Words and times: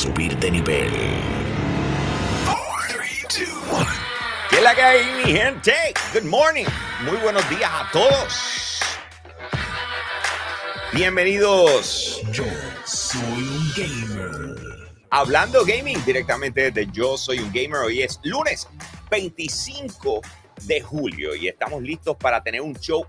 subir 0.00 0.34
de 0.38 0.50
nivel. 0.50 0.90
¿Qué 4.48 4.56
es 4.56 4.62
la 4.62 4.74
que 4.74 4.82
hay, 4.82 5.04
mi 5.22 5.32
gente? 5.32 5.74
Good 6.14 6.22
morning. 6.22 6.64
Muy 7.02 7.18
buenos 7.18 7.46
días 7.50 7.70
a 7.70 7.90
todos. 7.92 8.80
Bienvenidos. 10.94 12.22
Yo 12.32 12.44
soy 12.86 13.42
un 13.42 13.72
gamer. 13.76 14.88
Hablando 15.10 15.66
gaming 15.66 16.02
directamente 16.06 16.70
desde 16.70 16.90
Yo 16.92 17.18
Soy 17.18 17.40
un 17.40 17.52
Gamer. 17.52 17.82
Hoy 17.84 18.00
es 18.00 18.18
lunes 18.22 18.68
25 19.10 20.22
de 20.62 20.80
julio 20.80 21.34
y 21.34 21.48
estamos 21.48 21.82
listos 21.82 22.16
para 22.16 22.42
tener 22.42 22.62
un 22.62 22.74
show 22.74 23.04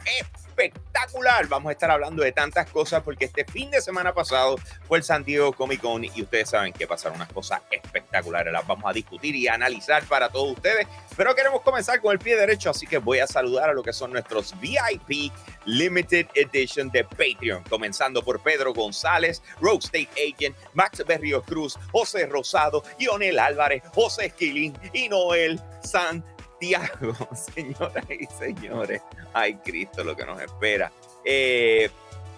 espectacular. 0.65 1.47
Vamos 1.47 1.70
a 1.70 1.73
estar 1.73 1.91
hablando 1.91 2.23
de 2.23 2.31
tantas 2.31 2.70
cosas 2.70 3.03
porque 3.03 3.25
este 3.25 3.45
fin 3.45 3.71
de 3.71 3.81
semana 3.81 4.13
pasado 4.13 4.55
fue 4.87 4.97
el 4.97 5.03
San 5.03 5.23
Diego 5.23 5.53
Comic 5.53 5.81
Con 5.81 6.03
y 6.03 6.21
ustedes 6.21 6.49
saben 6.49 6.73
que 6.73 6.87
pasaron 6.87 7.17
unas 7.17 7.31
cosas 7.31 7.61
espectaculares. 7.71 8.51
Las 8.53 8.65
vamos 8.65 8.85
a 8.89 8.93
discutir 8.93 9.35
y 9.35 9.47
analizar 9.47 10.03
para 10.03 10.29
todos 10.29 10.53
ustedes. 10.53 10.87
Pero 11.15 11.35
queremos 11.35 11.61
comenzar 11.61 12.01
con 12.01 12.13
el 12.13 12.20
pie 12.20 12.35
derecho, 12.35 12.70
así 12.70 12.87
que 12.87 12.97
voy 12.97 13.20
a 13.20 13.27
saludar 13.27 13.70
a 13.70 13.73
lo 13.73 13.84
que 13.84 13.93
son 13.93 14.11
nuestros 14.11 14.59
VIP 14.59 15.31
Limited 15.65 16.27
Edition 16.34 16.89
de 16.89 17.03
Patreon, 17.03 17.63
comenzando 17.70 18.23
por 18.23 18.41
Pedro 18.41 18.73
González, 18.73 19.41
Rogue 19.59 19.79
State 19.84 20.09
Agent, 20.13 20.55
Max 20.73 21.03
Berrio 21.05 21.41
Cruz, 21.41 21.77
José 21.91 22.25
Rosado, 22.25 22.84
Ionel 22.99 23.39
Álvarez, 23.39 23.84
José 23.93 24.27
Esquilín 24.27 24.77
y 24.93 25.09
Noel 25.09 25.59
San 25.84 26.23
Santiago, 26.62 27.15
señoras 27.35 28.05
y 28.09 28.26
señores. 28.26 29.01
Ay, 29.34 29.55
Cristo, 29.55 30.04
lo 30.04 30.15
que 30.15 30.26
nos 30.26 30.40
espera. 30.41 30.91
Eh, 31.26 31.90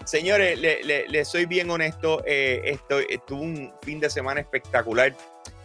señores, 0.05 0.57
le, 0.57 1.07
le, 1.07 1.25
soy 1.25 1.45
bien 1.45 1.69
honesto. 1.69 2.23
Eh, 2.25 2.61
esto, 2.66 2.99
tuve 3.27 3.41
un 3.41 3.73
fin 3.81 3.99
de 3.99 4.09
semana 4.09 4.39
espectacular. 4.39 5.13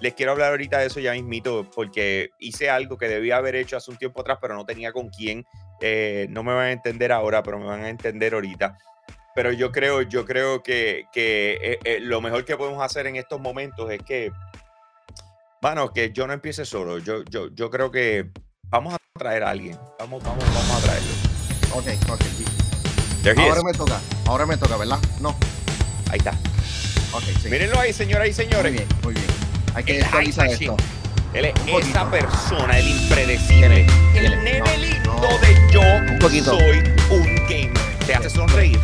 Les 0.00 0.14
quiero 0.14 0.32
hablar 0.32 0.50
ahorita 0.50 0.78
de 0.78 0.86
eso 0.86 0.98
ya 0.98 1.12
mismito, 1.12 1.68
porque 1.72 2.30
hice 2.40 2.68
algo 2.68 2.98
que 2.98 3.08
debía 3.08 3.36
haber 3.36 3.54
hecho 3.54 3.76
hace 3.76 3.90
un 3.92 3.96
tiempo 3.96 4.20
atrás, 4.20 4.38
pero 4.40 4.54
no 4.54 4.66
tenía 4.66 4.92
con 4.92 5.08
quién. 5.08 5.46
Eh, 5.80 6.26
no 6.30 6.42
me 6.42 6.52
van 6.52 6.66
a 6.66 6.72
entender 6.72 7.12
ahora, 7.12 7.42
pero 7.44 7.58
me 7.58 7.66
van 7.66 7.84
a 7.84 7.88
entender 7.88 8.34
ahorita. 8.34 8.76
Pero 9.36 9.52
yo 9.52 9.70
creo, 9.70 10.02
yo 10.02 10.24
creo 10.24 10.64
que, 10.64 11.04
que 11.12 11.78
eh, 11.84 12.00
lo 12.00 12.20
mejor 12.20 12.44
que 12.44 12.56
podemos 12.56 12.82
hacer 12.82 13.06
en 13.06 13.14
estos 13.14 13.40
momentos 13.40 13.88
es 13.88 14.02
que, 14.02 14.32
bueno, 15.62 15.92
que 15.92 16.10
yo 16.10 16.26
no 16.26 16.32
empiece 16.32 16.64
solo. 16.64 16.98
Yo, 16.98 17.22
yo, 17.24 17.54
yo 17.54 17.70
creo 17.70 17.92
que 17.92 18.32
Vamos 18.70 18.92
a 18.92 18.98
traer 19.18 19.42
a 19.44 19.50
alguien. 19.50 19.78
Vamos, 19.98 20.22
vamos, 20.22 20.44
vamos 20.44 20.70
a 20.70 20.80
traerlo. 20.80 21.08
Ok, 21.72 21.86
ok. 22.12 23.38
Ahora 23.38 23.62
me 23.62 23.72
toca. 23.72 24.00
Ahora 24.26 24.46
me 24.46 24.56
toca, 24.58 24.76
¿verdad? 24.76 24.98
No. 25.20 25.34
Ahí 26.10 26.18
está. 26.18 26.32
Ok, 27.12 27.22
sí. 27.42 27.48
Mírenlo 27.48 27.80
ahí, 27.80 27.94
señoras 27.94 28.28
y 28.28 28.34
señores. 28.34 28.70
Muy 28.70 28.72
bien, 28.72 28.88
muy 29.02 29.14
bien. 29.14 29.26
Hay 29.74 29.84
que 29.84 30.02
actualizar 30.02 30.48
esto. 30.48 30.76
Él 31.32 31.46
es 31.46 31.54
esa 31.86 32.10
persona, 32.10 32.78
el 32.78 32.88
impredecible, 32.88 33.86
el 34.14 34.44
nene 34.44 34.78
lindo 34.78 35.28
de 35.40 35.72
yo 35.72 35.80
un 35.80 36.18
poquito. 36.18 36.58
soy 36.58 36.78
un 37.10 37.36
gamer. 37.46 37.72
Te 38.06 38.14
hace 38.14 38.30
sonreír. 38.30 38.80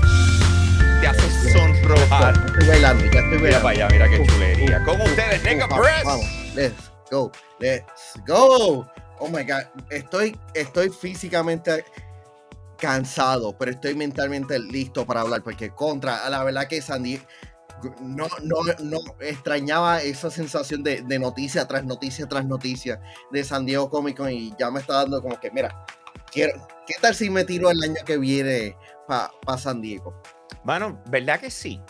Te 1.01 1.09
hace 1.09 1.53
sonrojar. 1.53 2.35
Ya 2.35 2.47
estoy 2.47 2.69
bailando, 2.69 3.05
ya 3.05 3.21
estoy 3.21 3.39
bailando. 3.39 3.39
Mira 3.39 3.63
para 3.63 3.71
allá, 3.71 3.89
mira 3.91 4.09
qué 4.09 4.27
chulería. 4.27 4.85
Con 4.85 5.01
ustedes, 5.03 5.43
Nega 5.43 5.69
Press. 5.69 6.05
Vamos, 6.05 6.27
let's 6.55 6.91
go, 7.11 7.31
let's 7.59 7.85
go. 8.27 8.87
Oh 9.19 9.29
my 9.29 9.45
God, 9.45 9.65
estoy, 9.91 10.39
estoy 10.55 10.91
físicamente 10.91 11.85
cansado, 12.79 13.57
pero 13.57 13.71
estoy 13.71 13.95
mentalmente 13.95 14.59
listo 14.59 15.07
para 15.07 15.21
hablar, 15.23 15.43
porque 15.43 15.71
contra, 15.71 16.29
la 16.29 16.43
verdad 16.45 16.67
que 16.67 16.83
Sandy 16.83 17.21
no, 18.01 18.29
no, 18.43 18.57
no 18.83 18.99
extrañaba 19.21 20.03
esa 20.03 20.31
sensación 20.31 20.83
de, 20.83 21.03
de, 21.03 21.19
noticia 21.19 21.67
tras 21.67 21.85
noticia 21.85 22.27
tras 22.27 22.45
noticia 22.45 23.01
de 23.31 23.45
San 23.45 23.67
Diego 23.67 23.91
Comic 23.91 24.17
Con 24.17 24.31
y 24.31 24.55
ya 24.59 24.71
me 24.71 24.81
está 24.81 24.95
dando 24.95 25.21
como 25.23 25.39
que, 25.39 25.51
mira, 25.51 25.85
quiero, 26.31 26.67
¿qué 26.87 26.95
tal 27.01 27.15
si 27.15 27.31
me 27.31 27.45
tiro 27.45 27.71
el 27.71 27.83
año 27.83 28.03
que 28.05 28.19
viene 28.19 28.77
para 29.07 29.31
pa 29.45 29.59
San 29.59 29.81
Diego? 29.81 30.23
Bueno, 30.65 31.03
¿verdad 31.07 31.41
que 31.41 31.51
sí? 31.51 31.81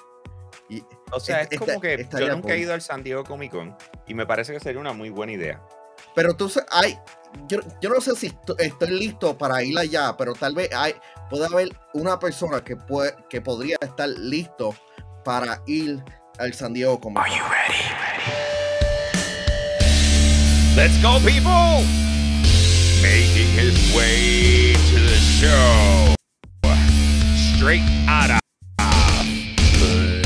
Y, 0.69 0.83
o 1.13 1.21
sea, 1.21 1.43
es, 1.43 1.49
es 1.53 1.59
como 1.59 1.81
que 1.81 2.09
yo 2.19 2.29
nunca 2.29 2.55
he 2.55 2.59
ido 2.59 2.73
al 2.73 2.81
San 2.81 3.03
Diego 3.03 3.25
Comic 3.25 3.53
Con 3.53 3.77
y 4.07 4.15
me 4.15 4.27
parece 4.27 4.53
que 4.53 4.61
sería 4.61 4.81
una 4.81 4.93
muy 4.93 5.11
buena 5.11 5.33
idea. 5.33 5.63
Pero 6.15 6.35
tú 6.37 6.51
hay, 6.71 6.97
yo, 7.49 7.59
yo, 7.81 7.91
no 7.91 8.01
sé 8.01 8.15
si 8.15 8.33
estoy 8.59 8.91
listo 8.91 9.37
para 9.37 9.63
ir 9.65 9.77
allá, 9.79 10.17
pero 10.17 10.33
tal 10.33 10.55
vez 10.55 10.71
hay, 10.73 10.95
puede 11.29 11.47
haber 11.47 11.77
una 11.93 12.19
persona 12.19 12.63
que, 12.63 12.77
puede, 12.77 13.15
que 13.29 13.41
podría 13.41 13.77
estar 13.81 14.09
listo 14.09 14.75
para 15.25 15.61
ir 15.67 16.03
al 16.39 16.55
San 16.55 16.73
Diego 16.73 17.01
como. 17.01 17.19
Are 17.19 17.31
you 17.31 17.43
ready? 17.43 17.83
Let's 20.77 21.01
go, 21.03 21.19
people! 21.21 21.85
Making 23.03 23.49
his 23.55 23.95
way 23.95 24.73
to 24.73 25.01
the 25.01 25.19
show. 25.19 26.15
Straight 27.57 27.83
out 28.09 28.31
of 28.31 28.41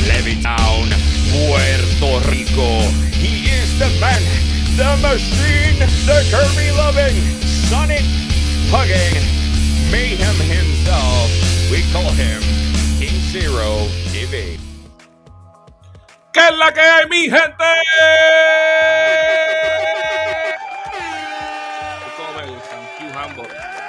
Levittown, 0.06 0.88
Puerto 1.32 2.30
Rico. 2.30 2.88
He 3.12 3.48
is 3.50 3.78
the 3.78 3.88
man 4.00 4.37
the 4.78 4.96
machine, 5.02 5.82
the 6.06 6.22
Kirby 6.30 6.70
loving, 6.70 7.18
Sonic 7.66 8.06
hugging, 8.70 9.26
mayhem 9.90 10.38
himself. 10.46 11.26
We 11.68 11.82
call 11.90 12.14
him 12.14 12.38
King 13.02 13.18
Zero 13.34 13.90
TV. 14.14 14.56
¿Qué 16.32 16.40
es 16.40 16.56
la 16.56 16.72
que 16.72 16.80
hay, 16.80 17.08
mi 17.08 17.28
gente? 17.28 17.64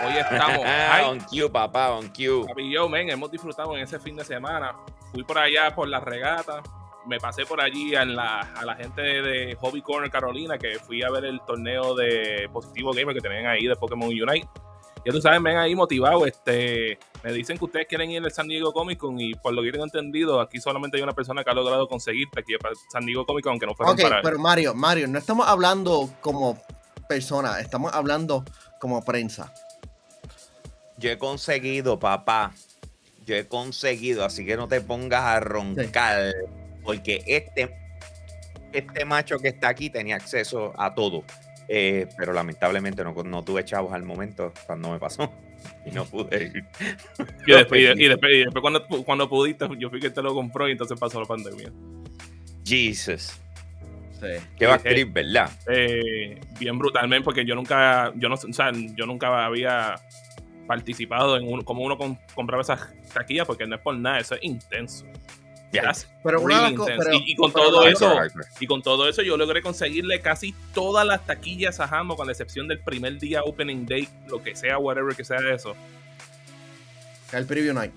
Hoy 0.02 0.18
estamos. 0.18 0.66
on 1.06 1.20
Q, 1.20 1.52
papá, 1.52 1.92
on. 1.92 2.10
Papi, 2.10 2.72
yo, 2.72 2.90
men, 2.90 3.12
hemos 3.12 3.30
disfrutado 3.30 3.78
en 3.78 3.84
ese 3.84 4.00
fin 4.00 4.16
de 4.16 4.26
semana. 4.26 4.74
Fui 5.12 5.24
por 5.24 5.38
allá 5.38 5.70
por 5.76 5.88
la 5.88 6.00
regata 6.00 6.64
me 7.06 7.20
pasé 7.20 7.46
por 7.46 7.62
allí 7.62 7.96
a 7.96 8.06
la, 8.06 8.42
a 8.42 8.66
la 8.66 8.76
gente 8.76 9.02
de 9.02 9.56
Hobby 9.56 9.82
Corner 9.82 10.10
Carolina, 10.10 10.58
que 10.58 10.80
fui 10.80 11.02
a 11.04 11.10
ver 11.10 11.26
el 11.26 11.42
torneo 11.42 11.96
de 11.96 12.50
Positivo 12.52 12.94
Gamer 12.94 13.16
que 13.16 13.22
tenían 13.22 13.48
ahí 13.48 13.68
de 13.68 13.76
Pokémon 13.76 14.10
Unite. 14.10 14.48
Ya 15.06 15.14
tú 15.14 15.22
sabes, 15.22 15.42
ven 15.42 15.58
ahí 15.58 15.76
motivado. 15.76 16.26
Este, 16.26 17.00
me 17.24 17.32
dicen 17.32 17.58
que 17.58 17.66
ustedes 17.66 17.88
quieren 17.88 18.12
ir 18.12 18.24
al 18.24 18.32
San 18.32 18.48
Diego 18.48 18.74
Comic 18.74 19.00
Con 19.00 19.20
y 19.20 19.34
por 19.34 19.54
lo 19.54 19.62
que 19.62 19.72
tengo 19.72 19.86
entendido, 19.86 20.42
aquí 20.42 20.60
solamente 20.60 20.98
hay 20.98 21.04
una 21.04 21.14
persona 21.14 21.44
que 21.44 21.50
ha 21.50 21.54
logrado 21.54 21.88
conseguir 21.88 22.28
aquí 22.38 22.58
para 22.58 22.76
San 22.92 23.06
Diego 23.06 23.26
Comic 23.26 23.46
Con, 23.46 23.60
que 23.60 23.66
no 23.66 23.76
fue 23.76 23.90
okay, 23.90 24.04
para 24.04 24.22
pero 24.22 24.38
Mario, 24.40 24.74
Mario, 24.76 25.08
no 25.08 25.18
estamos 25.18 25.48
hablando 25.48 26.10
como 26.22 26.62
persona, 27.08 27.60
estamos 27.60 27.94
hablando 27.94 28.44
como 28.80 29.04
prensa. 29.04 29.54
Yo 30.98 31.10
he 31.10 31.18
conseguido, 31.18 31.98
papá. 31.98 32.52
Yo 33.26 33.36
he 33.36 33.48
conseguido, 33.48 34.26
así 34.26 34.46
que 34.46 34.58
no 34.58 34.68
te 34.68 34.82
pongas 34.82 35.24
a 35.24 35.40
roncar. 35.40 36.34
Sí 36.34 36.59
porque 36.90 37.22
este, 37.28 37.70
este 38.74 39.06
macho 39.06 39.38
que 39.38 39.50
está 39.50 39.70
aquí 39.70 39.92
tenía 39.92 40.16
acceso 40.16 40.74
a 40.76 40.96
todo. 40.96 41.24
Eh, 41.68 42.08
pero 42.18 42.34
lamentablemente 42.34 43.04
no, 43.04 43.14
no, 43.14 43.44
tuve 43.44 43.64
chavos 43.64 43.94
al 43.94 44.02
momento 44.02 44.52
cuando 44.66 44.90
me 44.90 44.98
pasó 44.98 45.32
y 45.86 45.92
no 45.92 46.04
pude 46.06 46.46
ir. 46.46 46.66
Y 47.46 47.52
después, 47.52 47.80
y 47.96 48.08
después, 48.08 48.32
y 48.34 48.38
después 48.40 48.62
cuando, 48.64 48.88
cuando, 49.06 49.30
pudiste, 49.30 49.68
yo 49.78 49.92
fui 49.92 50.00
que 50.00 50.10
te 50.10 50.24
lo 50.24 50.34
compró 50.34 50.68
y 50.68 50.72
entonces 50.72 51.00
pasó 51.00 51.20
la 51.20 51.28
pandemia. 51.28 51.72
Jesus. 52.66 53.40
Sí. 54.20 54.44
Qué 54.58 54.66
va 54.66 54.74
a 54.74 54.80
querer, 54.80 55.06
¿verdad? 55.06 55.52
Eh, 55.68 56.42
bien 56.60 56.80
brutalmente, 56.80 57.24
porque 57.24 57.46
yo 57.46 57.54
nunca, 57.54 58.12
yo 58.16 58.30
no, 58.30 58.34
o 58.34 58.54
sea, 58.54 58.72
yo 58.96 59.06
nunca 59.06 59.46
había 59.46 59.94
participado 60.66 61.38
en 61.38 61.48
un, 61.54 61.62
como 61.62 61.84
uno 61.84 62.00
compraba 62.34 62.64
esas 62.64 62.96
taquillas, 63.14 63.46
porque 63.46 63.68
no 63.68 63.76
es 63.76 63.82
por 63.82 63.96
nada, 63.96 64.18
eso 64.18 64.34
es 64.34 64.44
intenso. 64.44 65.06
Yes. 65.72 66.10
Pero, 66.24 66.46
really 66.46 66.76
pero, 66.76 67.14
y, 67.14 67.32
y, 67.32 67.36
con 67.36 67.52
pero 67.52 67.66
todo 67.70 67.88
eso 67.88 68.12
y 68.60 68.66
con 68.66 68.82
todo 68.82 69.08
eso 69.08 69.22
yo 69.22 69.38
logré 69.38 69.62
conseguirle 69.62 70.20
casi 70.20 70.56
todas 70.74 71.06
las 71.06 71.26
taquillas 71.28 71.80
a 71.80 71.86
Hambo 71.86 72.16
con 72.16 72.26
la 72.26 72.34
excepción 72.34 72.68
del 72.68 72.80
primer 72.80 73.20
día 73.20 73.44
opening 73.44 73.86
day 73.86 74.08
lo 74.28 74.42
que 74.42 74.56
sea 74.56 74.80
whatever 74.80 75.16
que 75.16 75.24
sea 75.24 75.38
eso. 75.54 75.76
El 77.32 77.46
preview 77.46 77.74
night 77.74 77.94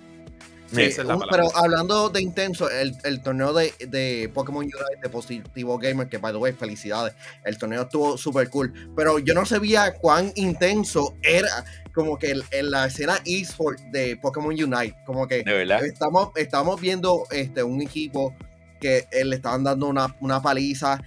sí, 0.74 0.82
esa 0.82 1.02
es 1.02 1.08
la 1.08 1.18
pero 1.30 1.54
hablando 1.56 2.08
de 2.08 2.22
intenso 2.22 2.70
el, 2.70 2.96
el 3.04 3.22
torneo 3.22 3.52
de, 3.52 3.72
de, 3.88 4.30
Pokémon 4.32 4.64
Unite 4.64 5.00
de 5.02 5.08
Positivo 5.08 5.78
Gamer 5.78 6.08
que 6.08 6.18
by 6.18 6.32
the 6.32 6.38
way 6.38 6.52
felicidades. 6.52 7.14
El 7.44 7.58
torneo 7.58 7.82
estuvo 7.82 8.16
súper 8.16 8.48
cool. 8.50 8.72
Pero 8.96 9.18
yo 9.18 9.34
no 9.34 9.44
sabía 9.46 9.94
cuán 9.94 10.32
intenso 10.36 11.14
era 11.22 11.64
como 11.94 12.18
que 12.18 12.34
en 12.50 12.70
la 12.70 12.86
escena 12.86 13.18
eSport 13.24 13.78
de 13.90 14.16
Pokémon 14.16 14.52
Unite, 14.52 14.96
como 15.04 15.26
que 15.28 15.44
estamos, 15.84 16.30
estamos 16.36 16.80
viendo 16.80 17.24
este, 17.30 17.62
un 17.62 17.82
equipo 17.82 18.34
que 18.80 19.06
eh, 19.10 19.24
le 19.24 19.36
estaban 19.36 19.62
dando 19.62 19.86
una, 19.86 20.14
una 20.20 20.42
paliza, 20.42 21.00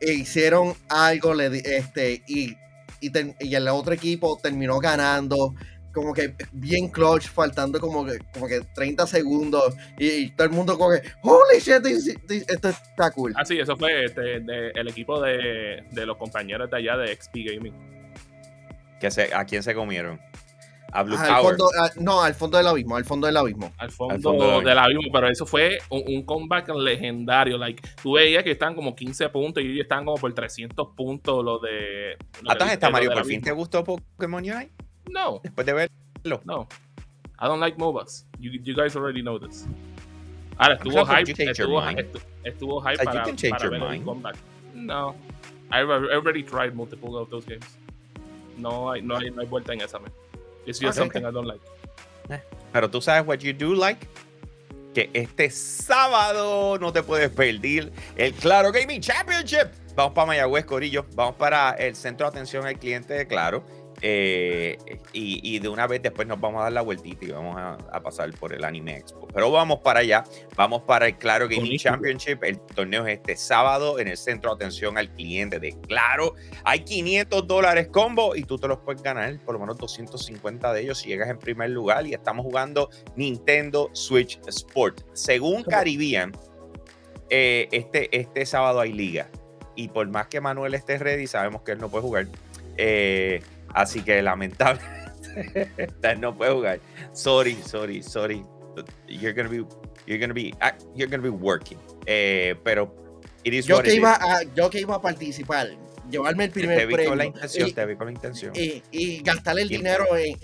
e 0.00 0.12
hicieron 0.14 0.74
algo 0.88 1.34
le, 1.34 1.58
este, 1.76 2.22
y, 2.26 2.56
y, 3.00 3.10
ten, 3.10 3.36
y, 3.38 3.54
el 3.54 3.68
otro 3.68 3.92
equipo 3.92 4.38
terminó 4.42 4.78
ganando. 4.78 5.54
Como 5.92 6.12
que 6.12 6.34
bien 6.52 6.88
clutch, 6.88 7.28
faltando 7.28 7.80
como 7.80 8.04
que, 8.04 8.18
como 8.32 8.46
que 8.46 8.60
30 8.74 9.06
segundos 9.06 9.74
y, 9.98 10.30
todo 10.30 10.46
el 10.46 10.52
mundo 10.52 10.78
como 10.78 10.92
que, 10.92 11.02
holy 11.22 11.58
shit, 11.60 11.84
esto 12.48 12.68
está 12.68 13.10
cool. 13.10 13.32
Ah, 13.36 13.44
sí, 13.44 13.58
eso 13.58 13.76
fue 13.76 14.04
este, 14.04 14.36
el 14.36 14.88
equipo 14.88 15.20
de, 15.20 15.84
de, 15.90 16.06
los 16.06 16.16
compañeros 16.16 16.70
de 16.70 16.76
allá 16.76 16.96
de 16.96 17.14
XP 17.14 17.34
Gaming. 17.46 17.74
Que 19.00 19.10
se, 19.10 19.34
¿A 19.34 19.44
quién 19.44 19.62
se 19.62 19.74
comieron? 19.74 20.20
A 20.92 21.02
Blue 21.02 21.16
al 21.16 21.42
Fondo, 21.42 21.70
no, 22.00 22.22
al 22.22 22.34
fondo 22.34 22.58
del 22.58 22.66
abismo, 22.66 22.96
al 22.96 23.04
fondo 23.04 23.26
del 23.26 23.36
abismo. 23.36 23.72
Al 23.78 23.90
fondo, 23.90 24.60
del, 24.60 24.78
abismo. 24.78 25.10
pero 25.12 25.28
eso 25.28 25.46
fue 25.46 25.78
un, 25.88 26.24
comeback 26.24 26.68
legendario. 26.70 27.56
Like, 27.58 27.82
tú 28.02 28.14
veías 28.14 28.42
que 28.42 28.50
están 28.50 28.74
como 28.74 28.94
15 28.94 29.28
puntos 29.28 29.62
y 29.62 29.66
ellos 29.68 29.82
están 29.82 30.04
como 30.04 30.16
por 30.16 30.32
300 30.32 30.88
puntos 30.96 31.44
los 31.44 31.62
de. 31.62 32.16
¿Hasta 32.48 32.72
está 32.72 32.90
Mario? 32.90 33.12
¿Por 33.12 33.24
fin 33.24 33.40
te 33.40 33.52
gustó 33.52 33.84
Pokémon 33.84 34.42
Unite? 34.42 34.72
No. 35.10 35.40
Después 35.42 35.66
de 35.66 35.72
verlo. 35.72 36.40
No. 36.44 36.68
I 37.38 37.46
don't 37.46 37.60
like 37.60 37.78
MOBAs. 37.78 38.24
You, 38.38 38.50
you 38.62 38.74
guys 38.74 38.96
already 38.96 39.22
know 39.22 39.38
this. 39.38 39.66
Ahora 40.58 40.74
estuvo 40.74 41.04
hype. 41.06 41.30
Estuvo, 41.30 41.80
estuvo, 42.44 42.80
hype 42.80 43.02
para, 43.02 43.24
para 43.24 43.70
ver 43.70 43.82
el 43.94 44.04
comeback. 44.04 44.36
No. 44.74 45.14
I 45.72 45.80
already 45.80 46.42
tried 46.42 46.74
multiple 46.74 47.16
of 47.16 47.30
those 47.30 47.46
games. 47.46 47.64
No 48.58 48.90
hay, 48.90 49.00
no 49.00 49.16
hay, 49.16 49.30
no 49.30 49.40
hay 49.40 49.46
vuelta 49.46 49.72
en 49.72 49.80
esa, 49.80 49.98
man. 49.98 50.12
It's 50.66 50.78
just 50.78 50.98
something 50.98 51.24
I 51.24 51.30
don't 51.30 51.46
like. 51.46 51.62
Eh, 52.28 52.40
pero 52.72 52.90
tú 52.90 53.00
sabes 53.00 53.26
what 53.26 53.38
you 53.38 53.52
do 53.52 53.74
like? 53.74 54.06
Que 54.94 55.08
este 55.14 55.50
sábado 55.50 56.78
no 56.78 56.92
te 56.92 57.02
puedes 57.02 57.30
perder 57.30 57.90
el 58.16 58.34
Claro 58.34 58.70
Gaming 58.70 59.00
Championship. 59.00 59.68
Vamos 59.94 60.12
para 60.12 60.26
Mayagüez, 60.26 60.64
Corillo. 60.66 61.06
Vamos 61.14 61.36
para 61.36 61.70
el 61.72 61.94
centro 61.94 62.26
de 62.26 62.30
atención 62.30 62.66
al 62.66 62.78
cliente 62.78 63.14
de 63.14 63.26
Claro. 63.26 63.64
Eh, 64.02 64.78
y, 65.12 65.58
de 65.58 65.68
una 65.68 65.86
vez 65.86 66.00
después 66.00 66.26
nos 66.26 66.40
vamos 66.40 66.60
a 66.60 66.64
dar 66.64 66.72
la 66.72 66.80
vueltita 66.80 67.24
y 67.24 67.30
vamos 67.30 67.56
a, 67.58 68.00
pasar 68.00 68.30
por 68.32 68.54
el 68.54 68.64
Anime 68.64 68.96
Expo. 68.96 69.28
Pero 69.32 69.50
vamos 69.50 69.80
para 69.80 70.00
allá, 70.00 70.24
vamos 70.56 70.82
para 70.82 71.06
el 71.06 71.18
Claro 71.18 71.48
Gaming 71.48 71.78
Championship. 71.78 72.42
El 72.42 72.58
torneo 72.60 73.06
es 73.06 73.18
este 73.18 73.36
sábado 73.36 73.98
en 73.98 74.08
el 74.08 74.16
centro 74.16 74.50
de 74.50 74.64
atención 74.64 74.96
al 74.96 75.10
cliente 75.10 75.60
de 75.60 75.76
Claro. 75.86 76.34
Hay 76.64 76.80
500 76.80 77.46
dólares 77.46 77.88
combo 77.88 78.34
y 78.34 78.44
tú 78.44 78.58
te 78.58 78.68
los 78.68 78.78
puedes 78.78 79.02
ganar, 79.02 79.38
por 79.44 79.54
lo 79.54 79.60
menos 79.60 79.76
250 79.76 80.72
de 80.72 80.80
ellos 80.80 80.98
si 80.98 81.08
llegas 81.08 81.28
en 81.28 81.38
primer 81.38 81.70
lugar. 81.70 82.06
Y 82.06 82.14
estamos 82.14 82.44
jugando 82.44 82.88
Nintendo 83.16 83.90
Switch 83.92 84.40
Sport. 84.46 85.02
Según 85.12 85.62
Caribbean, 85.62 86.32
eh, 87.28 87.68
este, 87.70 88.16
este 88.16 88.46
sábado 88.46 88.80
hay 88.80 88.92
liga. 88.92 89.28
Y 89.76 89.88
por 89.88 90.08
más 90.08 90.26
que 90.28 90.40
Manuel 90.40 90.74
esté 90.74 90.98
ready, 90.98 91.26
sabemos 91.26 91.62
que 91.62 91.72
él 91.72 91.78
no 91.78 91.88
puede 91.88 92.02
jugar. 92.02 92.26
Eh, 92.76 93.42
Así 93.74 94.02
que 94.02 94.22
lamentable. 94.22 94.80
no 96.18 96.36
puede 96.36 96.52
jugar. 96.52 96.80
Sorry, 97.12 97.56
sorry, 97.64 98.02
sorry. 98.02 98.44
You're 99.08 99.32
gonna 99.32 99.48
be, 99.48 99.64
you're 100.06 100.18
gonna 100.18 100.34
be, 100.34 100.54
ah, 100.60 100.72
you're 100.94 101.10
gonna 101.10 101.22
be 101.22 101.30
working. 101.30 101.78
Eh, 102.06 102.54
pero 102.64 102.94
it 103.44 103.54
is 103.54 103.66
yo 103.66 103.82
que 103.82 103.94
iba 103.94 104.14
a, 104.14 104.42
yo 104.54 104.70
que 104.70 104.80
iba 104.80 104.94
a 104.94 105.02
participar, 105.02 105.68
llevarme 106.10 106.44
el 106.44 106.50
primer 106.50 106.78
te 106.78 106.86
vi 106.86 106.94
premio. 106.94 107.10
Con 107.10 107.18
la 107.18 107.24
intención, 107.26 107.68
y, 107.68 107.72
te 107.72 107.86
vi 107.86 107.96
con 107.96 108.06
la 108.06 108.12
intención. 108.12 108.52
Y, 108.54 108.82
y 108.90 109.22
gastar 109.22 109.58
el 109.58 109.68
dinero 109.68 110.04
en, 110.16 110.36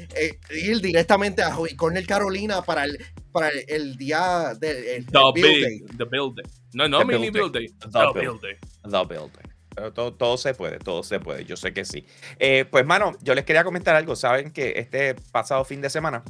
ir 0.50 0.80
directamente 0.80 1.42
a 1.42 1.54
Cornell 1.76 2.06
Carolina 2.06 2.62
para 2.62 2.84
el, 2.84 2.98
para 3.32 3.50
el, 3.68 3.96
día 3.96 4.54
del 4.58 5.06
the, 5.06 5.32
build 5.34 5.62
day. 5.62 5.80
The 5.96 6.04
build 6.04 6.36
day. 6.36 6.50
No, 6.74 6.88
no 6.88 7.04
mini. 7.04 7.26
The, 7.26 7.30
build 7.30 7.52
day. 7.52 7.68
The 7.80 8.20
build 8.20 8.40
day. 8.42 8.56
Pero 8.82 9.55
todo, 9.94 10.14
todo, 10.14 10.36
se 10.38 10.54
puede, 10.54 10.78
todo 10.78 11.02
se 11.02 11.20
puede. 11.20 11.44
Yo 11.44 11.56
sé 11.56 11.72
que 11.72 11.84
sí. 11.84 12.06
Eh, 12.38 12.64
pues, 12.70 12.84
mano, 12.86 13.12
yo 13.22 13.34
les 13.34 13.44
quería 13.44 13.64
comentar 13.64 13.94
algo. 13.94 14.16
Saben 14.16 14.50
que 14.50 14.74
este 14.76 15.14
pasado 15.32 15.64
fin 15.64 15.80
de 15.80 15.90
semana, 15.90 16.24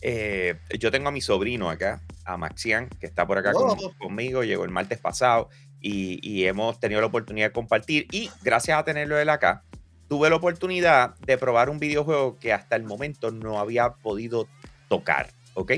eh, 0.00 0.58
yo 0.78 0.90
tengo 0.90 1.08
a 1.08 1.12
mi 1.12 1.20
sobrino 1.20 1.70
acá, 1.70 2.02
a 2.24 2.36
Maxian, 2.36 2.88
que 2.88 3.06
está 3.06 3.26
por 3.26 3.38
acá 3.38 3.52
conmigo. 3.98 4.44
Llegó 4.44 4.64
el 4.64 4.70
martes 4.70 4.98
pasado 4.98 5.48
y, 5.80 6.44
hemos 6.44 6.78
tenido 6.80 7.00
la 7.00 7.06
oportunidad 7.08 7.48
de 7.48 7.52
compartir. 7.52 8.06
Y 8.10 8.30
gracias 8.42 8.78
a 8.78 8.84
tenerlo 8.84 9.18
él 9.18 9.28
acá, 9.28 9.64
tuve 10.08 10.30
la 10.30 10.36
oportunidad 10.36 11.16
de 11.20 11.38
probar 11.38 11.70
un 11.70 11.78
videojuego 11.78 12.38
que 12.38 12.52
hasta 12.52 12.76
el 12.76 12.84
momento 12.84 13.30
no 13.30 13.58
había 13.58 13.94
podido 13.94 14.48
tocar, 14.88 15.30
¿ok? 15.54 15.72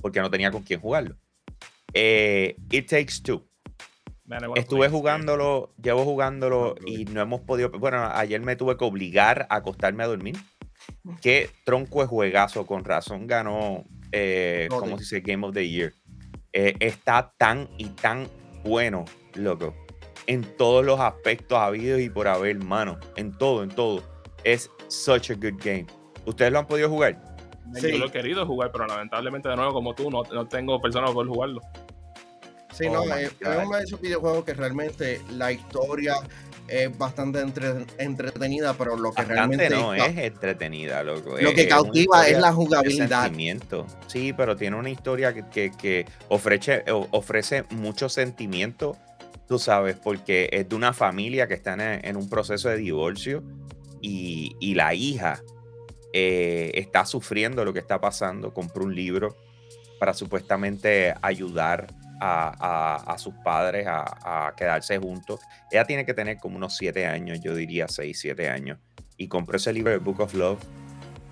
Porque 0.00 0.20
no 0.20 0.30
tenía 0.30 0.50
con 0.50 0.62
quién 0.62 0.80
jugarlo. 0.80 1.16
Eh, 1.94 2.56
It 2.70 2.88
Takes 2.88 3.22
Two. 3.22 3.46
Estuve 4.54 4.88
jugándolo, 4.88 5.74
llevo 5.82 6.04
jugándolo 6.04 6.74
y 6.86 7.04
no 7.06 7.20
hemos 7.20 7.40
podido. 7.40 7.70
Bueno, 7.70 8.08
ayer 8.12 8.40
me 8.40 8.56
tuve 8.56 8.76
que 8.76 8.84
obligar 8.84 9.46
a 9.50 9.56
acostarme 9.56 10.04
a 10.04 10.06
dormir. 10.06 10.36
Qué 11.22 11.50
tronco 11.64 12.00
de 12.00 12.06
juegazo, 12.06 12.66
con 12.66 12.84
razón 12.84 13.26
ganó, 13.26 13.84
eh, 14.10 14.68
como 14.70 14.98
se 14.98 15.02
dice, 15.02 15.20
Game 15.20 15.46
of 15.46 15.54
the 15.54 15.68
Year. 15.68 15.92
Eh, 16.52 16.74
está 16.80 17.32
tan 17.38 17.68
y 17.78 17.86
tan 17.86 18.28
bueno, 18.64 19.04
loco. 19.34 19.74
En 20.26 20.42
todos 20.56 20.84
los 20.84 21.00
aspectos 21.00 21.58
habidos 21.58 22.00
y 22.00 22.08
por 22.08 22.28
haber, 22.28 22.56
mano. 22.58 22.98
En 23.16 23.32
todo, 23.32 23.62
en 23.62 23.70
todo. 23.70 24.02
Es 24.44 24.70
such 24.88 25.30
a 25.30 25.34
good 25.34 25.60
game. 25.62 25.86
¿Ustedes 26.26 26.52
lo 26.52 26.60
han 26.60 26.66
podido 26.66 26.88
jugar? 26.88 27.20
Sí. 27.74 27.92
Yo 27.92 27.98
lo 27.98 28.06
he 28.06 28.10
querido 28.12 28.46
jugar, 28.46 28.70
pero 28.70 28.86
lamentablemente, 28.86 29.48
de 29.48 29.56
nuevo, 29.56 29.72
como 29.72 29.94
tú, 29.94 30.10
no, 30.10 30.22
no 30.32 30.46
tengo 30.46 30.80
personas 30.80 31.10
para 31.10 31.14
poder 31.14 31.28
jugarlo. 31.28 31.60
Sí, 32.72 32.88
no, 32.88 33.02
oh 33.02 33.14
es, 33.14 33.32
uno 33.40 33.76
de 33.76 33.84
esos 33.84 34.00
videojuegos 34.00 34.44
que 34.44 34.54
realmente 34.54 35.20
la 35.30 35.52
historia 35.52 36.16
es 36.68 36.96
bastante 36.96 37.40
entretenida, 37.98 38.74
pero 38.74 38.96
lo 38.96 39.12
que 39.12 39.22
realmente 39.22 39.68
no 39.68 39.94
es 39.94 40.16
entretenida, 40.16 41.02
loco. 41.02 41.36
Lo 41.38 41.52
que 41.52 41.68
cautiva 41.68 42.26
es, 42.26 42.38
la 42.38 42.52
jugabilidad. 42.52 43.30
Sí, 44.06 44.32
pero 44.32 44.56
tiene 44.56 44.76
una 44.76 44.88
historia 44.88 45.34
que, 45.34 45.70
que, 45.70 46.06
ofrece, 46.28 46.84
ofrece 47.10 47.64
mucho 47.70 48.08
sentimiento, 48.08 48.96
tú 49.46 49.58
sabes, 49.58 49.96
porque 49.96 50.48
es 50.50 50.68
de 50.68 50.74
una 50.74 50.92
familia 50.92 51.46
que 51.46 51.54
está 51.54 51.74
en, 51.74 52.16
un 52.16 52.28
proceso 52.30 52.70
de 52.70 52.76
divorcio 52.76 53.42
y, 54.00 54.56
y 54.60 54.74
la 54.74 54.94
hija 54.94 55.42
eh, 56.14 56.70
está 56.74 57.04
sufriendo 57.04 57.64
lo 57.64 57.72
que 57.72 57.80
está 57.80 58.00
pasando, 58.00 58.54
compró 58.54 58.84
un 58.84 58.94
libro 58.94 59.36
para 59.98 60.14
supuestamente 60.14 61.14
ayudar 61.22 61.86
a, 62.22 63.16
sus 63.18 63.34
padres 63.44 63.86
a, 63.88 64.52
quedarse 64.56 64.98
juntos. 64.98 65.40
Ella 65.70 65.84
tiene 65.84 66.06
que 66.06 66.14
tener 66.14 66.38
como 66.38 66.56
unos 66.56 66.76
siete 66.76 67.06
años, 67.06 67.40
yo 67.40 67.54
diría 67.54 67.88
seis, 67.88 68.20
siete 68.20 68.48
años. 68.48 68.78
Y 69.16 69.28
compró 69.28 69.56
ese 69.56 69.72
libro, 69.72 69.90
de 69.90 69.98
Book 69.98 70.20
of 70.20 70.34
Love. 70.34 70.60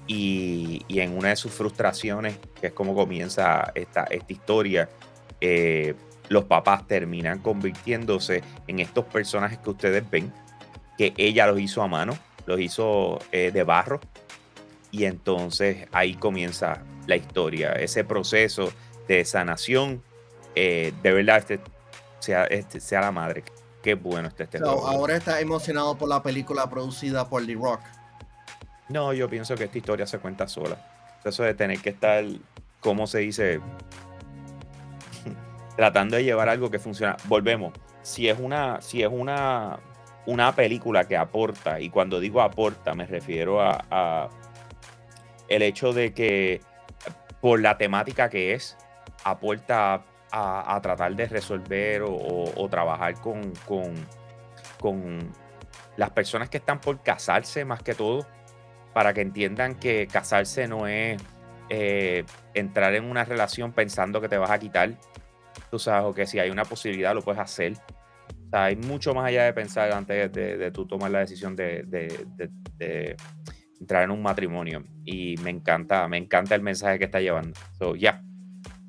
Y, 0.06 0.84
en 0.88 1.16
una 1.16 1.28
de 1.28 1.36
sus 1.36 1.52
frustraciones, 1.52 2.36
que 2.60 2.68
es 2.68 2.72
como 2.72 2.94
comienza 2.94 3.70
esta, 3.74 4.04
esta 4.04 4.32
historia, 4.32 4.88
eh, 5.40 5.94
los 6.28 6.44
papás 6.44 6.86
terminan 6.86 7.38
convirtiéndose 7.38 8.42
en 8.66 8.80
estos 8.80 9.04
personajes 9.04 9.58
que 9.58 9.70
ustedes 9.70 10.08
ven, 10.10 10.32
que 10.98 11.12
ella 11.16 11.46
los 11.46 11.60
hizo 11.60 11.82
a 11.82 11.88
mano, 11.88 12.18
los 12.46 12.60
hizo 12.60 13.18
eh, 13.30 13.50
de 13.52 13.62
barro. 13.62 14.00
Y 14.90 15.04
entonces 15.04 15.86
ahí 15.92 16.14
comienza 16.14 16.82
la 17.06 17.14
historia, 17.14 17.72
ese 17.72 18.02
proceso 18.02 18.72
de 19.06 19.24
sanación 19.24 20.02
eh, 20.54 20.92
de 21.02 21.12
verdad 21.12 21.38
este 21.38 21.60
sea, 22.18 22.44
este 22.44 22.80
sea 22.80 23.00
la 23.00 23.12
madre. 23.12 23.44
Qué 23.82 23.94
bueno 23.94 24.28
este, 24.28 24.44
este 24.44 24.58
Ahora 24.58 25.16
está 25.16 25.40
emocionado 25.40 25.96
por 25.96 26.08
la 26.08 26.22
película 26.22 26.68
producida 26.68 27.28
por 27.28 27.46
The 27.46 27.54
Rock. 27.54 27.80
No, 28.88 29.12
yo 29.12 29.28
pienso 29.28 29.54
que 29.54 29.64
esta 29.64 29.78
historia 29.78 30.06
se 30.06 30.18
cuenta 30.18 30.48
sola. 30.48 30.76
Eso 31.24 31.42
de 31.44 31.54
tener 31.54 31.80
que 31.80 31.90
estar, 31.90 32.24
¿cómo 32.80 33.06
se 33.06 33.20
dice? 33.20 33.60
Tratando 35.76 36.16
de 36.16 36.24
llevar 36.24 36.48
algo 36.48 36.70
que 36.70 36.78
funciona. 36.78 37.16
Volvemos. 37.24 37.72
Si 38.02 38.28
es 38.28 38.38
una, 38.38 38.82
si 38.82 39.02
es 39.02 39.08
una, 39.10 39.78
una 40.26 40.54
película 40.54 41.06
que 41.06 41.16
aporta, 41.16 41.80
y 41.80 41.88
cuando 41.90 42.20
digo 42.20 42.42
aporta, 42.42 42.94
me 42.94 43.06
refiero 43.06 43.62
a, 43.62 43.84
a 43.90 44.28
el 45.48 45.62
hecho 45.62 45.92
de 45.92 46.12
que 46.12 46.60
por 47.40 47.60
la 47.60 47.78
temática 47.78 48.28
que 48.28 48.54
es, 48.54 48.76
aporta 49.24 50.02
a, 50.32 50.78
tratar 50.82 51.14
de 51.14 51.26
resolver 51.26 52.02
o, 52.04 52.68
trabajar 52.70 53.14
con, 53.20 53.52
con, 54.78 55.32
las 55.96 56.10
personas 56.10 56.48
que 56.48 56.58
están 56.58 56.80
por 56.80 57.02
casarse 57.02 57.64
más 57.64 57.82
que 57.82 57.94
todo, 57.94 58.26
para 58.94 59.12
que 59.12 59.20
entiendan 59.20 59.74
que 59.74 60.06
casarse 60.10 60.66
no 60.66 60.86
es 60.86 61.20
eh, 61.68 62.24
entrar 62.54 62.94
en 62.94 63.04
una 63.04 63.24
relación 63.24 63.72
pensando 63.72 64.20
que 64.20 64.28
te 64.28 64.38
vas 64.38 64.50
a 64.50 64.58
quitar, 64.58 64.98
tú 65.70 65.78
sabes, 65.78 66.04
o 66.08 66.14
que 66.14 66.26
si 66.26 66.38
hay 66.38 66.50
una 66.50 66.64
posibilidad 66.64 67.14
lo 67.14 67.22
puedes 67.22 67.40
hacer. 67.40 67.74
O 67.74 68.50
sea, 68.50 68.64
hay 68.64 68.76
mucho 68.76 69.14
más 69.14 69.26
allá 69.26 69.44
de 69.44 69.52
pensar 69.52 69.92
antes 69.92 70.32
de, 70.32 70.70
tú 70.72 70.86
tomar 70.86 71.10
la 71.10 71.20
decisión 71.20 71.54
de, 71.54 71.86
entrar 73.78 74.04
en 74.04 74.10
un 74.10 74.22
matrimonio. 74.22 74.84
Y 75.04 75.36
me 75.42 75.50
encanta, 75.50 76.08
me 76.08 76.16
encanta 76.16 76.54
el 76.54 76.62
mensaje 76.62 76.98
que 76.98 77.04
está 77.04 77.20
llevando. 77.20 77.58
So, 77.78 77.94
yeah, 77.94 78.22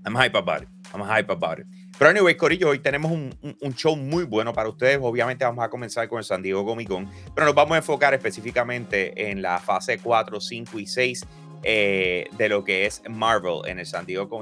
I'm 0.05 0.15
hype 0.15 0.35
about 0.35 0.63
it. 0.63 0.80
I'm 0.93 1.01
hype 1.01 1.31
about 1.31 1.59
it. 1.59 1.67
Pero 1.97 2.09
anyway, 2.09 2.35
Corillo, 2.35 2.69
hoy 2.69 2.79
tenemos 2.79 3.11
un, 3.11 3.35
un, 3.61 3.75
show 3.75 3.95
muy 3.95 4.23
bueno 4.23 4.53
para 4.53 4.69
ustedes. 4.69 4.99
Obviamente 5.01 5.45
vamos 5.45 5.63
a 5.63 5.69
comenzar 5.69 6.07
con 6.07 6.17
el 6.17 6.23
San 6.23 6.41
Diego 6.41 6.65
Comic 6.65 6.87
Con, 6.87 7.07
pero 7.35 7.45
nos 7.45 7.55
vamos 7.55 7.73
a 7.73 7.77
enfocar 7.77 8.13
específicamente 8.13 9.29
en 9.29 9.41
la 9.41 9.59
fase 9.59 9.99
4, 9.99 10.41
5 10.41 10.79
y 10.79 10.87
6 10.87 11.27
eh, 11.63 12.27
de 12.37 12.49
lo 12.49 12.63
que 12.63 12.85
es 12.85 13.03
Marvel 13.07 13.61
en 13.65 13.79
el 13.79 13.85
San 13.85 14.05
Diego 14.05 14.27
Con. 14.27 14.41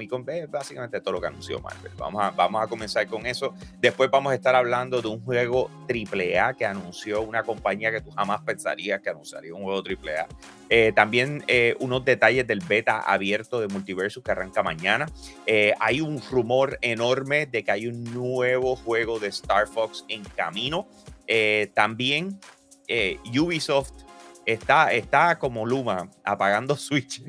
Básicamente 0.50 1.02
todo 1.02 1.14
lo 1.14 1.22
que 1.22 1.28
anunció 1.28 1.60
Marvel. 1.60 1.92
Vamos 1.98 2.24
a, 2.24 2.32
vamos 2.32 2.64
a 2.64 2.68
comenzar 2.68 3.08
con 3.08 3.26
eso. 3.26 3.54
Después 3.80 4.10
vamos 4.10 4.32
a 4.32 4.36
estar 4.36 4.56
hablando 4.56 5.02
de 5.02 5.10
un 5.10 5.22
juego 5.22 5.70
AAA 5.90 6.56
que 6.56 6.66
anunció 6.66 7.22
una 7.22 7.44
compañía 7.44 7.92
que 7.92 8.02
tú 8.02 8.12
jamás 8.12 8.42
pensarías 8.42 9.02
que 9.02 9.10
anunciaría 9.10 9.54
un 9.54 9.64
juego 9.64 9.84
AAA. 9.84 10.28
Eh, 10.70 10.94
también 10.96 11.44
eh, 11.48 11.76
unos 11.80 12.06
detalles 12.06 12.48
del 12.48 12.62
beta 12.62 13.00
abierto 13.00 13.60
de 13.60 13.68
Multiversus 13.68 14.24
que 14.24 14.32
arranca 14.32 14.64
mañana. 14.64 15.08
hay 15.80 16.02
un 16.02 16.22
rumor 16.32 16.78
enorme 16.82 17.46
de 17.48 17.64
que 17.64 17.72
hay 17.72 17.88
un 17.88 18.04
nuevo 18.04 18.76
juego 18.76 19.20
de 19.20 19.28
Star 19.28 19.68
Fox 19.68 20.06
en 20.08 20.24
camino. 20.24 20.88
también 21.74 22.40
Ubisoft 23.38 24.09
está, 24.54 24.92
está 24.92 25.38
como 25.38 25.66
Luma 25.66 26.10
apagando 26.24 26.76
Switch. 26.76 27.22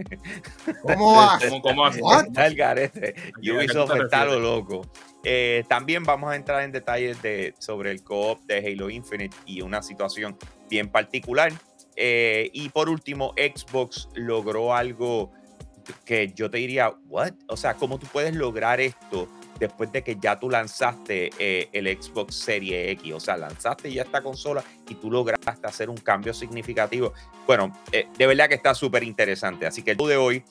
¿Cómo 0.83 1.17
va? 1.17 1.39
¿Cómo, 1.62 1.89
Está 1.89 2.47
el 2.47 2.55
garete. 2.55 3.15
Ubisoft 3.39 3.95
está 3.97 4.25
lo 4.25 4.39
loco. 4.39 4.83
Eh, 5.23 5.65
también 5.69 6.05
vamos 6.05 6.33
a 6.33 6.37
entrar 6.37 6.62
en 6.62 6.73
detalles 6.73 7.21
de, 7.21 7.55
sobre 7.59 7.91
el 7.91 8.03
co-op 8.03 8.41
de 8.47 8.59
Halo 8.59 8.89
Infinite 8.89 9.37
y 9.45 9.61
una 9.61 9.83
situación 9.83 10.37
bien 10.69 10.89
particular. 10.89 11.53
Eh, 11.97 12.50
y 12.55 12.71
por 12.71 12.89
último, 12.89 13.35
Xbox 13.37 14.09
logró 14.15 14.75
algo 14.75 15.33
que 16.05 16.33
yo 16.35 16.50
te 16.50 16.59
diría, 16.59 16.95
¿what? 17.07 17.33
O 17.49 17.57
sea, 17.57 17.75
¿cómo 17.75 17.99
tú 17.99 18.07
puedes 18.07 18.35
lograr 18.35 18.81
esto? 18.81 19.29
Después 19.61 19.93
de 19.93 20.02
que 20.02 20.17
ya 20.17 20.40
tú 20.40 20.50
lanzaste 20.50 21.31
eh, 21.38 21.69
el 21.73 21.87
Xbox 21.87 22.35
Series 22.35 22.93
X. 22.93 23.12
O 23.12 23.21
sea, 23.21 23.37
lanzaste 23.37 23.93
ya 23.93 24.02
esta 24.02 24.23
consola 24.23 24.64
y 24.88 24.95
tú 24.95 25.11
lograste 25.11 25.67
hacer 25.67 25.90
un 25.90 25.99
cambio 25.99 26.35
significativo. 26.35 27.12
Bueno, 27.47 27.73
eh, 27.93 28.09
de 28.17 28.26
verdad 28.26 28.49
que 28.49 28.55
está 28.55 28.75
súper 28.75 29.05
interesante. 29.05 29.67
Así 29.67 29.83
que 29.83 29.93
el 29.93 29.99
de 29.99 30.17
hoy 30.17 30.43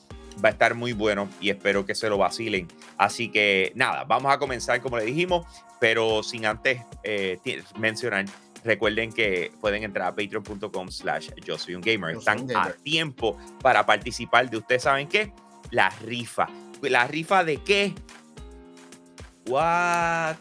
va 0.42 0.48
a 0.50 0.52
estar 0.52 0.74
muy 0.74 0.92
bueno 0.92 1.28
y 1.40 1.50
espero 1.50 1.84
que 1.84 1.94
se 1.94 2.08
lo 2.08 2.16
vacilen. 2.16 2.68
Así 2.96 3.30
que 3.30 3.72
nada, 3.74 4.04
vamos 4.04 4.32
a 4.32 4.38
comenzar 4.38 4.80
como 4.80 4.96
le 4.96 5.04
dijimos, 5.04 5.44
pero 5.80 6.22
sin 6.22 6.46
antes 6.46 6.80
eh, 7.02 7.38
mencionar. 7.78 8.26
Recuerden 8.62 9.10
que 9.10 9.50
pueden 9.60 9.84
entrar 9.84 10.08
a 10.08 10.14
patreon.com 10.14 10.90
slash 10.90 11.30
yo 11.44 11.56
soy 11.56 11.74
un 11.74 11.80
gamer. 11.80 12.16
Están 12.16 12.46
a 12.54 12.70
tiempo 12.70 13.38
para 13.62 13.86
participar 13.86 14.50
de 14.50 14.58
ustedes 14.58 14.82
saben 14.82 15.08
qué? 15.08 15.32
La 15.70 15.88
rifa. 15.88 16.46
¿La 16.82 17.06
rifa 17.06 17.42
de 17.42 17.56
qué? 17.58 17.94
What? 19.46 20.36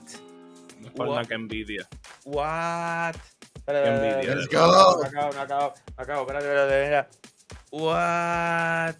No 0.79 0.87
es 0.87 0.93
What? 0.95 1.27
que 1.27 1.33
envidia. 1.33 1.87
What? 2.25 3.15
envidia. 3.67 4.35
Let's 4.35 4.47
go. 4.47 5.03
Acabo, 5.03 5.29
acabo, 5.39 5.73
acabo. 5.97 6.21
Espérate, 6.21 6.45
espérate, 6.45 7.09
espérate. 7.71 7.85
What? 7.85 8.95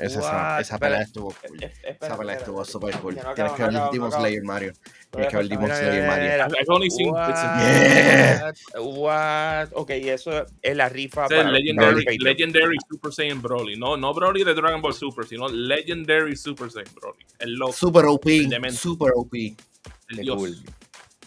esa, 0.00 0.60
esa 0.60 0.78
pelea 0.78 1.02
estuvo 1.02 1.34
cool. 1.46 1.58
esa 1.62 2.16
pelea 2.16 2.36
estuvo 2.36 2.64
super 2.64 2.94
cool. 2.98 3.18
Tienes 3.34 3.52
que 3.52 3.62
ver 3.62 3.74
el 3.74 3.90
Demon 3.92 4.12
Slayer 4.12 4.42
Mario. 4.42 4.72
Tienes 5.10 5.30
que 5.30 5.36
ver 5.36 5.42
el 5.44 5.48
Demon 5.48 5.70
Slayer 5.70 6.06
Mario. 6.06 6.46
I've 6.58 6.68
only 6.68 6.90
seen 6.90 7.10
What? 7.10 8.54
What? 8.80 9.68
Ok, 9.74 9.90
eso 9.90 10.46
es 10.62 10.76
la 10.76 10.88
rifa 10.88 11.28
para 11.28 11.50
Legendary, 11.50 12.18
Legendary 12.18 12.76
Super 12.88 13.12
Saiyan 13.12 13.42
Broly. 13.42 13.76
No, 13.76 13.96
no 13.96 14.14
Broly 14.14 14.44
de 14.44 14.54
Dragon 14.54 14.80
Ball 14.80 14.94
Super, 14.94 15.26
sino 15.26 15.48
Legendary 15.48 16.36
Super 16.36 16.70
Saiyan 16.70 16.94
Broly. 16.94 17.24
El 17.38 17.54
loco. 17.54 17.72
Super 17.72 18.06
OP. 18.06 18.26
Super 18.70 19.12
OP. 19.16 19.34
El 19.34 20.16
Dios. 20.18 20.36
Cool. 20.36 20.56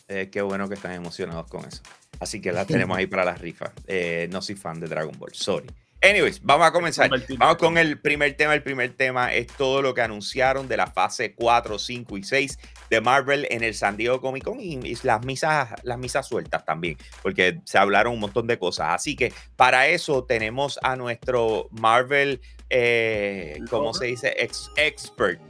Eh, 0.08 0.30
qué 0.32 0.42
bueno 0.42 0.70
que 0.70 0.76
están 0.76 0.94
emocionados 0.94 1.48
con 1.48 1.66
eso. 1.66 1.82
Así 2.20 2.40
que 2.40 2.52
la 2.52 2.66
tenemos 2.66 2.98
ahí 2.98 3.08
para 3.08 3.26
la 3.26 3.36
rifa. 3.36 3.74
Eh, 3.88 4.28
no 4.32 4.42
soy 4.42 4.56
fan 4.56 4.80
de 4.80 4.88
Dragon 4.88 5.18
Ball, 5.18 5.34
sorry. 5.34 5.68
Anyways, 6.08 6.40
vamos 6.44 6.68
a 6.68 6.72
comenzar. 6.72 7.10
Vamos 7.38 7.58
con 7.58 7.80
el 7.80 8.00
primer 8.00 8.38
tema. 8.38 8.54
El 8.54 8.62
primer 8.62 8.94
tema 8.94 9.34
es 9.34 9.48
todo 9.48 9.82
lo 9.82 9.96
que 9.96 10.02
anunciaron 10.02 10.68
de 10.68 10.78
la 10.78 10.86
fase 10.86 11.34
4, 11.34 11.80
5 11.80 12.18
y 12.18 12.24
6 12.24 12.60
de 12.92 13.02
Marvel 13.02 13.48
en 13.50 13.64
el 13.64 13.74
San 13.74 13.98
Diego 13.98 14.22
Comic 14.22 14.44
Con 14.44 14.60
y, 14.60 14.96
las 15.02 15.26
misas, 15.26 15.70
las 15.82 15.98
misas 15.98 16.28
sueltas 16.28 16.64
también, 16.64 16.98
porque 17.24 17.60
se 17.64 17.80
hablaron 17.80 18.14
un 18.14 18.20
montón 18.20 18.46
de 18.46 18.60
cosas. 18.60 18.90
Así 18.90 19.16
que 19.16 19.34
para 19.56 19.88
eso 19.88 20.24
tenemos 20.26 20.80
a 20.84 20.96
nuestro 20.96 21.70
Marvel, 21.72 22.40
eh, 22.70 23.60
¿cómo 23.72 23.94
se 23.96 24.06
dice? 24.06 24.36
expert. 24.78 25.42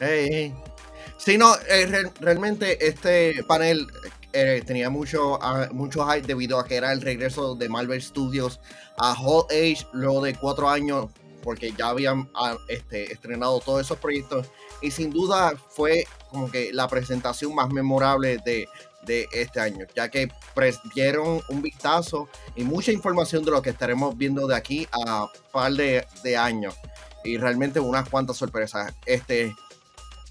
Hey, 0.00 0.54
Sí, 1.18 1.36
no, 1.36 1.54
eh, 1.68 2.10
realmente 2.20 2.86
este 2.86 3.44
panel 3.46 3.86
eh, 4.32 4.62
tenía 4.64 4.90
mucho, 4.90 5.38
uh, 5.38 5.72
mucho 5.72 6.06
hype 6.06 6.26
debido 6.26 6.58
a 6.58 6.64
que 6.64 6.76
era 6.76 6.92
el 6.92 7.00
regreso 7.00 7.54
de 7.54 7.68
Marvel 7.68 8.00
Studios 8.00 8.60
a 8.98 9.14
Hall 9.14 9.46
Age 9.50 9.86
luego 9.92 10.22
de 10.22 10.34
cuatro 10.34 10.68
años, 10.68 11.06
porque 11.42 11.72
ya 11.76 11.88
habían 11.88 12.30
ah, 12.34 12.56
este, 12.68 13.12
estrenado 13.12 13.60
todos 13.60 13.80
esos 13.80 13.98
proyectos. 13.98 14.48
Y 14.82 14.90
sin 14.90 15.10
duda 15.10 15.54
fue 15.70 16.06
como 16.30 16.50
que 16.50 16.72
la 16.72 16.88
presentación 16.88 17.54
más 17.54 17.70
memorable 17.70 18.38
de, 18.44 18.68
de 19.02 19.28
este 19.32 19.60
año, 19.60 19.86
ya 19.94 20.08
que 20.08 20.28
dieron 20.94 21.40
un 21.48 21.62
vistazo 21.62 22.28
y 22.54 22.64
mucha 22.64 22.92
información 22.92 23.44
de 23.44 23.50
lo 23.50 23.62
que 23.62 23.70
estaremos 23.70 24.16
viendo 24.16 24.46
de 24.46 24.56
aquí 24.56 24.86
a 24.92 25.24
un 25.24 25.30
par 25.52 25.72
de, 25.72 26.06
de 26.22 26.36
años. 26.36 26.74
Y 27.24 27.36
realmente 27.36 27.80
unas 27.80 28.08
cuantas 28.08 28.36
sorpresas. 28.38 28.94
Este, 29.04 29.54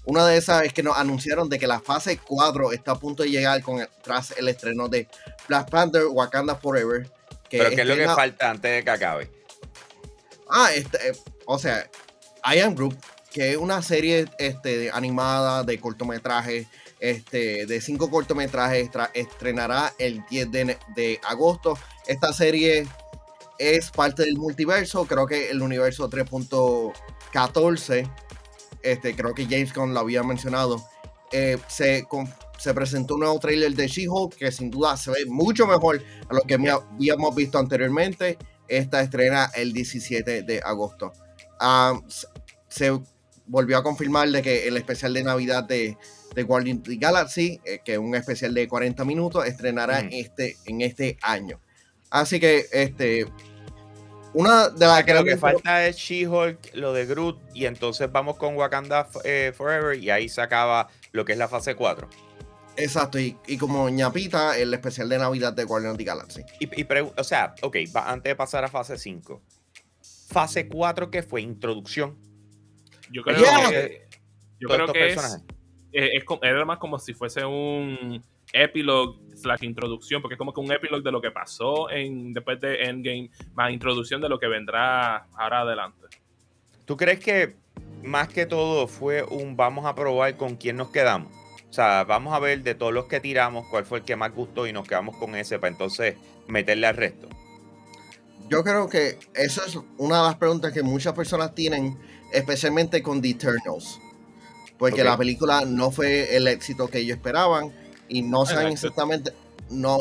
una 0.04 0.26
de 0.26 0.36
esas 0.36 0.64
es 0.64 0.72
que 0.72 0.82
nos 0.82 0.96
anunciaron 0.96 1.48
de 1.48 1.58
que 1.58 1.66
la 1.66 1.80
fase 1.80 2.18
4 2.18 2.72
está 2.72 2.92
a 2.92 2.98
punto 2.98 3.22
de 3.22 3.30
llegar 3.30 3.60
con 3.62 3.86
tras 4.02 4.32
el 4.36 4.48
estreno 4.48 4.88
de 4.88 5.08
Black 5.48 5.70
Panther 5.70 6.06
Wakanda 6.06 6.56
Forever. 6.56 7.10
¿Pero 7.50 7.70
qué 7.70 7.82
es 7.82 7.86
lo 7.86 7.96
que 7.96 8.06
falta 8.06 8.50
antes 8.50 8.70
de 8.70 8.84
que 8.84 8.90
acabe? 8.90 9.30
Ah, 10.48 10.70
este, 10.74 11.10
eh, 11.10 11.16
o 11.46 11.58
sea, 11.58 11.88
I 12.44 12.60
Am 12.60 12.74
Group, 12.74 12.96
que 13.30 13.52
es 13.52 13.56
una 13.56 13.82
serie 13.82 14.26
este, 14.38 14.90
animada 14.90 15.64
de 15.64 15.78
cortometrajes, 15.78 16.66
este, 16.98 17.66
de 17.66 17.80
cinco 17.80 18.10
cortometrajes, 18.10 18.90
estrenará 19.14 19.92
el 19.98 20.24
10 20.30 20.50
de, 20.50 20.78
de 20.94 21.20
agosto. 21.24 21.78
Esta 22.06 22.32
serie 22.32 22.86
es 23.58 23.90
parte 23.90 24.24
del 24.24 24.36
multiverso, 24.36 25.04
creo 25.04 25.26
que 25.26 25.50
el 25.50 25.60
universo 25.60 26.08
3.14 26.08 28.10
este, 28.82 29.14
creo 29.14 29.34
que 29.34 29.44
James 29.44 29.72
Gunn 29.74 29.94
lo 29.94 30.00
había 30.00 30.22
mencionado, 30.22 30.84
eh, 31.32 31.58
se, 31.68 32.06
se 32.58 32.74
presentó 32.74 33.14
un 33.14 33.20
nuevo 33.20 33.38
trailer 33.38 33.72
de 33.74 33.86
She-Hulk 33.86 34.36
que 34.36 34.50
sin 34.50 34.70
duda 34.70 34.96
se 34.96 35.10
ve 35.10 35.24
mucho 35.26 35.66
mejor 35.66 36.02
a 36.28 36.34
lo 36.34 36.42
que 36.42 36.54
habíamos 36.54 37.34
visto 37.34 37.58
anteriormente. 37.58 38.38
Esta 38.68 39.00
estrena 39.00 39.50
el 39.54 39.72
17 39.72 40.42
de 40.42 40.60
agosto. 40.64 41.12
Ah, 41.58 42.00
se 42.68 43.00
volvió 43.46 43.78
a 43.78 43.82
confirmar 43.82 44.28
de 44.30 44.42
que 44.42 44.68
el 44.68 44.76
especial 44.76 45.12
de 45.12 45.24
Navidad 45.24 45.64
de, 45.64 45.96
de 46.34 46.42
Guardian 46.44 46.78
of 46.78 46.84
the 46.84 46.96
Galaxy, 46.96 47.60
eh, 47.64 47.80
que 47.84 47.94
es 47.94 47.98
un 47.98 48.14
especial 48.14 48.54
de 48.54 48.68
40 48.68 49.04
minutos, 49.04 49.44
estrenará 49.46 50.00
este, 50.10 50.56
en 50.66 50.80
este 50.80 51.18
año. 51.20 51.60
Así 52.10 52.38
que 52.38 52.66
este, 52.72 53.26
una 54.32 54.68
de 54.68 54.86
las 54.86 55.04
que 55.04 55.14
lo 55.14 55.24
que 55.24 55.36
falta 55.36 55.86
es 55.86 55.96
She-Hulk, 55.96 56.74
lo 56.74 56.92
de 56.92 57.06
Groot, 57.06 57.38
y 57.54 57.66
entonces 57.66 58.10
vamos 58.10 58.36
con 58.36 58.56
Wakanda 58.56 59.08
eh, 59.24 59.52
Forever 59.56 59.98
y 59.98 60.10
ahí 60.10 60.28
se 60.28 60.40
acaba 60.40 60.88
lo 61.12 61.24
que 61.24 61.32
es 61.32 61.38
la 61.38 61.48
fase 61.48 61.74
4. 61.74 62.08
Exacto, 62.76 63.18
y, 63.18 63.34
como 63.58 63.88
ñapita, 63.90 64.56
el 64.56 64.72
especial 64.72 65.08
de 65.08 65.18
Navidad 65.18 65.52
de 65.52 65.64
Guardian 65.64 65.92
of 65.92 65.98
the 65.98 66.04
Galaxy. 66.04 66.42
Y, 66.60 66.86
o 67.16 67.24
sea, 67.24 67.54
ok, 67.62 67.76
antes 67.94 68.30
de 68.30 68.36
pasar 68.36 68.64
a 68.64 68.68
fase 68.68 68.96
5, 68.96 69.42
fase 70.28 70.68
4 70.68 71.10
que 71.10 71.22
fue 71.22 71.42
introducción. 71.42 72.16
Yo 73.10 73.22
creo 73.22 73.36
que, 73.68 74.08
yo 74.60 74.68
creo 74.68 74.92
que 74.92 75.08
es, 75.12 75.42
es, 75.92 76.24
era 76.42 76.64
más 76.64 76.78
como 76.78 76.98
si 76.98 77.12
fuese 77.12 77.44
un 77.44 78.22
epilogue 78.52 79.18
slash 79.36 79.64
introducción, 79.64 80.20
porque 80.22 80.34
es 80.34 80.38
como 80.38 80.52
que 80.52 80.60
un 80.60 80.72
epilogue 80.72 81.02
de 81.02 81.12
lo 81.12 81.20
que 81.20 81.30
pasó 81.30 81.90
en, 81.90 82.32
después 82.32 82.60
de 82.60 82.84
Endgame, 82.84 83.30
más 83.54 83.72
introducción 83.72 84.20
de 84.20 84.28
lo 84.28 84.38
que 84.38 84.48
vendrá 84.48 85.26
ahora 85.34 85.60
adelante. 85.60 86.06
¿Tú 86.84 86.96
crees 86.96 87.20
que 87.20 87.56
más 88.02 88.28
que 88.28 88.46
todo 88.46 88.86
fue 88.86 89.22
un 89.22 89.56
vamos 89.56 89.86
a 89.86 89.94
probar 89.94 90.36
con 90.36 90.56
quién 90.56 90.76
nos 90.76 90.90
quedamos? 90.90 91.32
O 91.68 91.72
sea, 91.72 92.02
vamos 92.04 92.34
a 92.34 92.40
ver 92.40 92.62
de 92.62 92.74
todos 92.74 92.92
los 92.92 93.06
que 93.06 93.20
tiramos 93.20 93.66
cuál 93.68 93.84
fue 93.84 93.98
el 93.98 94.04
que 94.04 94.16
más 94.16 94.34
gustó 94.34 94.66
y 94.66 94.72
nos 94.72 94.88
quedamos 94.88 95.16
con 95.16 95.36
ese 95.36 95.58
para 95.60 95.72
entonces 95.72 96.16
meterle 96.48 96.88
al 96.88 96.96
resto. 96.96 97.28
Yo 98.48 98.64
creo 98.64 98.88
que 98.88 99.16
eso 99.34 99.64
es 99.64 99.78
una 99.96 100.16
de 100.16 100.22
las 100.24 100.34
preguntas 100.34 100.72
que 100.72 100.82
muchas 100.82 101.12
personas 101.12 101.54
tienen, 101.54 101.96
especialmente 102.32 103.00
con 103.00 103.22
The 103.22 103.30
Eternals. 103.30 104.00
Porque 104.76 105.04
la 105.04 105.16
película 105.16 105.64
no 105.64 105.92
fue 105.92 106.34
el 106.34 106.48
éxito 106.48 106.88
que 106.88 106.98
ellos 106.98 107.18
esperaban 107.18 107.70
y 108.10 108.22
no 108.22 108.44
saben 108.44 108.72
exactamente, 108.72 109.32
no, 109.70 110.00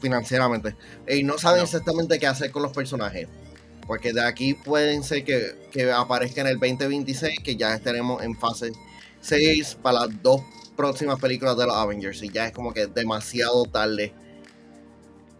financieramente, 0.00 0.76
y 1.08 1.24
no 1.24 1.38
saben 1.38 1.62
exactamente 1.62 2.18
qué 2.18 2.26
hacer 2.26 2.52
con 2.52 2.62
los 2.62 2.72
personajes. 2.72 3.26
Porque 3.86 4.12
de 4.12 4.24
aquí 4.24 4.54
pueden 4.54 5.04
ser 5.04 5.24
que, 5.24 5.68
que 5.70 5.90
aparezca 5.90 6.40
en 6.40 6.48
el 6.48 6.58
2026, 6.58 7.40
que 7.40 7.56
ya 7.56 7.74
estaremos 7.74 8.22
en 8.22 8.36
fase 8.36 8.72
6 9.20 9.78
para 9.80 10.00
las 10.00 10.22
dos 10.22 10.42
próximas 10.76 11.18
películas 11.20 11.56
de 11.56 11.66
los 11.66 11.74
Avengers 11.74 12.22
y 12.22 12.30
ya 12.30 12.46
es 12.46 12.52
como 12.52 12.72
que 12.72 12.86
demasiado 12.86 13.64
tarde. 13.64 14.12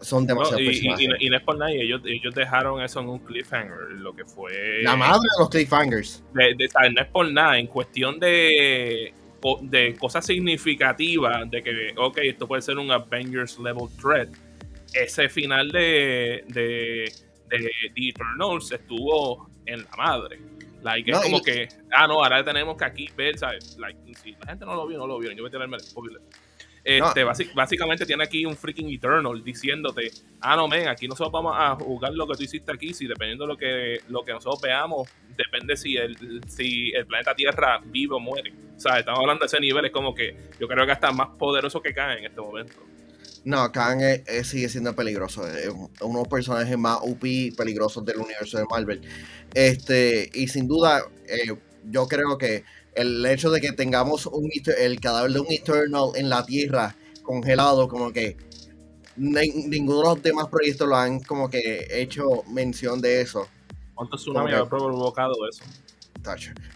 Son 0.00 0.26
demasiado 0.26 0.61
y, 0.61 0.87
y, 1.18 1.30
no 1.30 1.37
es 1.37 1.42
por 1.42 1.56
nadie, 1.56 1.83
ellos, 1.83 2.02
ellos 2.04 2.35
dejaron 2.35 2.83
eso 2.83 3.00
en 3.00 3.09
un 3.09 3.18
cliffhanger, 3.18 3.92
lo 3.92 4.14
que 4.14 4.25
fue... 4.25 4.83
La 4.83 4.95
madre 4.95 5.21
de 5.23 5.40
los 5.40 5.49
cliffhangers. 5.49 6.23
De, 6.35 6.54
no 6.95 7.00
es 7.00 7.09
por 7.09 7.30
nada, 7.33 7.59
en 7.59 7.66
cuestión 7.66 8.21
de, 8.21 9.12
de 9.62 9.94
cosas 9.96 10.26
significativas, 10.26 11.50
de 11.50 11.62
que, 11.62 11.94
ok, 11.96 12.18
esto 12.22 12.46
puede 12.46 12.62
ser 12.62 12.78
un 12.78 12.90
Avengers 12.90 13.58
level 13.58 13.88
threat. 14.00 14.28
Ese 14.92 15.28
final 15.28 15.70
de, 15.70 16.44
de, 16.48 17.12
de 17.48 17.70
The 17.94 18.08
Eternals 18.08 18.72
estuvo 18.72 19.50
en 19.66 19.82
la 19.82 19.96
madre. 19.96 20.40
Like, 20.82 21.10
es 21.10 21.18
como 21.18 21.42
que, 21.42 21.68
ah, 21.92 22.06
no, 22.06 22.22
ahora 22.22 22.44
tenemos 22.44 22.76
que 22.76 22.84
aquí 22.84 23.08
ver, 23.16 23.36
¿sabes? 23.36 23.76
Like, 23.78 23.98
si 24.22 24.32
la 24.32 24.46
gente 24.46 24.64
no 24.64 24.76
lo 24.76 24.86
vio, 24.86 24.98
no 24.98 25.06
lo 25.06 25.18
vio. 25.18 25.32
Yo 25.32 25.42
voy 25.42 25.48
a 25.48 25.50
tirarme 25.50 25.76
el 25.76 25.82
este, 26.86 27.24
básicamente 27.52 28.06
tiene 28.06 28.22
aquí 28.22 28.46
un 28.46 28.56
freaking 28.56 28.88
Eternal 28.88 29.42
diciéndote, 29.42 30.12
ah, 30.40 30.54
no, 30.54 30.68
men, 30.68 30.86
aquí 30.86 31.08
nosotros 31.08 31.32
vamos 31.32 31.52
a 31.56 31.74
jugar 31.74 32.12
lo 32.12 32.28
que 32.28 32.36
tú 32.36 32.44
hiciste 32.44 32.72
aquí, 32.72 32.94
si 32.94 33.08
dependiendo 33.08 33.44
de 33.44 33.48
lo 33.48 33.58
que, 33.58 34.00
lo 34.08 34.22
que 34.24 34.32
nosotros 34.32 34.60
veamos, 34.62 35.08
depende 35.36 35.76
si 35.76 35.96
el, 35.96 36.16
si 36.46 36.92
el 36.92 37.06
planeta 37.06 37.34
Tierra 37.34 37.80
vive 37.84 38.14
o 38.14 38.20
muere. 38.20 38.52
O 38.76 38.78
sea, 38.80 39.00
estamos 39.00 39.18
hablando 39.18 39.40
de 39.40 39.46
ese 39.46 39.58
nivel, 39.58 39.84
es 39.86 39.90
como 39.90 40.14
que 40.14 40.36
yo 40.60 40.68
creo 40.68 40.86
que 40.86 40.92
hasta 40.92 41.10
más 41.10 41.30
poderoso 41.36 41.82
que 41.82 41.92
Khan 41.92 42.18
en 42.18 42.26
este 42.26 42.40
momento. 42.40 42.76
No, 43.44 43.70
Khan 43.72 43.98
sigue 44.42 44.68
siendo 44.68 44.94
peligroso. 44.94 45.46
Es 45.46 45.68
uno 45.68 45.88
de 45.90 46.14
los 46.14 46.28
personajes 46.28 46.76
más 46.78 46.98
UP 47.02 47.24
peligrosos 47.56 48.04
del 48.04 48.18
universo 48.18 48.58
de 48.58 48.64
Marvel. 48.68 49.00
Este, 49.54 50.30
y 50.34 50.48
sin 50.48 50.68
duda, 50.68 51.02
eh, 51.28 51.52
yo 51.84 52.06
creo 52.06 52.36
que 52.38 52.64
el 52.96 53.24
hecho 53.26 53.50
de 53.50 53.60
que 53.60 53.72
tengamos 53.72 54.26
un, 54.26 54.50
el 54.78 55.00
cadáver 55.00 55.32
de 55.32 55.40
un 55.40 55.52
Eternal 55.52 56.10
en 56.16 56.28
la 56.28 56.44
Tierra 56.44 56.96
congelado, 57.22 57.88
como 57.88 58.12
que 58.12 58.36
ninguno 59.16 59.98
de 59.98 60.04
los 60.04 60.22
demás 60.22 60.48
proyectos 60.48 60.88
lo 60.88 60.96
han 60.96 61.20
como 61.20 61.48
que 61.48 61.86
hecho 61.90 62.42
mención 62.48 63.00
de 63.00 63.20
eso. 63.20 63.46
¿Cuántos 63.94 64.22
tsunamis 64.22 64.54
ha 64.54 64.68
provocado 64.68 65.34
eso? 65.48 65.64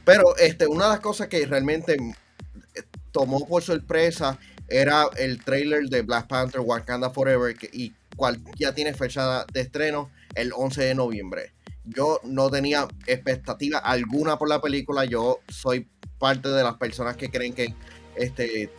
Pero 0.04 0.36
este, 0.36 0.66
una 0.66 0.84
de 0.84 0.90
las 0.90 1.00
cosas 1.00 1.28
que 1.28 1.44
realmente 1.44 1.94
eh, 1.94 2.82
tomó 3.10 3.46
por 3.46 3.62
sorpresa 3.62 4.38
era 4.68 5.08
el 5.16 5.42
trailer 5.42 5.88
de 5.88 6.02
Black 6.02 6.28
Panther 6.28 6.60
Wakanda 6.60 7.10
Forever 7.10 7.56
y 7.72 7.92
cual 8.16 8.40
ya 8.56 8.72
tiene 8.74 8.94
fecha 8.94 9.44
de 9.52 9.60
estreno 9.60 10.10
el 10.34 10.52
11 10.54 10.84
de 10.84 10.94
noviembre. 10.94 11.52
Yo 11.84 12.20
no 12.22 12.50
tenía 12.50 12.86
expectativa 13.06 13.78
alguna 13.78 14.38
por 14.38 14.48
la 14.48 14.60
película, 14.60 15.04
yo 15.04 15.40
soy 15.48 15.88
parte 16.20 16.48
de 16.48 16.62
las 16.62 16.74
personas 16.74 17.16
que 17.16 17.30
creen 17.30 17.52
que 17.52 17.74
este 18.14 18.70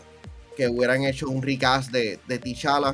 que 0.55 0.67
hubieran 0.67 1.03
hecho 1.03 1.27
un 1.27 1.41
recast 1.41 1.91
de, 1.91 2.19
de 2.27 2.39
T'Challa 2.39 2.93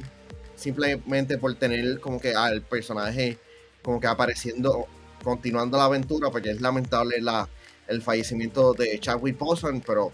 simplemente 0.56 1.38
por 1.38 1.54
tener 1.56 2.00
como 2.00 2.20
que 2.20 2.34
al 2.34 2.64
personaje 2.64 3.38
como 3.84 4.00
que 4.00 4.08
apareciendo 4.08 4.88
continuando 5.24 5.78
la 5.78 5.86
aventura 5.86 6.32
porque 6.32 6.50
es 6.50 6.62
lamentable 6.62 7.22
la, 7.22 7.48
el 7.88 8.02
fallecimiento 8.02 8.74
de 8.74 9.00
Chadwick 9.00 9.38
Boseman 9.38 9.82
pero 9.82 10.12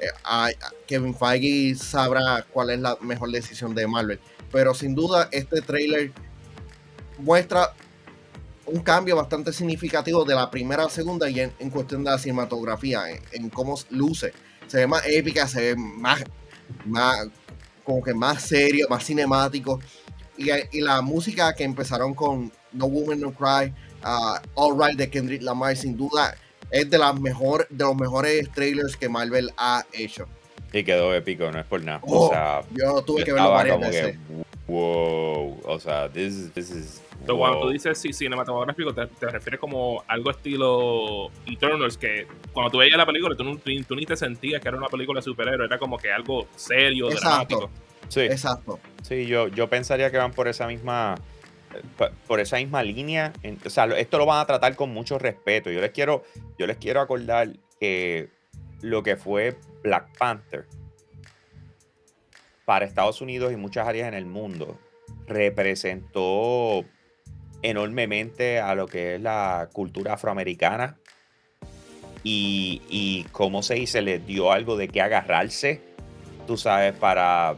eh, 0.00 0.56
Kevin 0.86 1.14
Feige 1.14 1.74
sabrá 1.74 2.44
cuál 2.52 2.70
es 2.70 2.80
la 2.80 2.96
mejor 3.00 3.30
decisión 3.30 3.74
de 3.74 3.86
Marvel. 3.86 4.18
Pero 4.50 4.74
sin 4.74 4.94
duda 4.94 5.28
este 5.30 5.60
trailer 5.60 6.12
muestra 7.18 7.74
un 8.72 8.80
cambio 8.82 9.16
bastante 9.16 9.52
significativo 9.52 10.24
de 10.24 10.34
la 10.34 10.50
primera 10.50 10.84
a 10.84 10.90
segunda 10.90 11.28
y 11.28 11.40
en, 11.40 11.70
cuestión 11.70 12.04
de 12.04 12.10
la 12.10 12.18
cinematografía, 12.18 13.02
en, 13.32 13.50
cómo 13.50 13.78
luce. 13.90 14.32
Se 14.66 14.78
ve 14.78 14.86
más 14.86 15.06
épica, 15.06 15.48
se 15.48 15.60
ve 15.60 15.76
más, 15.76 16.22
más 16.84 17.26
como 17.84 18.02
que 18.02 18.14
más 18.14 18.42
serio, 18.42 18.86
más 18.88 19.04
cinemático. 19.04 19.80
Y, 20.36 20.80
la 20.80 21.02
música 21.02 21.52
que 21.54 21.64
empezaron 21.64 22.14
con 22.14 22.52
No 22.72 22.86
Woman 22.86 23.20
No 23.20 23.32
Cry, 23.32 23.74
uh, 24.04 24.38
All 24.54 24.78
Right 24.78 24.96
de 24.96 25.10
Kendrick 25.10 25.42
Lamar, 25.42 25.76
sin 25.76 25.96
duda 25.96 26.34
es 26.70 26.88
de, 26.88 26.98
las 26.98 27.18
mejor, 27.18 27.66
de 27.68 27.84
los 27.84 27.96
mejores 27.96 28.50
trailers 28.52 28.96
que 28.96 29.08
Marvel 29.08 29.50
ha 29.56 29.84
hecho. 29.92 30.26
Y 30.72 30.84
quedó 30.84 31.12
épico, 31.12 31.50
no 31.50 31.58
es 31.58 31.66
por 31.66 31.82
nada. 31.82 31.98
o 32.02 32.26
oh, 32.26 32.30
sea, 32.30 32.62
yo 32.70 33.02
tuve 33.02 33.24
que 33.24 33.32
verlo 33.32 33.50
varias 33.50 33.80
veces. 33.80 34.16
wow, 34.68 35.60
o 35.64 35.80
sea, 35.80 36.08
this, 36.08 36.52
this 36.54 36.70
is 36.70 37.00
cuando 37.26 37.60
tú 37.60 37.70
dices 37.70 37.98
sí, 37.98 38.12
cinematográfico, 38.12 38.94
te, 38.94 39.06
refieres 39.26 39.60
como 39.60 40.02
algo 40.08 40.30
estilo 40.30 41.30
Eternals, 41.46 41.96
que 41.96 42.26
cuando 42.52 42.70
tú 42.70 42.78
veías 42.78 42.96
la 42.96 43.06
película, 43.06 43.36
tú, 43.36 43.58
tú, 43.86 43.94
ni 43.94 44.06
te 44.06 44.16
sentías 44.16 44.60
que 44.60 44.68
era 44.68 44.76
una 44.76 44.88
película 44.88 45.18
de 45.18 45.24
superhéroe, 45.24 45.66
era 45.66 45.78
como 45.78 45.98
que 45.98 46.10
algo 46.10 46.48
serio, 46.56 47.08
dramático. 47.08 47.70
Sí. 48.08 48.20
Exacto. 48.22 48.80
Sí, 49.02 49.26
yo, 49.26 49.48
yo 49.48 49.68
pensaría 49.68 50.10
que 50.10 50.18
van 50.18 50.32
por 50.32 50.48
esa 50.48 50.66
misma 50.66 51.16
por 52.26 52.40
esa 52.40 52.56
misma 52.56 52.82
línea. 52.82 53.32
O 53.64 53.70
sea, 53.70 53.84
esto 53.96 54.18
lo 54.18 54.26
van 54.26 54.40
a 54.40 54.46
tratar 54.46 54.74
con 54.76 54.90
mucho 54.90 55.18
respeto. 55.18 55.70
Yo 55.70 55.80
les 55.80 55.92
quiero, 55.92 56.24
yo 56.58 56.66
les 56.66 56.76
quiero 56.78 57.00
acordar 57.00 57.50
que 57.78 58.28
lo 58.80 59.02
que 59.02 59.16
fue 59.16 59.56
Black 59.82 60.16
Panther 60.18 60.66
para 62.64 62.84
Estados 62.84 63.20
Unidos 63.20 63.52
y 63.52 63.56
muchas 63.56 63.86
áreas 63.86 64.08
en 64.08 64.14
el 64.14 64.26
mundo 64.26 64.78
representó 65.26 66.84
enormemente 67.62 68.58
a 68.58 68.74
lo 68.74 68.86
que 68.86 69.16
es 69.16 69.20
la 69.20 69.68
cultura 69.72 70.14
afroamericana 70.14 70.96
y, 72.22 73.26
cómo 73.32 73.62
se 73.62 73.74
dice, 73.74 74.02
les 74.02 74.26
dio 74.26 74.52
algo 74.52 74.76
de 74.76 74.88
qué 74.88 75.00
agarrarse, 75.00 75.80
tú 76.46 76.56
sabes, 76.56 76.92
para, 76.92 77.56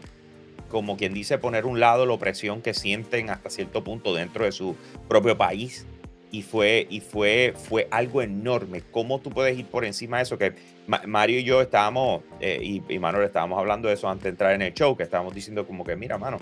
como 0.69 0.97
quien 0.97 1.15
dice, 1.15 1.39
poner 1.39 1.67
un 1.67 1.81
lado 1.81 2.07
la 2.07 2.13
opresión 2.13 2.63
que 2.63 2.75
sienten 2.75 3.31
hasta 3.31 3.51
cierto 3.51 3.83
punto 3.83 4.15
dentro 4.15 4.45
de 4.45 4.53
su 4.53 4.77
propio 5.09 5.37
país. 5.37 5.87
Y 6.31 6.41
fue, 6.41 6.87
y 6.89 7.01
fue, 7.01 7.53
fue 7.55 7.89
algo 7.91 8.23
enorme. 8.23 8.81
¿Cómo 8.91 9.21
tú 9.21 9.29
puedes 9.29 9.59
ir 9.59 9.67
por 9.67 9.85
encima 9.85 10.17
de 10.17 10.23
eso? 10.23 10.39
Que 10.39 10.55
Mario 10.87 11.39
y 11.41 11.45
yo 11.45 11.61
estábamos, 11.61 12.23
eh, 12.41 12.59
y, 12.63 12.83
y, 12.89 12.99
Manuel 12.99 13.27
estábamos 13.27 13.59
hablando 13.59 13.89
de 13.89 13.95
eso 13.95 14.09
antes 14.09 14.25
de 14.25 14.31
entrar 14.31 14.55
en 14.55 14.63
el 14.63 14.73
show, 14.73 14.97
que 14.97 15.03
estábamos 15.03 15.35
diciendo 15.35 15.67
como 15.67 15.85
que, 15.85 15.95
mira, 15.95 16.17
mano, 16.17 16.39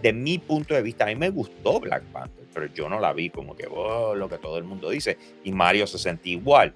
de 0.00 0.12
mi 0.14 0.38
punto 0.38 0.72
de 0.72 0.80
vista, 0.80 1.04
a 1.04 1.08
mí 1.08 1.16
me 1.16 1.28
gustó 1.28 1.78
Black 1.78 2.04
Panther 2.04 2.43
pero 2.54 2.66
yo 2.72 2.88
no 2.88 3.00
la 3.00 3.12
vi 3.12 3.30
como 3.30 3.56
que 3.56 3.66
oh, 3.68 4.14
lo 4.14 4.28
que 4.28 4.38
todo 4.38 4.56
el 4.56 4.64
mundo 4.64 4.90
dice. 4.90 5.18
Y 5.42 5.52
Mario 5.52 5.86
se 5.86 5.98
sentía 5.98 6.34
igual. 6.34 6.74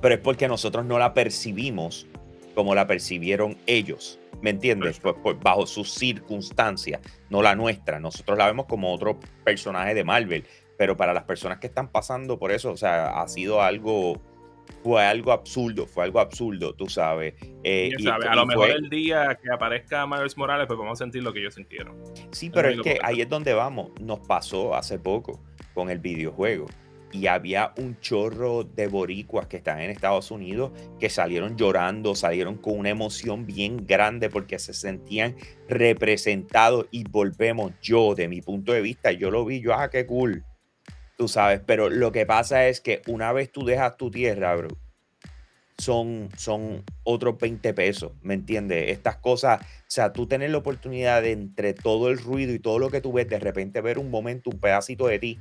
Pero 0.00 0.14
es 0.14 0.20
porque 0.20 0.48
nosotros 0.48 0.84
no 0.86 0.98
la 0.98 1.12
percibimos 1.12 2.06
como 2.54 2.74
la 2.74 2.86
percibieron 2.86 3.56
ellos. 3.66 4.18
¿Me 4.40 4.50
entiendes? 4.50 4.98
Pues, 5.00 5.14
pues, 5.22 5.38
bajo 5.38 5.66
sus 5.66 5.92
circunstancias, 5.92 7.00
no 7.28 7.42
la 7.42 7.54
nuestra. 7.54 8.00
Nosotros 8.00 8.38
la 8.38 8.46
vemos 8.46 8.66
como 8.66 8.92
otro 8.92 9.20
personaje 9.44 9.94
de 9.94 10.04
Marvel. 10.04 10.44
Pero 10.78 10.96
para 10.96 11.12
las 11.12 11.24
personas 11.24 11.58
que 11.58 11.66
están 11.66 11.88
pasando 11.88 12.38
por 12.38 12.50
eso, 12.52 12.72
o 12.72 12.76
sea, 12.76 13.20
ha 13.20 13.28
sido 13.28 13.60
algo 13.60 14.20
fue 14.82 15.04
algo 15.04 15.32
absurdo, 15.32 15.86
fue 15.86 16.04
algo 16.04 16.20
absurdo, 16.20 16.74
tú 16.74 16.88
sabes. 16.88 17.34
Eh, 17.64 17.92
a 18.06 18.34
lo 18.34 18.46
mejor 18.46 18.70
el 18.70 18.88
día 18.88 19.38
que 19.42 19.52
aparezca 19.52 20.06
Miles 20.06 20.36
Morales, 20.36 20.66
pues 20.66 20.78
vamos 20.78 21.00
a 21.00 21.04
sentir 21.04 21.22
lo 21.22 21.32
que 21.32 21.40
ellos 21.40 21.54
sintieron. 21.54 21.96
Sí, 22.30 22.50
pero 22.50 22.68
es, 22.68 22.80
que 22.80 22.98
ahí 23.02 23.20
es 23.20 23.28
donde 23.28 23.52
vamos. 23.52 23.90
Nos 24.00 24.20
pasó 24.20 24.74
hace 24.74 24.98
poco 24.98 25.42
con 25.74 25.90
el 25.90 25.98
videojuego. 25.98 26.66
Y 27.12 27.26
había 27.26 27.72
un 27.76 27.98
chorro 27.98 28.62
de 28.62 28.86
boricuas 28.86 29.48
que 29.48 29.56
están 29.56 29.80
en 29.80 29.90
Estados 29.90 30.30
Unidos 30.30 30.70
que 31.00 31.10
salieron 31.10 31.56
llorando, 31.56 32.14
salieron 32.14 32.56
con 32.56 32.78
una 32.78 32.90
emoción 32.90 33.46
bien 33.46 33.84
grande 33.84 34.30
porque 34.30 34.60
se 34.60 34.72
sentían 34.72 35.34
representados. 35.68 36.86
Y 36.92 37.02
volvemos, 37.02 37.72
yo, 37.82 38.14
de 38.14 38.28
mi 38.28 38.40
punto 38.42 38.72
de 38.72 38.80
vista, 38.80 39.10
yo 39.10 39.32
lo 39.32 39.44
vi, 39.44 39.60
yo, 39.60 39.74
ah, 39.74 39.90
qué 39.90 40.06
cool 40.06 40.44
tú 41.20 41.28
sabes, 41.28 41.60
pero 41.66 41.90
lo 41.90 42.12
que 42.12 42.24
pasa 42.24 42.68
es 42.68 42.80
que 42.80 43.02
una 43.06 43.30
vez 43.30 43.52
tú 43.52 43.66
dejas 43.66 43.98
tu 43.98 44.10
tierra, 44.10 44.56
bro, 44.56 44.68
son, 45.76 46.30
son 46.34 46.82
otros 47.04 47.36
20 47.38 47.74
pesos, 47.74 48.12
¿me 48.22 48.32
entiendes? 48.32 48.90
Estas 48.90 49.16
cosas, 49.16 49.60
o 49.60 49.84
sea, 49.86 50.14
tú 50.14 50.26
tienes 50.26 50.50
la 50.50 50.56
oportunidad 50.56 51.20
de 51.20 51.32
entre 51.32 51.74
todo 51.74 52.08
el 52.08 52.16
ruido 52.16 52.54
y 52.54 52.58
todo 52.58 52.78
lo 52.78 52.88
que 52.88 53.02
tú 53.02 53.12
ves, 53.12 53.28
de 53.28 53.38
repente 53.38 53.82
ver 53.82 53.98
un 53.98 54.10
momento, 54.10 54.48
un 54.48 54.60
pedacito 54.60 55.08
de 55.08 55.18
ti 55.18 55.38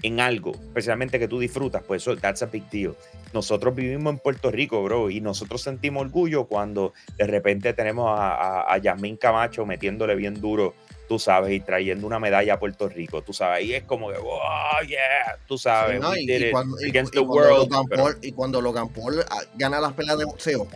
en 0.00 0.20
algo, 0.20 0.52
especialmente 0.52 1.18
que 1.18 1.28
tú 1.28 1.38
disfrutas, 1.38 1.82
pues 1.82 2.00
eso, 2.00 2.16
that's 2.16 2.42
a 2.42 2.46
big. 2.46 2.94
Nosotros 3.34 3.74
vivimos 3.74 4.10
en 4.10 4.18
Puerto 4.20 4.50
Rico, 4.50 4.82
bro, 4.82 5.10
y 5.10 5.20
nosotros 5.20 5.60
sentimos 5.60 6.06
orgullo 6.06 6.46
cuando 6.46 6.94
de 7.18 7.26
repente 7.26 7.74
tenemos 7.74 8.08
a, 8.08 8.36
a, 8.36 8.72
a 8.72 8.78
Yasmín 8.78 9.18
Camacho 9.18 9.66
metiéndole 9.66 10.14
bien 10.14 10.40
duro 10.40 10.74
tú 11.08 11.18
sabes, 11.18 11.52
y 11.52 11.60
trayendo 11.60 12.06
una 12.06 12.18
medalla 12.18 12.54
a 12.54 12.58
Puerto 12.58 12.88
Rico, 12.88 13.22
tú 13.22 13.32
sabes, 13.32 13.64
y 13.64 13.74
es 13.74 13.84
como 13.84 14.10
que, 14.10 14.16
oh, 14.18 14.86
yeah, 14.86 15.38
tú 15.46 15.58
sabes, 15.58 16.00
y, 16.18 16.50
cuando, 16.50 16.76
Logan 17.12 17.86
Paul, 17.86 18.18
y 18.22 18.32
cuando 18.32 18.60
Logan 18.60 18.88
Paul 18.88 19.24
ah, 19.28 19.42
gana 19.54 19.80
las 19.80 19.92
peleas 19.92 20.18
de 20.18 20.24
boxeo, 20.24 20.66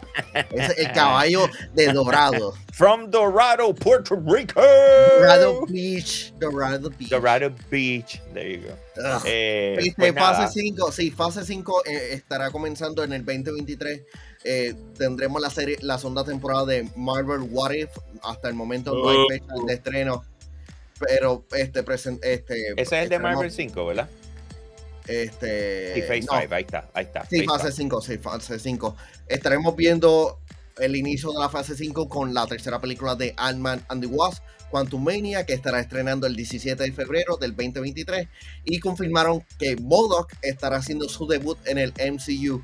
es 0.52 0.78
el 0.78 0.92
caballo 0.92 1.48
de 1.74 1.92
Dorado. 1.92 2.54
From 2.72 3.10
Dorado, 3.10 3.74
Puerto 3.74 4.14
Rico. 4.14 4.60
Dorado 4.60 5.66
Beach, 5.66 6.32
Dorado 6.38 6.90
Beach. 6.90 7.10
Dorado 7.10 7.54
Beach, 7.70 8.22
there 8.32 8.52
you 8.52 8.68
go. 8.68 8.74
Eh, 9.24 9.92
pues 9.96 10.14
fase 10.14 10.60
5, 10.60 10.92
sí, 10.92 11.10
fase 11.10 11.44
5 11.44 11.84
eh, 11.86 12.12
estará 12.12 12.50
comenzando 12.50 13.02
en 13.02 13.12
el 13.12 13.24
2023 13.24 14.02
eh, 14.44 14.74
tendremos 14.96 15.40
la 15.42 15.50
serie, 15.50 15.76
la 15.80 15.98
segunda 15.98 16.24
temporada 16.24 16.64
de 16.66 16.88
Marvel 16.96 17.40
What 17.50 17.72
If. 17.72 17.90
Hasta 18.22 18.48
el 18.48 18.54
momento 18.54 18.94
no 18.94 19.08
hay 19.08 19.16
Oh. 19.16 19.26
fecha 19.28 19.46
de 19.66 19.74
estreno. 19.74 20.24
Pero 21.00 21.44
este 21.52 21.82
presente. 21.82 22.32
Este, 22.32 22.72
Ese 22.72 22.82
es 22.82 23.02
el 23.04 23.08
de 23.08 23.18
Marvel 23.20 23.50
5, 23.52 23.86
¿verdad? 23.86 24.08
Este. 25.06 25.94
Sí, 25.94 26.02
Phase 26.02 26.20
no, 26.22 26.40
5, 26.40 26.54
ahí 26.54 26.62
está, 26.62 26.88
ahí 26.92 27.04
está. 27.04 27.24
Sí, 27.26 27.42
fase 27.44 27.62
five. 27.68 27.72
5, 27.72 28.00
sí, 28.02 28.18
fase 28.18 28.58
5. 28.58 28.96
Estaremos 29.28 29.74
viendo 29.76 30.38
el 30.78 30.96
inicio 30.96 31.32
de 31.32 31.38
la 31.38 31.48
fase 31.48 31.76
5 31.76 32.08
con 32.08 32.34
la 32.34 32.46
tercera 32.46 32.80
película 32.80 33.14
de 33.14 33.32
Ant-Man 33.36 33.84
and 33.88 34.02
the 34.02 34.06
Wasp, 34.08 34.42
Quantum 34.70 35.02
Mania, 35.02 35.46
que 35.46 35.54
estará 35.54 35.80
estrenando 35.80 36.26
el 36.26 36.36
17 36.36 36.82
de 36.82 36.92
febrero 36.92 37.36
del 37.36 37.52
2023. 37.56 38.28
Y 38.64 38.80
confirmaron 38.80 39.44
que 39.58 39.76
MODOK 39.76 40.32
estará 40.42 40.76
haciendo 40.76 41.08
su 41.08 41.26
debut 41.26 41.58
en 41.66 41.78
el 41.78 41.92
MCU. 41.92 42.62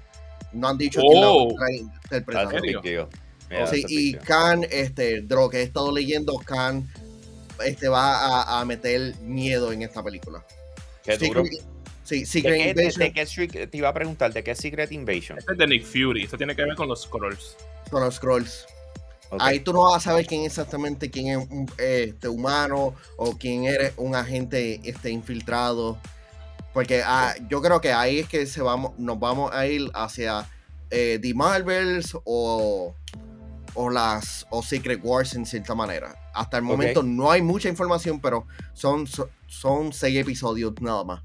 No 0.54 0.68
han 0.68 0.78
dicho 0.78 1.00
quién 1.00 1.20
la 1.20 1.28
Oh. 1.30 1.48
That's 1.58 1.80
interpretando. 2.04 2.48
a 2.48 2.60
serio? 2.60 2.80
big 2.82 2.92
deal. 2.92 3.08
Yeah, 3.50 3.66
Sí, 3.66 3.84
y. 3.88 4.14
Khan, 4.14 4.64
este, 4.70 5.20
de 5.22 5.34
lo 5.34 5.48
que 5.50 5.58
he 5.58 5.62
estado 5.62 5.92
leyendo, 5.92 6.36
Khan 6.38 6.88
este, 7.64 7.88
va 7.88 8.16
a, 8.42 8.60
a 8.60 8.64
meter 8.64 9.14
miedo 9.20 9.70
en 9.72 9.82
esta 9.82 10.02
película. 10.02 10.44
Qué 11.04 11.16
duro. 11.18 11.44
Secret, 11.44 11.62
sí, 12.02 12.20
¿De 12.20 12.26
Secret 12.26 12.54
qué, 12.56 12.62
de- 12.74 12.82
Invasion 12.82 12.98
de 13.00 13.12
qué 13.12 13.22
Secret- 13.26 13.70
te 13.70 13.76
iba 13.76 13.88
a 13.88 13.94
preguntar, 13.94 14.32
¿de 14.32 14.42
qué 14.42 14.54
Secret 14.54 14.90
Invasion? 14.92 15.38
Este 15.38 15.52
es 15.52 15.58
de 15.58 15.66
Nick 15.66 15.84
Fury. 15.84 16.24
Eso 16.24 16.36
tiene 16.36 16.56
que 16.56 16.64
ver 16.64 16.74
con 16.74 16.88
los 16.88 17.02
Scrolls. 17.02 17.56
con 17.90 18.02
los 18.02 18.14
Scrolls. 18.16 18.66
Ok. 19.30 19.40
Ahí 19.42 19.60
tú 19.60 19.72
no 19.72 19.82
vas 19.84 19.96
a 20.06 20.10
saber 20.10 20.26
quién 20.26 20.42
exactamente 20.44 21.10
quién 21.10 21.28
es 21.28 21.36
un 21.50 21.70
este, 21.78 22.28
humano 22.28 22.94
o 23.16 23.36
quién 23.36 23.64
eres 23.64 23.92
un 23.96 24.14
agente 24.14 24.80
este, 24.84 25.10
infiltrado. 25.10 25.98
Porque 26.74 27.02
ah, 27.04 27.34
yo 27.48 27.62
creo 27.62 27.80
que 27.80 27.92
ahí 27.92 28.18
es 28.18 28.28
que 28.28 28.44
se 28.46 28.60
vamos, 28.60 28.98
nos 28.98 29.18
vamos 29.18 29.54
a 29.54 29.66
ir 29.66 29.88
hacia 29.94 30.46
eh, 30.90 31.20
The 31.22 31.32
Marvels 31.32 32.18
o, 32.24 32.94
o 33.74 33.90
las 33.90 34.44
o 34.50 34.60
Secret 34.60 35.00
Wars 35.02 35.34
en 35.34 35.46
cierta 35.46 35.74
manera. 35.76 36.16
Hasta 36.34 36.58
el 36.58 36.64
momento 36.64 37.04
no 37.04 37.30
hay 37.30 37.42
mucha 37.42 37.68
información, 37.68 38.20
pero 38.20 38.46
son, 38.72 39.06
son, 39.06 39.28
son 39.46 39.92
seis 39.92 40.18
episodios 40.18 40.74
nada 40.80 41.04
más. 41.04 41.22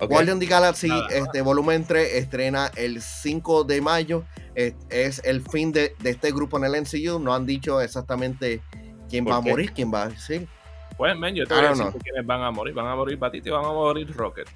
Guardian 0.00 0.36
of 0.36 0.40
the 0.40 0.46
Galaxy, 0.46 0.88
Nada 0.88 1.08
este 1.08 1.42
volumen 1.42 1.84
3, 1.84 2.14
estrena 2.14 2.70
el 2.76 3.02
5 3.02 3.64
de 3.64 3.80
mayo. 3.82 4.24
Es, 4.54 4.74
es 4.88 5.20
el 5.24 5.42
fin 5.42 5.72
de, 5.72 5.94
de 5.98 6.10
este 6.10 6.30
grupo 6.30 6.56
en 6.56 6.64
el 6.64 6.80
MCU. 6.80 7.18
No 7.18 7.34
han 7.34 7.44
dicho 7.44 7.80
exactamente 7.80 8.62
quién 9.10 9.24
¿Por 9.24 9.34
va 9.34 9.36
a 9.38 9.40
morir, 9.40 9.72
quién 9.72 9.92
va. 9.92 10.10
Sí. 10.16 10.46
Pues, 10.96 11.16
men, 11.18 11.34
yo 11.34 11.46
te 11.46 11.54
voy 11.54 11.64
a 11.64 11.68
decir 11.70 11.86
quiénes 12.02 12.24
van 12.24 12.42
a 12.42 12.50
morir. 12.50 12.74
Van 12.74 12.86
a 12.86 12.94
morir 12.94 13.18
Batista 13.18 13.48
y 13.48 13.52
van 13.52 13.64
a 13.64 13.72
morir 13.72 14.10
Rocket. 14.16 14.48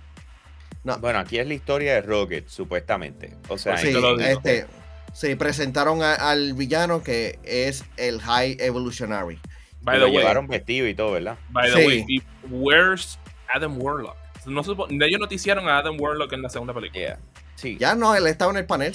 Bueno, 0.85 1.19
aquí 1.21 1.39
es 1.39 1.47
la 1.47 1.55
historia 1.55 1.95
de 1.95 2.03
Rocket, 2.03 2.49
supuestamente. 2.49 3.35
O 3.49 3.57
sea, 3.59 3.77
Sí, 3.77 3.93
lo 3.93 4.17
digo. 4.17 4.21
este, 4.29 4.67
sí, 5.13 5.35
presentaron 5.37 6.03
a- 6.03 6.15
al 6.15 6.55
villano 6.55 7.03
que 7.03 7.39
es 7.45 7.85
el 7.97 8.21
High 8.21 8.57
Evolutionary. 8.61 9.39
By 9.83 9.99
lo 9.99 10.07
the 10.07 10.11
way, 10.13 10.19
llevaron 10.21 10.47
vestido 10.49 10.87
y 10.89 10.95
todo, 10.95 11.13
¿verdad? 11.13 11.39
by 11.51 11.71
the 11.73 11.81
Sí. 11.81 11.87
way, 11.87 12.05
y 12.09 12.23
where's 12.51 13.19
Adam 13.53 13.81
Warlock? 13.81 14.17
No 14.47 14.63
supo- 14.65 14.89
ellos 14.91 15.21
noticiaron 15.21 15.69
a 15.69 15.79
Adam 15.79 15.97
Warlock 16.01 16.33
en 16.33 16.43
la 16.43 16.49
segunda 16.49 16.75
película. 16.75 17.01
Yeah. 17.01 17.19
Sí, 17.55 17.77
Ya 17.79 17.95
no, 17.95 18.15
él 18.17 18.27
estaba 18.27 18.51
en 18.51 18.59
el 18.59 18.67
panel. 18.67 18.93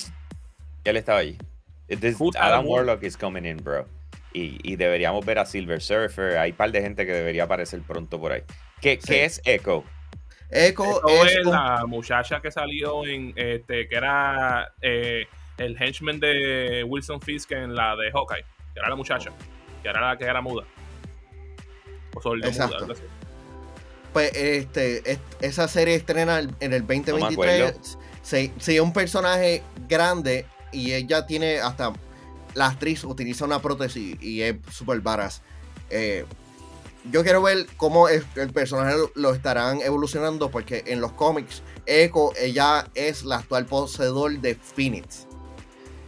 ya 0.84 0.92
él 0.92 0.98
estaba 0.98 1.20
allí. 1.20 1.38
Adam 1.90 2.26
Adam 2.38 2.68
Warlock 2.68 3.04
is 3.04 3.16
coming 3.16 3.44
in, 3.46 3.58
bro. 3.58 3.86
Y, 4.34 4.60
y 4.62 4.76
deberíamos 4.76 5.26
ver 5.26 5.40
a 5.40 5.46
Silver 5.46 5.82
Surfer. 5.82 6.38
Hay 6.38 6.52
un 6.52 6.58
par 6.58 6.72
de 6.72 6.82
gente 6.82 7.06
que 7.06 7.14
debería 7.14 7.44
aparecer 7.46 7.82
pronto 7.82 8.20
por 8.20 8.34
ahí. 8.34 8.44
¿Qué, 8.82 9.00
Sí. 9.02 9.08
qué 9.08 9.26
es 9.26 9.42
Echo? 9.46 9.86
Echo 10.50 11.08
es 11.10 11.36
es 11.38 11.46
un- 11.46 11.52
la 11.52 11.86
muchacha 11.88 12.40
que 12.42 12.52
salió 12.52 13.06
en 13.06 13.34
este 13.36 13.88
que 13.88 13.96
era 13.96 14.74
eh, 14.82 15.28
el 15.58 15.76
henchman 15.82 16.20
de 16.20 16.84
Wilson 16.88 17.20
Fisk 17.22 17.52
en 17.52 17.76
la 17.76 17.96
de 17.96 18.12
Hawkeye, 18.12 18.44
que 18.74 18.80
era 18.80 18.90
la 18.90 18.96
muchacha, 18.96 19.32
que 19.84 19.90
era 19.90 20.00
la 20.02 20.18
que 20.18 20.24
era 20.26 20.40
muda. 20.42 20.64
O 22.16 22.22
sordo 22.22 22.38
muda, 22.38 22.48
Exacto. 22.50 22.78
algo 22.78 22.94
así. 22.94 23.04
pues 24.14 24.32
este, 24.36 25.12
es- 25.12 25.20
esa 25.42 25.68
serie 25.68 25.94
estrena 25.96 26.40
en 26.40 26.74
el 26.74 26.82
No 26.82 26.88
me 26.88 26.96
2023. 26.96 27.62
acuerdo. 27.70 27.80
sí, 28.24 28.52
sí, 28.58 28.76
es 28.76 28.82
un 28.82 28.94
personaje 28.94 29.62
grande 29.88 30.46
y 30.72 30.94
ella 30.94 31.26
tiene 31.28 31.60
hasta. 31.60 31.94
La 32.56 32.68
actriz 32.68 33.04
utiliza 33.04 33.46
una 33.46 33.62
prótesis 33.62 34.18
y 34.22 34.42
es 34.42 34.56
súper 34.72 35.02
varas. 35.02 35.44
Eh, 35.92 36.26
yo 37.12 37.24
quiero 37.24 37.42
ver 37.42 37.66
cómo 37.78 38.08
el 38.10 38.24
personaje 38.54 38.96
lo, 39.16 39.34
estarán 39.34 39.82
evolucionando 39.82 40.50
porque 40.50 40.84
en 40.88 41.02
los 41.02 41.12
cómics 41.14 41.62
Echo 41.86 42.32
ella 42.38 42.88
es 42.96 43.24
la 43.24 43.38
actual 43.38 43.66
poseedor 43.66 44.40
de 44.40 44.56
Phoenix. 44.56 45.28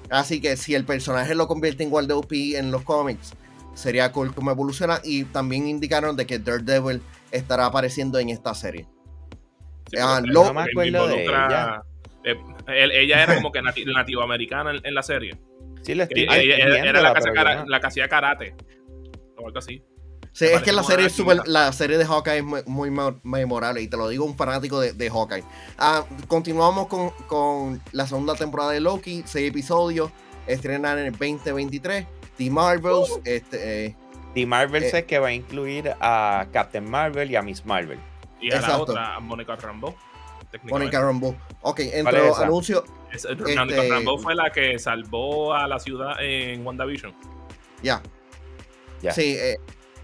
Así 0.10 0.42
que 0.42 0.58
si 0.58 0.76
el 0.76 0.86
personaje 0.86 1.36
lo 1.36 1.48
convierte 1.48 1.84
en 1.84 1.90
Guardia 1.90 2.16
OP 2.18 2.32
en 2.56 2.72
los 2.72 2.82
cómics, 2.84 3.34
sería 3.76 4.12
cool 4.12 4.34
cómo 4.34 4.52
evoluciona. 4.52 5.00
Y 5.04 5.24
también 5.26 5.68
indicaron 5.68 6.16
de 6.16 6.26
que 6.26 6.40
Daredevil 6.40 7.02
estará 7.32 7.68
apareciendo 7.68 8.18
en 8.20 8.30
esta 8.30 8.54
serie. 8.56 8.88
Sí, 9.90 9.98
Ah, 10.02 10.20
lo- 10.24 10.46
No 10.46 10.54
me 10.54 10.62
acuerdo 10.64 11.08
de 11.08 11.26
eh, 12.26 12.36
él- 12.68 12.92
ella 12.92 13.24
era 13.24 13.36
como 13.36 13.52
que 13.52 13.62
nati- 13.62 13.86
nativoamericana 13.86 14.72
en, 14.72 14.82
en 14.86 14.94
la 14.94 15.04
serie. 15.04 15.40
Sí, 15.84 15.96
la 15.96 16.08
Que 16.08 16.24
estoy, 16.24 16.38
ella- 16.40 16.56
era, 16.58 17.14
que 17.14 17.20
hacía 17.20 17.64
la 17.66 17.80
que 17.80 17.88
hacía 17.88 18.08
karate. 18.10 18.56
O 19.38 19.46
algo 19.48 19.58
así. 19.60 19.82
Sí, 20.32 20.46
es 20.46 20.62
que 20.62 20.72
la 20.72 20.84
serie, 20.84 21.08
es 21.08 21.14
química. 21.14 21.44
la 21.48 21.72
serie 21.74 21.98
de 21.98 22.06
Hawkeye 22.06 22.38
es 22.38 22.44
muy, 22.44 22.62
muy 22.66 22.90
mem- 22.92 23.20
memorable 23.24 23.82
y 23.82 23.88
te 23.88 23.98
lo 23.98 24.08
digo 24.08 24.24
un 24.26 24.38
fanático 24.38 24.80
de, 24.80 24.94
de 24.94 25.10
Hawkeye. 25.10 25.44
Ah, 25.78 26.06
continuamos 26.28 26.88
con, 26.88 27.10
con 27.28 27.82
la 27.92 28.08
segunda 28.08 28.36
temporada 28.36 28.72
de 28.72 28.80
Loki, 28.80 29.24
seis 29.26 29.50
episodios, 29.50 30.12
estrenan 30.48 30.98
en 31.00 31.06
el 31.08 31.12
2023. 31.12 32.06
The 32.38 32.50
Marvels, 32.50 33.10
Uh. 33.10 33.22
este, 33.26 33.86
eh, 33.88 33.96
The 34.34 34.46
Marvel 34.46 34.84
Eh. 34.84 34.90
sé 34.92 35.06
que 35.06 35.20
va 35.20 35.28
a 35.28 35.34
incluir 35.34 35.94
a 36.00 36.48
Captain 36.54 36.90
Marvel 36.90 37.30
y 37.32 37.36
a 37.36 37.42
Miss 37.42 37.66
Marvel. 37.66 38.00
Y 38.40 38.54
a 38.54 38.62
la 38.62 38.78
otra, 38.78 39.16
a 39.16 39.20
Mónica 39.20 39.56
Rambeau. 39.58 39.94
Monica 40.64 41.02
Rambeau. 41.02 41.36
Ok, 41.62 41.82
¿Cuál 41.82 41.90
entre 41.94 42.26
los 42.28 42.40
anuncios, 42.40 42.84
Es- 43.12 43.26
Este- 43.26 43.56
Mónica 43.56 43.84
Rambeau 43.90 44.18
fue 44.20 44.36
la 44.36 44.52
que 44.52 44.80
salvó 44.80 45.54
a 45.54 45.68
la 45.68 45.80
ciudad 45.80 46.14
en 46.22 46.66
WandaVision. 46.66 47.14
ya. 47.84 48.02
Ya. 49.02 49.12
Sí, 49.14 49.36
eh, 49.38 49.58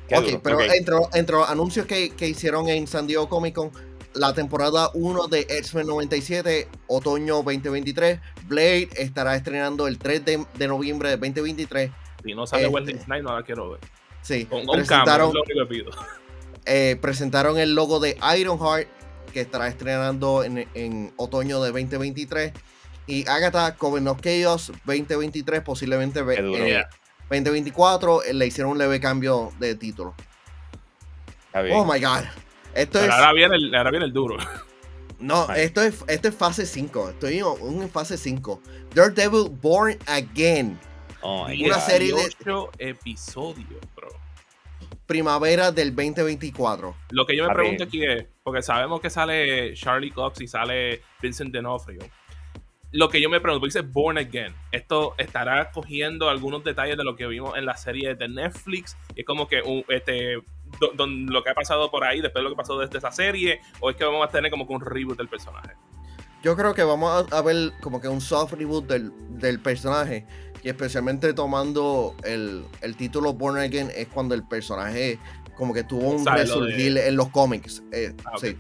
Qué 0.08 0.16
ok, 0.16 0.24
duro. 0.26 0.42
pero 0.44 0.58
Ok. 0.58 0.64
Entre, 0.76 0.96
entre 1.14 1.36
los 1.36 1.50
anuncios 1.50 1.86
que, 1.86 2.10
que 2.12 2.28
hicieron 2.28 2.70
en 2.70 2.88
San 2.88 3.08
Diego 3.08 3.28
Comic 3.30 3.56
Con, 3.56 3.72
la 4.14 4.34
temporada 4.34 4.92
1 4.94 5.28
de 5.28 5.42
X-Men 5.42 5.88
97, 5.88 6.70
otoño 6.88 7.36
2023, 7.44 8.20
Blade 8.48 8.90
estará 8.96 9.36
estrenando 9.36 9.88
el 9.88 9.98
3 9.98 10.24
de, 10.24 10.46
de 10.58 10.68
noviembre 10.70 11.10
de 11.10 11.18
2023. 11.18 11.92
Si 12.24 12.34
no 12.34 12.48
sale 12.48 12.64
Este. 12.64 12.74
Wesley 12.74 12.96
Snipes, 13.00 13.24
no 13.24 13.36
la 13.36 13.44
quiero 13.44 13.72
ver. 13.72 13.80
Sí, 14.22 14.46
Con, 14.46 14.66
presentaron, 14.66 15.30
es 15.30 15.56
lo 15.56 15.68
que 15.68 15.74
pido. 15.76 15.92
eh, 16.66 16.98
presentaron 17.02 17.58
el 17.58 17.76
logo 17.76 18.00
de 18.00 18.18
Ironheart, 18.40 18.88
que 19.34 19.42
estará 19.42 19.68
estrenando 19.68 20.44
en, 20.46 20.66
en 20.76 21.14
otoño 21.18 21.62
de 21.62 21.72
2023. 21.72 22.54
Y 23.08 23.28
Agatha 23.28 23.76
Coven 23.76 24.08
of 24.08 24.20
Chaos 24.22 24.72
2023, 24.86 25.62
posiblemente 25.62 26.22
ve- 26.24 26.36
Qué 26.38 26.42
duro. 26.42 26.64
eh, 26.64 26.68
Yeah. 26.70 26.90
2024, 27.30 28.24
eh, 28.24 28.34
le 28.34 28.48
hicieron 28.48 28.72
un 28.74 28.78
leve 28.78 29.00
cambio 29.00 29.52
de 29.60 29.76
título. 29.76 30.14
Está 31.48 31.62
bien. 31.62 31.78
Oh 31.78 31.86
my 31.86 32.00
god. 32.00 32.24
Esto 32.74 33.00
Pero 33.00 33.06
es. 33.06 33.12
ahora 33.12 33.34
viene 33.34 33.56
el, 33.56 33.74
ahora 33.76 33.92
viene 33.92 34.06
el 34.06 34.14
duro. 34.14 34.38
No, 35.18 35.46
Ay. 35.48 35.62
esto 35.62 35.82
es, 35.82 36.04
esto 36.10 36.28
es 36.28 36.36
fase 36.36 36.66
5. 36.66 37.12
Estoy 37.12 37.40
en, 37.40 37.90
fase 37.90 38.18
5. 38.18 38.62
Daredevil 38.94 39.50
Born 39.62 39.98
Again. 40.08 40.78
Oh, 41.22 41.46
una 41.46 41.80
serie 41.80 42.10
de- 42.14 42.16
18 42.22 42.72
episodios, 42.80 43.80
bro. 43.96 44.10
Primavera 45.08 45.72
del 45.72 45.96
2024. 45.96 46.96
Lo 47.12 47.26
que 47.26 47.38
yo 47.38 47.48
me 47.48 47.54
pregunto 47.54 47.86
aquí 47.86 48.04
es, 48.04 48.26
porque 48.44 48.62
sabemos 48.62 49.00
que 49.00 49.10
sale 49.10 49.74
Charlie 49.76 50.12
Cox 50.12 50.42
y 50.42 50.48
sale 50.48 51.02
Vincent 51.22 51.54
D'Onofrio. 51.54 52.02
Lo 52.96 53.10
que 53.10 53.20
yo 53.22 53.30
me 53.30 53.42
pregunto, 53.42 53.60
porque 53.60 53.78
dice 53.78 53.88
Born 53.92 54.18
Again, 54.18 54.54
esto 54.72 55.16
estará 55.18 55.70
cogiendo 55.72 56.30
algunos 56.30 56.64
detalles 56.64 56.96
de 56.98 57.04
lo 57.04 57.16
que 57.16 57.28
vimos 57.28 57.58
en 57.58 57.66
la 57.66 57.76
serie 57.76 58.16
de 58.16 58.28
Netflix. 58.30 58.96
Y 59.16 59.20
es 59.22 59.26
como 59.26 59.48
que 59.48 59.62
este, 59.90 60.36
do- 60.80 61.06
lo 61.08 61.44
que 61.44 61.50
ha 61.50 61.54
pasado 61.54 61.92
por 61.92 62.04
ahí, 62.06 62.22
después 62.22 62.40
de 62.42 62.44
lo 62.44 62.50
que 62.52 62.56
pasó 62.56 62.80
desde 62.80 62.98
esa 62.98 63.12
serie, 63.12 63.60
o 63.82 63.90
es 63.90 63.96
que 63.98 64.06
vamos 64.06 64.26
a 64.26 64.32
tener 64.32 64.50
como 64.50 64.66
que 64.66 64.74
un 64.74 64.82
reboot 64.82 65.18
del 65.18 65.28
personaje. 65.28 65.72
Yo 66.42 66.56
creo 66.56 66.74
que 66.74 66.84
vamos 66.84 67.28
a, 67.32 67.38
a 67.38 67.42
ver 67.42 67.72
como 67.82 68.00
que 68.00 68.08
un 68.08 68.22
soft 68.22 68.54
reboot 68.54 68.86
del, 68.88 69.12
del 69.40 69.60
personaje. 69.60 70.26
Y 70.64 70.70
especialmente 70.70 71.34
tomando 71.34 72.16
el, 72.24 72.64
el 72.82 72.96
título 72.96 73.34
Born 73.34 73.58
Again 73.58 73.92
es 73.96 74.08
cuando 74.08 74.36
el 74.36 74.48
personaje 74.48 75.20
como 75.58 75.74
que 75.74 75.84
tuvo 75.84 76.10
un 76.12 76.24
de- 76.24 76.32
resurgir 76.32 76.98
en 76.98 77.16
los 77.16 77.30
cómics. 77.30 77.84
eh, 77.92 78.14
Ah, 78.26 78.32
sí. 78.38 78.56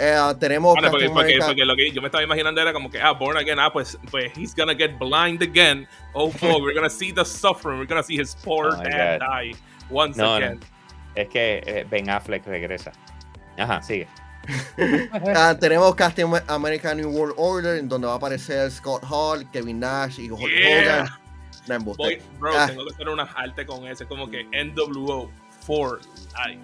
Eh, 0.00 0.34
tenemos 0.38 0.74
porque, 0.80 1.08
porque- 1.10 1.38
porque 1.44 1.64
lo 1.64 1.74
que 1.74 1.90
yo 1.90 2.00
me 2.00 2.06
estaba 2.06 2.22
imaginando 2.22 2.60
era 2.60 2.72
como 2.72 2.88
que, 2.90 3.00
ah, 3.00 3.12
Born 3.12 3.36
Again, 3.36 3.58
ah, 3.58 3.72
pues, 3.72 3.98
pues 4.10 4.30
he's 4.36 4.54
gonna 4.54 4.74
get 4.74 4.98
blind 4.98 5.42
again. 5.42 5.88
Oh, 6.12 6.30
boy, 6.40 6.60
we're 6.62 6.74
gonna 6.74 6.88
see 6.90 7.12
the 7.12 7.24
suffering, 7.24 7.78
we're 7.78 7.86
gonna 7.88 8.02
see 8.02 8.16
his 8.20 8.36
poor 8.36 8.68
Oh, 8.72 8.76
my 8.78 8.84
dad 8.84 9.18
God. 9.20 9.26
die 9.28 9.52
once 9.90 10.16
No, 10.16 10.38
no. 10.38 10.46
again. 10.46 10.60
Es 11.16 11.28
que 11.28 11.62
eh, 11.66 11.84
Ben 11.90 12.08
Affleck 12.08 12.46
regresa. 12.46 12.92
Ajá, 13.56 13.82
sigue. 13.82 14.06
Ah, 15.34 15.54
tenemos 15.58 15.94
Casting 15.94 16.32
American 16.46 16.96
New 16.98 17.10
World 17.10 17.34
Order, 17.36 17.76
en 17.78 17.88
donde 17.88 18.06
va 18.06 18.14
a 18.14 18.16
aparecer 18.16 18.70
Scott 18.70 19.02
Hall, 19.10 19.44
Kevin 19.50 19.80
Nash 19.80 20.18
y 20.20 20.30
Hulk 20.30 20.40
Yeah. 20.48 20.80
Hogan. 21.02 21.08
No 21.66 21.74
embuste. 21.74 22.02
Voy- 22.02 22.22
bro, 22.38 22.52
Ah. 22.56 22.66
tengo 22.68 22.84
que 22.86 22.94
hacer 22.94 23.08
una 23.08 23.24
arte 23.34 23.66
con 23.66 23.86
ese, 23.86 24.06
como 24.06 24.30
que 24.30 24.46
NWO 24.52 25.30
for 25.66 26.00
Life. 26.46 26.60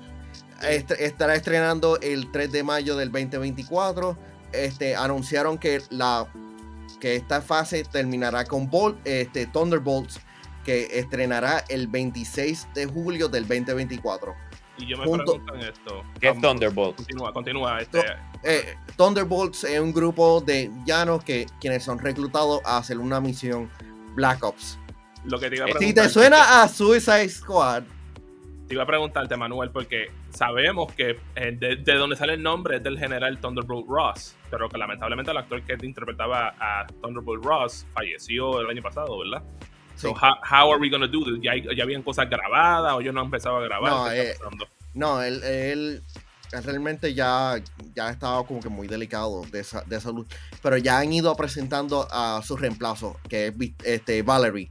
Est- 0.62 0.90
estará 0.92 1.34
estrenando 1.34 1.98
el 2.00 2.30
3 2.32 2.50
de 2.52 2.62
mayo 2.62 2.96
del 2.96 3.10
2024. 3.12 4.16
Este, 4.52 4.94
anunciaron 4.96 5.58
que 5.58 5.82
la 5.90 6.26
que 7.00 7.16
esta 7.16 7.42
fase 7.42 7.84
terminará 7.84 8.44
con 8.44 8.70
Bolt, 8.70 8.98
este, 9.06 9.46
Thunderbolts, 9.46 10.20
que 10.64 10.88
estrenará 10.98 11.62
el 11.68 11.86
26 11.88 12.68
de 12.74 12.86
julio 12.86 13.28
del 13.28 13.46
2024. 13.46 14.34
Y 14.78 14.86
yo 14.86 14.96
me 14.96 15.04
Junto- 15.04 15.32
pregunto 15.34 15.54
en 15.54 15.60
esto. 15.62 16.02
¿Qué 16.18 16.28
es 16.28 16.34
Vamos, 16.34 16.42
Thunderbolt? 16.50 16.96
Continúa, 16.96 17.32
continúa. 17.32 17.80
Este, 17.80 18.00
Eh, 18.46 18.76
Thunderbolts 18.96 19.64
es 19.64 19.80
un 19.80 19.92
grupo 19.92 20.40
de 20.40 20.68
villanos 20.68 21.24
que 21.24 21.46
quienes 21.60 21.82
son 21.82 21.98
reclutados 21.98 22.60
a 22.64 22.76
hacer 22.78 22.98
una 22.98 23.18
misión 23.20 23.70
Black 24.14 24.42
Ops. 24.44 24.78
lo 25.24 25.38
que 25.40 25.48
te 25.48 25.56
iba 25.56 25.64
a 25.64 25.68
Si 25.68 25.72
preguntar. 25.74 26.04
Si 26.04 26.08
te 26.08 26.12
suena 26.12 26.62
a 26.62 26.68
Suicide 26.68 27.28
Squad, 27.30 27.84
Te 28.66 28.74
iba 28.74 28.82
a 28.82 28.86
preguntarte, 28.86 29.36
Manuel, 29.36 29.70
porque 29.70 30.10
sabemos 30.30 30.92
que 30.92 31.18
eh, 31.36 31.52
de, 31.52 31.76
de 31.76 31.94
donde 31.94 32.16
sale 32.16 32.34
el 32.34 32.42
nombre 32.42 32.76
es 32.76 32.82
del 32.82 32.98
general 32.98 33.38
Thunderbolt 33.38 33.86
Ross, 33.88 34.34
pero 34.50 34.68
que 34.68 34.78
lamentablemente 34.78 35.30
el 35.30 35.36
actor 35.36 35.62
que 35.62 35.76
interpretaba 35.86 36.54
a 36.58 36.86
Thunderbolt 37.02 37.44
Ross 37.44 37.86
falleció 37.92 38.60
el 38.60 38.68
año 38.68 38.82
pasado, 38.82 39.18
¿verdad? 39.18 39.42
sí. 39.96 40.08
So, 40.08 40.12
how, 40.12 40.34
how 40.42 40.72
are 40.72 40.80
we 40.80 40.88
gonna 40.88 41.06
do 41.06 41.24
this? 41.24 41.40
¿Ya, 41.42 41.52
ya 41.56 41.82
habían 41.82 42.02
cosas 42.02 42.28
grabadas 42.28 42.94
o 42.94 43.00
yo 43.00 43.12
no 43.12 43.22
empezaba 43.22 43.58
a 43.58 43.62
grabar? 43.62 43.92
No, 43.92 44.04
¿Qué 44.06 44.30
está 44.30 44.48
eh? 44.48 44.68
No, 44.94 45.22
él, 45.22 45.42
él 45.42 46.02
realmente 46.62 47.14
ya, 47.14 47.60
ya 47.94 48.10
estaba 48.10 48.46
como 48.46 48.60
que 48.60 48.68
muy 48.68 48.86
delicado 48.86 49.42
de, 49.50 49.60
esa, 49.60 49.82
de 49.82 50.00
salud. 50.00 50.26
Pero 50.62 50.76
ya 50.76 50.98
han 50.98 51.12
ido 51.12 51.34
presentando 51.36 52.06
a 52.10 52.40
su 52.44 52.56
reemplazo, 52.56 53.18
que 53.28 53.48
es 53.48 53.54
este, 53.84 54.22
Valerie. 54.22 54.70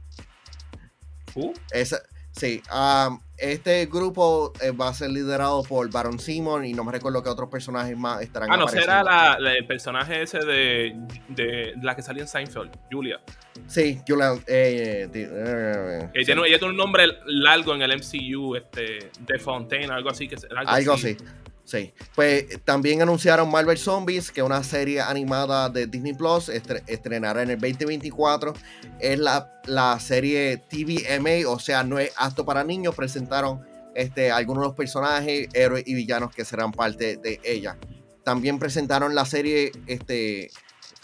Uh, 1.34 1.52
Esa, 1.72 1.98
sí, 2.36 2.62
am, 2.70 3.20
este 3.36 3.86
grupo 3.86 4.52
eh, 4.60 4.70
va 4.70 4.88
a 4.88 4.94
ser 4.94 5.10
liderado 5.10 5.62
por 5.64 5.90
Baron 5.90 6.18
Simon 6.20 6.64
y 6.64 6.72
no 6.72 6.84
me 6.84 6.92
recuerdo 6.92 7.22
qué 7.22 7.28
otros 7.30 7.48
personajes 7.48 7.96
más 7.96 8.22
estarán 8.22 8.50
Ah, 8.52 8.56
no, 8.56 8.68
será 8.68 9.02
la, 9.02 9.36
la- 9.40 9.52
el 9.54 9.66
personaje 9.66 10.22
ese 10.22 10.38
de, 10.38 10.94
de 11.28 11.74
la 11.82 11.96
que 11.96 12.02
salía 12.02 12.22
en 12.22 12.28
Seinfeld, 12.28 12.70
Julia. 12.92 13.20
Sí, 13.66 14.00
Julian. 14.06 14.38
eh, 14.46 15.08
eh, 15.12 16.08
Que 16.12 16.20
sí, 16.20 16.26
tiene- 16.26 16.42
ella 16.46 16.58
tiene 16.58 16.72
un 16.72 16.76
nombre 16.76 17.06
largo 17.26 17.74
en 17.74 17.82
el 17.82 17.92
MCU, 17.92 18.54
este, 18.56 19.10
de 19.20 19.38
Fontaine, 19.38 19.92
algo 19.92 20.10
así. 20.10 20.28
Que, 20.28 20.36
algo, 20.56 20.70
Algo 20.70 20.92
así. 20.92 21.16
Sí. 21.64 21.94
Pues 22.14 22.44
también 22.64 23.00
anunciaron 23.00 23.50
Marvel 23.50 23.78
Zombies, 23.78 24.30
que 24.30 24.40
es 24.40 24.46
una 24.46 24.62
serie 24.62 25.00
animada 25.00 25.70
de 25.70 25.86
Disney 25.86 26.12
Plus, 26.12 26.48
estre- 26.50 26.82
estrenará 26.86 27.42
en 27.42 27.50
el 27.50 27.58
2024. 27.58 28.52
Es 29.00 29.18
la, 29.18 29.50
la 29.64 29.98
serie 29.98 30.58
TVMA, 30.58 31.48
o 31.48 31.58
sea, 31.58 31.82
no 31.82 31.98
es 31.98 32.12
apto 32.16 32.44
para 32.44 32.62
niños. 32.64 32.94
Presentaron 32.94 33.62
este, 33.94 34.30
algunos 34.30 34.62
de 34.62 34.68
los 34.68 34.76
personajes, 34.76 35.48
héroes 35.54 35.84
y 35.86 35.94
villanos 35.94 36.34
que 36.34 36.44
serán 36.44 36.70
parte 36.70 37.16
de 37.16 37.40
ella. 37.42 37.78
También 38.24 38.58
presentaron 38.58 39.14
la 39.14 39.24
serie 39.24 39.72
este, 39.86 40.50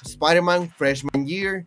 Spider-Man 0.04 0.70
Freshman 0.76 1.26
Year, 1.26 1.66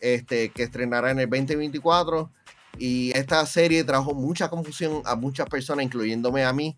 este, 0.00 0.50
que 0.50 0.64
estrenará 0.64 1.10
en 1.12 1.20
el 1.20 1.28
2024. 1.30 2.30
Y 2.78 3.12
esta 3.16 3.44
serie 3.46 3.84
trajo 3.84 4.14
mucha 4.14 4.48
confusión 4.48 5.02
a 5.04 5.14
muchas 5.14 5.48
personas, 5.48 5.84
incluyéndome 5.84 6.44
a 6.44 6.52
mí, 6.52 6.76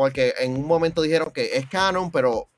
porque 0.00 0.32
en 0.38 0.56
un 0.56 0.66
momento 0.66 1.02
dijeron 1.02 1.30
que 1.30 1.58
es 1.58 1.66
canon, 1.66 2.10
pero 2.10 2.48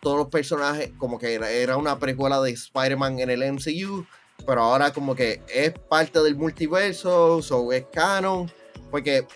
todos 0.00 0.16
los 0.16 0.28
personajes, 0.28 0.90
como 0.96 1.18
que 1.18 1.34
era, 1.34 1.76
una 1.76 1.98
precuela 1.98 2.40
de 2.40 2.52
Spider-Man 2.52 3.18
en 3.18 3.28
el 3.28 3.52
MCU, 3.52 4.06
pero 4.46 4.62
ahora 4.62 4.90
como 4.90 5.14
que 5.14 5.42
es 5.54 5.74
parte 5.90 6.18
del 6.22 6.34
multiverso, 6.36 7.40
o 7.50 7.72
es 7.74 7.84
canon, 7.92 8.50
porque 8.90 9.26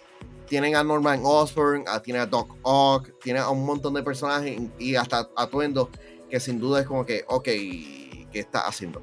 tienen 0.47 0.77
a 0.77 0.83
Norman 0.83 1.21
Osborn, 1.23 1.85
a, 1.89 2.01
tienen 2.01 2.23
a 2.23 2.27
Doc 2.27 2.57
Ock, 2.63 3.11
tienen 3.23 3.43
a 3.43 3.51
un 3.51 3.67
montón 3.67 3.93
de 3.93 4.03
personajes 4.03 4.59
y 4.79 4.95
hasta 4.97 5.29
atuendos 5.37 5.91
que 6.31 6.41
sin 6.41 6.59
duda 6.59 6.81
es 6.81 6.87
como 6.87 7.05
que, 7.05 7.23
ok, 7.29 7.45
¿qué 7.45 8.29
está 8.33 8.61
haciendo? 8.61 9.03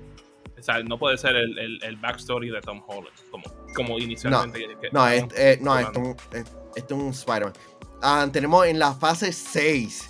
O 0.57 0.63
sea, 0.63 0.81
no 0.81 0.97
puede 0.97 1.19
ser 1.19 1.35
el, 1.35 1.55
el, 1.59 1.83
el 1.83 1.97
backstory 1.97 2.49
de 2.49 2.61
Tom 2.61 2.81
Holland, 2.87 3.15
como, 3.29 3.43
como 3.75 3.99
inicialmente. 3.99 4.59
que- 4.81 4.89
No, 4.91 5.07
es, 5.07 5.23
eh, 5.37 5.59
no, 5.61 5.73
hablando. 5.73 6.15
esto, 6.33 6.35
es, 6.35 6.83
es 6.83 6.91
un 6.91 7.09
Spider-Man. 7.09 7.53
Ah, 8.01 8.27
tenemos 8.31 8.65
en 8.65 8.79
la 8.79 8.93
fase 8.93 9.33
6. 9.33 10.09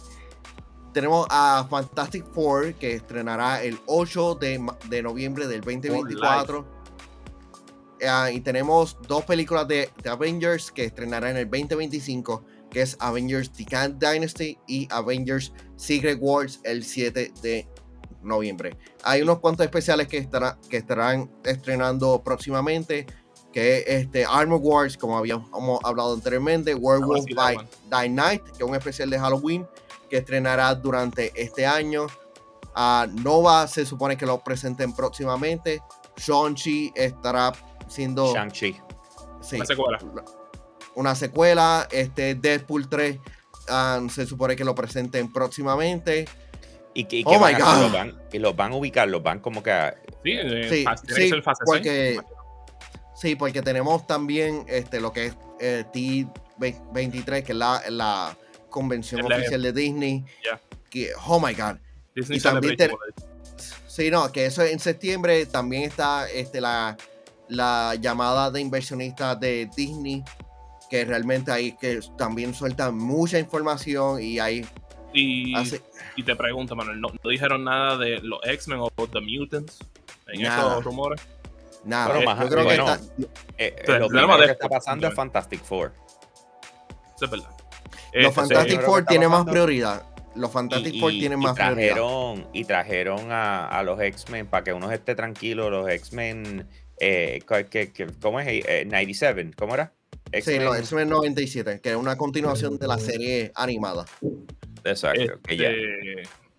Tenemos 0.93 1.28
a 1.30 1.65
Fantastic 1.69 2.25
Four 2.34 2.73
que 2.75 2.93
estrenará 2.95 3.63
el 3.63 3.80
8 3.86 4.36
de, 4.36 4.63
de 4.89 5.04
noviembre 5.04 5.47
del 5.47 5.62
2024. 5.62 6.65
Ah, 8.08 8.32
y 8.32 8.41
tenemos 8.41 8.97
dos 9.08 9.25
películas 9.25 9.67
de, 9.67 9.89
de 10.04 10.10
Avengers 10.10 10.71
que 10.71 10.86
estrenarán 10.86 11.32
en 11.32 11.38
el 11.38 11.49
2025, 11.49 12.45
que 12.69 12.82
es 12.82 12.95
Avengers 12.99 13.52
The 13.52 13.65
Kang 13.65 13.99
Dynasty 13.99 14.58
y 14.67 14.88
Avengers 14.91 15.52
Secret 15.75 16.17
Wars 16.21 16.60
el 16.63 16.84
7 16.84 17.34
de 17.41 17.67
noviembre. 18.21 18.78
Hay 19.04 19.21
unos 19.21 19.39
cuantos 19.39 19.65
especiales 19.65 20.08
que, 20.08 20.17
estará, 20.17 20.58
que 20.69 20.78
estarán 20.78 21.32
estrenando 21.43 22.21
próximamente, 22.23 23.06
que 23.51 23.79
es 23.79 23.85
este 23.88 24.25
Armor 24.25 24.59
Wars, 24.62 24.95
como 24.97 25.17
habíamos 25.17 25.49
hablado 25.83 26.13
anteriormente, 26.13 26.75
Werewolf 26.75 27.25
sí, 27.25 27.33
by. 27.33 27.57
Die 27.89 28.09
Night, 28.09 28.43
que 28.43 28.51
es 28.63 28.69
un 28.69 28.75
especial 28.75 29.09
de 29.09 29.19
Halloween 29.19 29.67
que 30.09 30.17
estrenará 30.17 30.73
durante 30.75 31.31
este 31.35 31.65
año. 31.65 32.07
Ah, 32.75 33.07
Nova 33.23 33.67
se 33.67 33.85
supone 33.85 34.17
que 34.17 34.25
lo 34.25 34.39
presenten 34.43 34.93
próximamente. 34.93 35.81
Shang-Chi 36.17 36.91
estará 36.95 37.51
siendo 37.88 38.33
Shang-Chi. 38.33 38.75
sí, 39.41 39.55
Una 39.55 39.65
secuela. 39.65 39.99
una 40.95 41.15
secuela. 41.15 41.88
Este 41.91 42.35
Deadpool 42.35 42.88
3 42.89 43.19
ah, 43.69 43.99
se 44.12 44.25
supone 44.25 44.55
que 44.55 44.63
lo 44.63 44.75
presenten 44.75 45.31
próximamente. 45.31 46.27
¿Y, 46.93 47.05
que- 47.05 47.17
y 47.19 47.23
Oh 47.25 47.31
que 47.31 47.38
my 47.38 47.43
van 47.43 47.55
hacer? 47.55 47.65
God. 47.65 47.81
Los 47.81 47.91
van, 47.93 48.21
y 48.33 48.39
los 48.39 48.55
van 48.55 48.71
a 48.73 48.75
ubicar, 48.75 49.07
los 49.07 49.21
van 49.23 49.39
como 49.39 49.62
que 49.63 49.71
a- 49.71 49.95
Sí, 50.23 50.31
eh, 50.33 50.67
Sí, 50.69 50.83
fase- 50.83 51.05
sí, 51.15 51.29
ser 51.29 51.41
fase 51.43 51.63
porque- 51.65 52.15
seis. 52.17 52.21
Sí, 53.19 53.36
porque 53.36 53.62
tenemos 53.62 54.08
también 54.08 54.65
este, 54.67 55.01
lo 55.01 55.12
que 55.12 55.25
es 55.27 55.38
eh, 55.60 55.84
T23, 55.93 57.43
que 57.43 57.51
es 57.51 57.58
la, 57.58 57.82
la 57.89 58.38
convención 58.69 59.21
oficial 59.25 59.62
de 59.62 59.73
Disney. 59.73 60.23
Que, 60.89 61.12
oh 61.27 61.39
my 61.39 61.53
God. 61.53 61.77
Disney 62.15 62.38
y 62.38 62.41
también 62.41 62.77
Sí, 63.88 64.10
no, 64.10 64.32
que 64.32 64.45
eso 64.45 64.63
en 64.63 64.79
septiembre 64.79 65.45
también 65.47 65.84
está 65.84 66.29
este, 66.29 66.62
la, 66.62 66.95
la 67.49 67.95
llamada 67.95 68.49
de 68.51 68.62
inversionistas 68.62 69.38
de 69.38 69.69
Disney, 69.75 70.23
que 70.89 71.03
realmente 71.03 71.51
ahí 71.51 71.75
que 71.75 71.99
también 72.17 72.53
sueltan 72.53 72.97
mucha 72.97 73.38
información 73.38 74.21
y 74.23 74.39
ahí 74.39 74.65
Y, 75.13 75.53
hace 75.55 75.82
y 76.15 76.23
te 76.23 76.36
pregunto, 76.38 76.75
Manuel, 76.75 77.01
¿no, 77.01 77.10
no 77.21 77.29
dijeron 77.29 77.65
nada 77.65 77.97
de 77.97 78.21
los 78.21 78.39
X-Men 78.45 78.79
o 78.79 78.89
The 79.08 79.19
Mutants 79.19 79.79
en 80.27 80.43
Nada. 80.43 80.71
esos 80.71 80.86
rumores? 80.86 81.19
Nada. 81.83 82.15
Bueno, 82.15 82.41
Yo 82.43 82.49
creo 82.49 82.63
bueno, 82.63 82.85
que 82.85 82.91
está, 82.91 83.05
eh, 83.57 83.75
eh, 83.87 83.99
lo 83.99 84.09
que 84.39 84.45
está 84.51 84.69
pasando 84.69 85.07
es 85.07 85.13
Fantastic 85.13 85.61
Four. 85.63 85.93
Eso 87.15 87.25
es 87.25 87.31
verdad. 87.31 87.49
los 88.13 88.25
Este, 88.27 88.31
Fantastic 88.31 88.81
Four 88.81 89.05
tienen 89.05 89.29
más 89.29 89.45
prioridad. 89.45 90.03
Los 90.35 90.51
Fantastic 90.51 90.93
Y- 90.95 90.99
Four 90.99 91.11
y- 91.13 91.19
tienen 91.19 91.41
y 91.41 91.43
más 91.43 91.55
prioridad. 91.55 91.95
trajeron, 91.95 92.47
y 92.53 92.63
trajeron 92.65 93.31
a, 93.31 93.67
a 93.67 93.83
los 93.83 93.99
X-Men 93.99 94.47
para 94.47 94.63
que 94.63 94.73
uno 94.73 94.91
esté 94.91 95.15
tranquilo. 95.15 95.69
Los 95.69 95.89
X-Men, 95.89 96.67
eh, 96.99 97.41
co- 97.45 97.55
que- 97.69 97.91
que- 97.91 98.07
¿cómo 98.21 98.39
es? 98.39 98.47
Eh, 98.47 98.85
97, 98.85 99.51
¿cómo 99.57 99.73
era? 99.73 99.91
Sí, 100.31 100.37
X-Men, 100.37 100.65
los 100.65 100.77
X-Men 100.77 101.09
97, 101.09 101.81
que 101.81 101.89
es 101.89 101.95
una 101.95 102.15
continuación 102.15 102.77
de 102.77 102.87
la 102.87 102.99
serie 102.99 103.51
animada. 103.55 104.05
Exacto, 104.83 105.39
que 105.43 105.57
ya. 105.57 105.69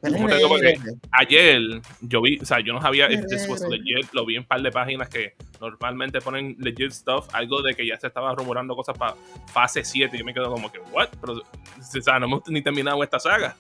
Este, 0.03 0.13
¿Cómo 0.17 0.29
te 0.29 0.37
digo? 0.37 0.49
Porque 0.49 0.79
ayer 1.13 1.61
yo 2.01 2.23
vi, 2.23 2.39
o 2.41 2.45
sea, 2.45 2.61
yo 2.61 2.73
no 2.73 2.81
sabía 2.81 3.11
if 3.11 3.27
this 3.27 3.47
was 3.49 3.63
legit, 3.69 4.13
lo 4.13 4.25
vi 4.25 4.37
en 4.37 4.41
un 4.41 4.47
par 4.47 4.63
de 4.63 4.71
páginas 4.71 5.09
que 5.09 5.35
normalmente 5.61 6.21
ponen 6.21 6.57
legit 6.59 6.93
stuff, 6.93 7.29
algo 7.33 7.63
de 7.63 7.75
que 7.75 7.87
ya 7.87 7.97
se 7.99 8.07
estaba 8.07 8.35
rumorando 8.35 8.75
cosas 8.75 8.97
para 8.97 9.15
fase 9.53 9.85
7 9.85 10.17
y 10.17 10.19
yo 10.21 10.25
me 10.25 10.33
quedo 10.35 10.51
como 10.51 10.71
que, 10.73 10.79
what? 10.93 11.09
Pero, 11.21 11.35
o 11.35 12.03
sea, 12.03 12.19
no 12.19 12.27
hemos 12.27 12.49
ni 12.49 12.63
terminado 12.63 13.03
esta 13.03 13.19
saga. 13.19 13.57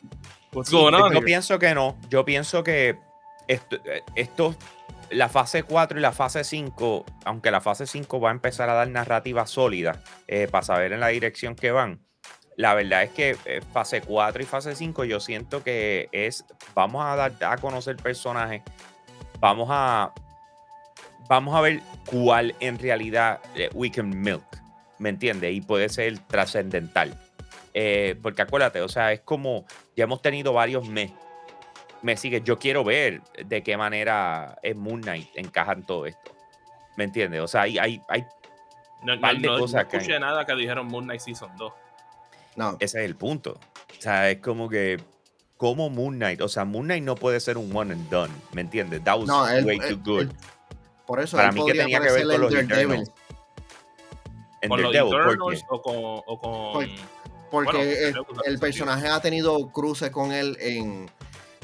What's 0.52 0.70
going 0.70 0.94
on? 0.94 1.12
Yo 1.12 1.20
pienso 1.22 1.58
que 1.58 1.74
no. 1.74 1.98
Yo 2.08 2.24
pienso 2.24 2.64
que 2.64 2.96
esto, 3.46 3.76
eh, 3.84 4.02
esto- 4.14 4.56
la 5.10 5.28
fase 5.28 5.64
4 5.64 5.98
y 5.98 6.00
la 6.02 6.12
fase 6.12 6.44
5, 6.44 7.04
aunque 7.24 7.50
la 7.50 7.60
fase 7.60 7.86
5 7.86 8.20
va 8.20 8.30
a 8.30 8.32
empezar 8.32 8.68
a 8.70 8.74
dar 8.74 8.88
narrativa 8.88 9.44
sólida 9.46 10.00
eh, 10.28 10.46
para 10.50 10.62
saber 10.62 10.92
en 10.92 11.00
la 11.00 11.08
dirección 11.08 11.54
que 11.56 11.72
van, 11.72 12.00
la 12.60 12.74
verdad 12.74 13.02
es 13.04 13.10
que 13.10 13.36
eh, 13.46 13.62
fase 13.72 14.02
4 14.02 14.42
y 14.42 14.46
fase 14.46 14.74
5 14.74 15.04
yo 15.04 15.18
siento 15.18 15.62
que 15.64 16.08
es, 16.12 16.44
vamos 16.74 17.02
a 17.04 17.16
dar 17.16 17.32
a 17.42 17.56
conocer 17.56 17.96
personajes, 17.96 18.62
vamos 19.40 19.68
a, 19.70 20.12
vamos 21.28 21.54
a 21.56 21.60
ver 21.62 21.80
cuál 22.06 22.54
en 22.60 22.78
realidad 22.78 23.40
eh, 23.54 23.70
we 23.72 23.90
can 23.90 24.10
milk, 24.10 24.44
¿me 24.98 25.08
entiendes? 25.08 25.54
Y 25.54 25.60
puede 25.62 25.88
ser 25.88 26.18
trascendental. 26.18 27.18
Eh, 27.72 28.16
porque 28.22 28.42
acuérdate, 28.42 28.80
o 28.82 28.88
sea, 28.88 29.12
es 29.12 29.20
como 29.20 29.64
ya 29.96 30.04
hemos 30.04 30.20
tenido 30.20 30.52
varios 30.52 30.86
meses. 30.88 31.16
Me 32.02 32.16
sigue, 32.16 32.40
yo 32.42 32.58
quiero 32.58 32.82
ver 32.84 33.22
de 33.44 33.62
qué 33.62 33.76
manera 33.76 34.58
en 34.62 34.78
Moon 34.80 35.00
Knight 35.02 35.28
encajan 35.36 35.82
todo 35.84 36.06
esto. 36.06 36.34
¿Me 36.96 37.04
entiendes? 37.04 37.40
O 37.40 37.48
sea, 37.48 37.62
hay, 37.62 37.78
hay, 37.78 38.02
hay 38.08 38.24
no, 39.02 39.16
de 39.16 39.38
no- 39.38 39.52
no 39.54 39.58
cosas 39.60 39.86
que- 39.86 39.96
escuché 39.98 40.18
nada 40.18 40.44
que 40.44 40.54
dijeron 40.56 40.86
Moon 40.88 41.04
Knight 41.04 41.20
Season 41.20 41.50
2. 41.56 41.72
No, 42.56 42.76
ese 42.80 42.98
es 43.00 43.04
el 43.06 43.16
punto. 43.16 43.58
O 43.98 44.02
sea, 44.02 44.30
es 44.30 44.38
como 44.40 44.68
que, 44.68 44.98
como 45.56 45.90
Moon 45.90 46.16
Knight, 46.16 46.40
o 46.40 46.48
sea, 46.48 46.64
Moon 46.64 46.84
Knight 46.86 47.04
no 47.04 47.14
puede 47.14 47.38
ser 47.40 47.58
un 47.58 47.74
one 47.76 47.92
and 47.94 48.08
done, 48.10 48.32
¿me 48.52 48.60
entiendes? 48.62 49.02
That 49.04 49.18
was 49.18 49.26
no, 49.28 49.48
él- 49.48 49.64
way 49.64 49.78
él- 49.82 49.96
too 49.96 50.02
good. 50.04 50.20
él- 50.22 50.32
por 51.06 51.20
eso 51.20 51.36
Para 51.36 51.48
él 51.50 51.54
mí 51.54 51.66
que 51.66 51.72
tenía 51.74 52.00
que 52.00 52.12
ver 52.12 52.26
con 52.26 52.40
los 52.40 52.54
Eternals. 52.54 53.10
En 54.62 54.68
¿Con 54.68 54.82
los 54.82 54.92
Daredevil, 54.92 55.10
¿por 55.12 55.26
qué? 55.26 55.56
Eternals 55.56 55.64
o 55.68 55.82
con. 55.82 55.94
O 55.96 56.40
con 56.40 56.72
Por- 56.72 56.88
Porque 57.50 58.12
Bueno, 58.12 58.42
el, 58.44 58.58
personaje 58.60 59.08
ha 59.08 59.20
tenido 59.20 59.72
cruces 59.72 60.10
con 60.10 60.30
él 60.30 60.56
en, 60.60 61.10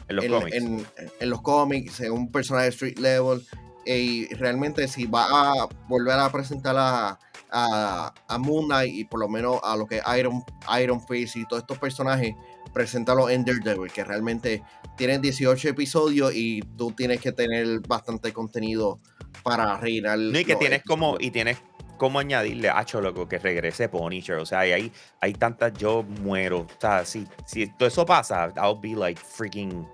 En 0.08 0.16
los 0.16 0.24
en, 0.24 0.32
cómics. 0.32 0.56
en- 0.56 0.86
en 1.20 1.30
los 1.30 1.42
cómics, 1.42 2.00
en 2.00 2.10
un 2.12 2.32
personaje 2.32 2.64
de 2.64 2.70
street 2.70 2.98
level. 2.98 3.46
Y 3.84 4.26
realmente 4.34 4.88
si 4.88 5.06
va 5.06 5.26
a 5.62 5.68
volver 5.86 6.18
a 6.18 6.32
presentar 6.32 6.74
a, 6.76 7.20
a, 7.50 8.12
a 8.28 8.38
Moon 8.38 8.66
Knight 8.66 8.94
y 8.94 9.04
por 9.04 9.20
lo 9.20 9.28
menos 9.28 9.60
a 9.62 9.76
lo 9.76 9.86
que 9.86 10.00
Iron, 10.18 10.44
Iron 10.80 11.00
Fist 11.06 11.36
y 11.36 11.46
todos 11.46 11.62
estos 11.62 11.78
personajes, 11.78 12.34
preséntalo 12.72 13.30
en 13.30 13.44
Daredevil, 13.44 13.90
que 13.90 14.04
realmente 14.04 14.62
tienen 14.96 15.22
18 15.22 15.68
episodios 15.68 16.34
y 16.34 16.60
tú 16.76 16.92
tienes 16.92 17.20
que 17.20 17.32
tener 17.32 17.80
bastante 17.86 18.32
contenido 18.32 19.00
para 19.42 19.76
reinar. 19.78 20.18
No, 20.18 20.38
y 20.38 20.44
que 20.44 20.56
tienes 20.56 20.82
como, 20.82 21.16
y 21.18 21.30
tienes 21.30 21.58
como 21.96 22.18
añadirle, 22.18 22.68
hacho, 22.68 23.00
loco, 23.00 23.28
que 23.28 23.38
regrese 23.38 23.88
Punisher. 23.88 24.36
O 24.36 24.46
sea, 24.46 24.60
hay, 24.60 24.92
hay 25.20 25.32
tantas, 25.34 25.72
yo 25.74 26.02
muero. 26.02 26.60
O 26.60 26.80
sea, 26.80 27.04
si, 27.04 27.26
si 27.46 27.66
todo 27.66 27.88
eso 27.88 28.04
pasa, 28.04 28.52
I'll 28.56 28.78
be 28.80 28.94
like 28.94 29.20
freaking, 29.20 29.86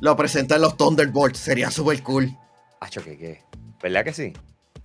Lo 0.00 0.16
presentan 0.16 0.60
los 0.60 0.76
Thunderbolts, 0.76 1.38
sería 1.38 1.70
súper 1.70 2.02
cool. 2.02 2.36
hacho, 2.80 3.02
que 3.02 3.16
qué. 3.16 3.42
¿Verdad 3.82 4.04
que 4.04 4.12
sí? 4.12 4.32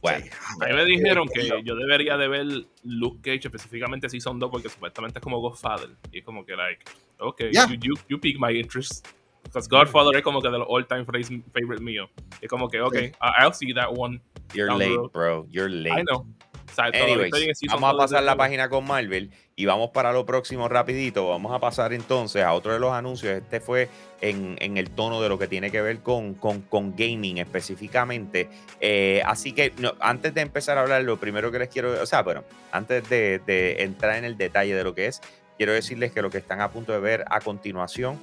Bueno, 0.02 0.26
Sí. 0.26 0.32
A 0.62 0.68
mí 0.68 0.74
me 0.76 0.86
dijeron 0.86 1.28
que 1.34 1.50
yo 1.64 1.76
debería 1.76 2.18
de 2.18 2.28
ver 2.28 2.46
Luke 2.84 3.20
Cage 3.22 3.48
específicamente 3.48 4.10
Season 4.10 4.38
2 4.40 4.50
porque 4.52 4.70
supuestamente 4.70 5.20
es 5.20 5.24
como 5.24 5.40
Godfather. 5.40 5.90
Y 6.12 6.20
es 6.20 6.26
como 6.26 6.46
que, 6.46 6.56
like, 6.56 6.84
ok, 7.20 7.42
Yeah. 7.52 7.68
you, 7.68 7.76
you, 7.82 7.94
you 8.10 8.20
pique 8.20 8.38
my 8.40 8.58
interest. 8.58 9.08
Because 9.44 9.68
Godfather 9.70 10.16
es 10.18 10.24
como 10.24 10.42
que 10.42 10.50
de 10.50 10.58
los 10.60 10.68
all-time 10.70 11.06
favorite 11.06 11.42
favorite 11.54 11.82
mío. 11.84 12.10
Es 12.42 12.50
como 12.50 12.68
que, 12.70 12.82
ok, 12.82 12.96
Sí. 12.96 13.12
I'll 13.42 13.54
see 13.54 13.74
that 13.74 13.90
one. 13.96 14.22
you're 14.54 14.72
late, 14.74 14.96
road. 14.96 15.12
bro. 15.12 15.48
You're 15.50 15.70
late. 15.70 16.02
I 16.02 16.04
know. 16.04 16.26
O 16.70 16.74
sea, 16.74 16.86
Anyways, 16.86 17.32
vamos 17.68 17.90
a 17.90 17.94
2 17.94 17.98
de 17.98 17.98
pasar 17.98 18.24
la 18.24 18.36
página 18.36 18.70
con 18.70 18.86
Marvel 18.86 19.32
y 19.56 19.66
vamos 19.66 19.90
para 19.92 20.12
lo 20.12 20.26
próximo 20.26 20.68
rapidito. 20.68 21.30
Vamos 21.30 21.54
a 21.54 21.60
pasar 21.60 21.94
entonces 21.94 22.44
a 22.44 22.54
otro 22.54 22.74
de 22.74 22.80
los 22.80 22.92
anuncios. 22.94 23.38
Este 23.38 23.60
fue 23.60 23.90
en, 24.22 24.58
en 24.60 24.78
el 24.78 24.92
tono 24.92 25.22
de 25.22 25.30
lo 25.30 25.40
que 25.40 25.48
tiene 25.48 25.72
que 25.72 25.82
ver 25.82 26.00
con, 26.00 26.36
con, 26.36 26.62
con 26.62 26.96
gaming 26.96 27.38
específicamente. 27.38 28.50
Eh, 28.80 29.22
así 29.26 29.54
que 29.54 29.74
no, 29.80 29.96
antes 30.00 30.34
de 30.34 30.42
empezar 30.42 30.78
a 30.78 30.82
hablar, 30.82 31.04
lo 31.04 31.18
primero 31.18 31.52
que 31.52 31.60
les 31.60 31.70
quiero, 31.70 32.02
o 32.02 32.06
sea, 32.06 32.22
bueno, 32.22 32.44
antes 32.72 33.08
de, 33.10 33.40
de 33.40 33.84
entrar 33.84 34.18
en 34.18 34.26
el 34.26 34.38
detalle 34.38 34.76
de 34.76 34.84
lo 34.84 34.94
que 34.94 35.08
es, 35.08 35.22
quiero 35.58 35.74
decirles 35.74 36.12
que 36.12 36.22
lo 36.22 36.30
que 36.30 36.38
están 36.38 36.62
a 36.62 36.70
punto 36.70 36.92
de 36.92 37.00
ver 37.00 37.26
a 37.30 37.40
continuación 37.40 38.20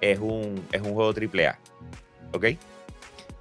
es 0.00 0.18
un, 0.18 0.66
es 0.72 0.80
un 0.82 0.94
juego 0.94 1.12
AAA. 1.12 1.58
¿Ok? 2.32 2.46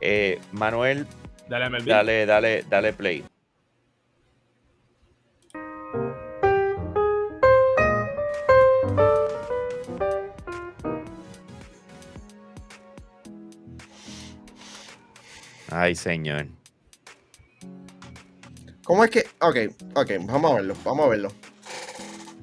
Eh, 0.01 0.39
Manuel, 0.51 1.07
Dale 1.51 1.83
dale, 1.83 2.25
dale, 2.25 2.63
dale 2.69 2.93
play. 2.93 3.25
Ay, 15.71 15.95
señor. 15.95 16.47
¿Cómo 18.83 19.05
es 19.05 19.09
que.? 19.09 19.25
Ok, 19.39 19.57
ok, 19.95 20.11
vamos 20.25 20.51
a 20.51 20.55
verlo, 20.55 20.75
vamos 20.83 21.05
a 21.05 21.09
verlo. 21.09 21.31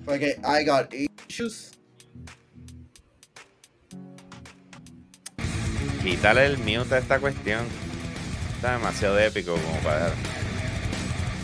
Porque 0.05 0.41
I 0.43 0.65
got 0.65 0.93
issues. 1.29 1.73
Quítale 6.03 6.47
el 6.47 6.59
mute 6.59 6.95
a 6.95 6.99
esta 6.99 7.19
cuestión. 7.19 7.67
Está 8.55 8.73
demasiado 8.73 9.19
épico 9.19 9.53
como 9.53 9.77
para 9.81 10.11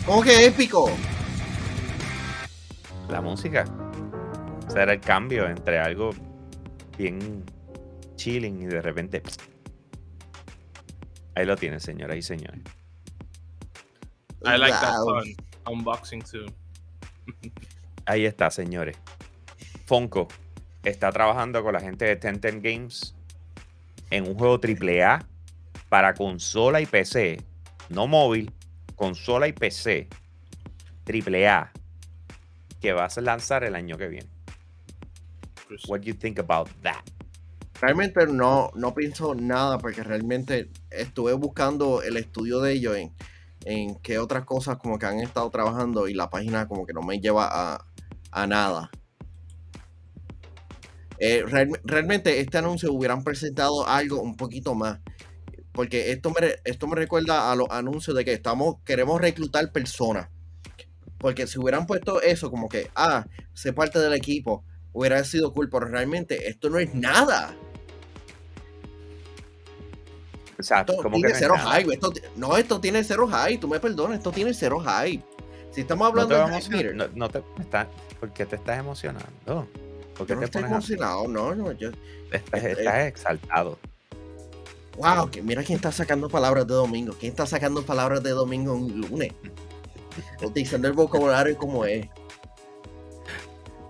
¿Cómo 0.05 0.23
que 0.23 0.45
épico? 0.45 0.89
la 3.09 3.21
música. 3.21 3.65
O 4.67 4.71
sea, 4.71 4.83
era 4.83 4.93
el 4.93 4.99
cambio 5.01 5.47
entre 5.47 5.77
algo 5.77 6.09
bien 6.97 7.43
chilling 8.15 8.63
y 8.63 8.65
de 8.65 8.81
repente. 8.81 9.21
Ahí 11.35 11.45
lo 11.45 11.55
tienen, 11.55 11.79
señoras 11.79 12.17
y 12.17 12.21
señores. 12.21 12.61
I 14.45 14.57
like 14.57 14.71
that 14.71 15.03
fun. 15.03 15.35
Unboxing 15.67 16.21
too. 16.21 16.45
Ahí 18.05 18.25
está, 18.25 18.49
señores. 18.51 18.97
Fonco 19.85 20.27
está 20.83 21.11
trabajando 21.11 21.63
con 21.63 21.73
la 21.73 21.79
gente 21.79 22.05
de 22.05 22.15
Tenten 22.15 22.61
Games 22.61 23.15
en 24.11 24.27
un 24.27 24.35
juego 24.35 24.59
AAA 24.61 25.25
para 25.89 26.13
consola 26.13 26.81
y 26.81 26.85
PC, 26.85 27.41
no 27.89 28.07
móvil, 28.07 28.51
consola 28.95 29.47
y 29.47 29.53
PC, 29.53 30.07
AAA, 31.07 31.71
que 32.79 32.93
vas 32.93 33.17
a 33.17 33.21
lanzar 33.21 33.63
el 33.63 33.75
año 33.75 33.97
que 33.97 34.07
viene. 34.07 34.29
Pues, 35.67 35.83
What 35.87 36.01
do 36.01 36.05
you 36.05 36.13
think 36.13 36.39
about 36.39 36.69
that? 36.81 37.14
Realmente 37.81 38.25
no, 38.27 38.71
no 38.75 38.93
pienso 38.95 39.35
nada 39.35 39.77
porque 39.77 40.01
realmente 40.03 40.69
estuve 40.89 41.33
buscando 41.33 42.01
el 42.01 42.17
estudio 42.17 42.61
de 42.61 42.73
ellos 42.73 42.95
en, 42.95 43.13
en 43.65 43.95
qué 43.99 44.17
otras 44.17 44.45
cosas 44.45 44.77
como 44.77 44.97
que 44.97 45.05
han 45.05 45.19
estado 45.19 45.49
trabajando 45.49 46.07
y 46.07 46.13
la 46.13 46.29
página 46.29 46.67
como 46.67 46.85
que 46.85 46.93
no 46.93 47.01
me 47.01 47.19
lleva 47.19 47.47
a, 47.51 47.85
a 48.31 48.47
nada. 48.47 48.89
Eh, 51.17 51.43
real- 51.45 51.79
realmente 51.83 52.39
este 52.39 52.57
anuncio 52.57 52.91
hubieran 52.93 53.23
presentado 53.23 53.87
algo 53.87 54.21
un 54.21 54.35
poquito 54.35 54.73
más. 54.73 54.99
Porque 55.71 56.11
esto 56.11 56.31
me, 56.31 56.55
esto 56.63 56.87
me 56.87 56.95
recuerda 56.95 57.51
a 57.51 57.55
los 57.55 57.67
anuncios 57.69 58.15
de 58.15 58.23
que 58.23 58.31
estamos, 58.31 58.77
queremos 58.85 59.19
reclutar 59.19 59.69
personas. 59.73 60.29
Porque 61.17 61.47
si 61.47 61.59
hubieran 61.59 61.85
puesto 61.85 62.21
eso 62.21 62.49
como 62.49 62.69
que, 62.69 62.89
ah, 62.95 63.25
sé 63.53 63.73
parte 63.73 63.99
del 63.99 64.13
equipo, 64.13 64.63
hubiera 64.93 65.21
sido 65.25 65.51
cool, 65.51 65.69
pero 65.69 65.87
realmente 65.87 66.47
esto 66.47 66.69
no 66.69 66.79
es 66.79 66.93
nada. 66.95 67.57
Esto 70.57 70.97
como 70.97 71.15
tiene 71.17 71.33
no 71.33 71.35
cero 71.37 71.55
hype. 71.57 71.93
Esto, 71.93 72.13
no, 72.35 72.57
esto 72.57 72.79
tiene 72.79 73.03
cero 73.03 73.27
hype. 73.27 73.59
Tú 73.59 73.67
me 73.67 73.79
perdonas, 73.79 74.17
esto 74.17 74.31
tiene 74.31 74.53
cero 74.53 74.79
hype. 74.79 75.23
Si 75.71 75.81
estamos 75.81 76.13
No 76.13 76.27
te, 76.27 76.33
hablando 76.35 76.55
a 76.55 76.59
de 76.59 76.61
hype 76.61 76.93
no, 76.93 77.07
no 77.13 77.29
te 77.29 77.43
está, 77.59 77.87
¿Por 78.19 78.31
qué 78.31 78.45
te 78.45 78.55
estás 78.55 78.79
emocionando? 78.79 79.67
¿Por 80.17 80.25
qué 80.25 80.33
yo 80.33 80.35
no 80.35 80.39
te 80.39 80.45
estoy 80.45 80.63
emocionado, 80.63 81.27
no, 81.27 81.53
no, 81.53 81.71
yo, 81.73 81.89
Estás, 82.31 82.63
eh, 82.63 82.71
estás 82.71 83.07
exaltado. 83.07 83.77
wow, 84.97 85.29
que 85.29 85.41
mira 85.41 85.63
quién 85.63 85.75
está 85.75 85.91
sacando 85.91 86.29
palabras 86.29 86.65
de 86.65 86.73
domingo, 86.73 87.13
quién 87.19 87.31
está 87.31 87.45
sacando 87.45 87.83
palabras 87.83 88.23
de 88.23 88.29
domingo 88.31 88.73
un 88.73 89.01
lunes, 89.01 89.33
utilizando 90.41 90.87
el 90.87 90.93
vocabulario 90.93 91.57
como 91.57 91.85
es. 91.85 92.07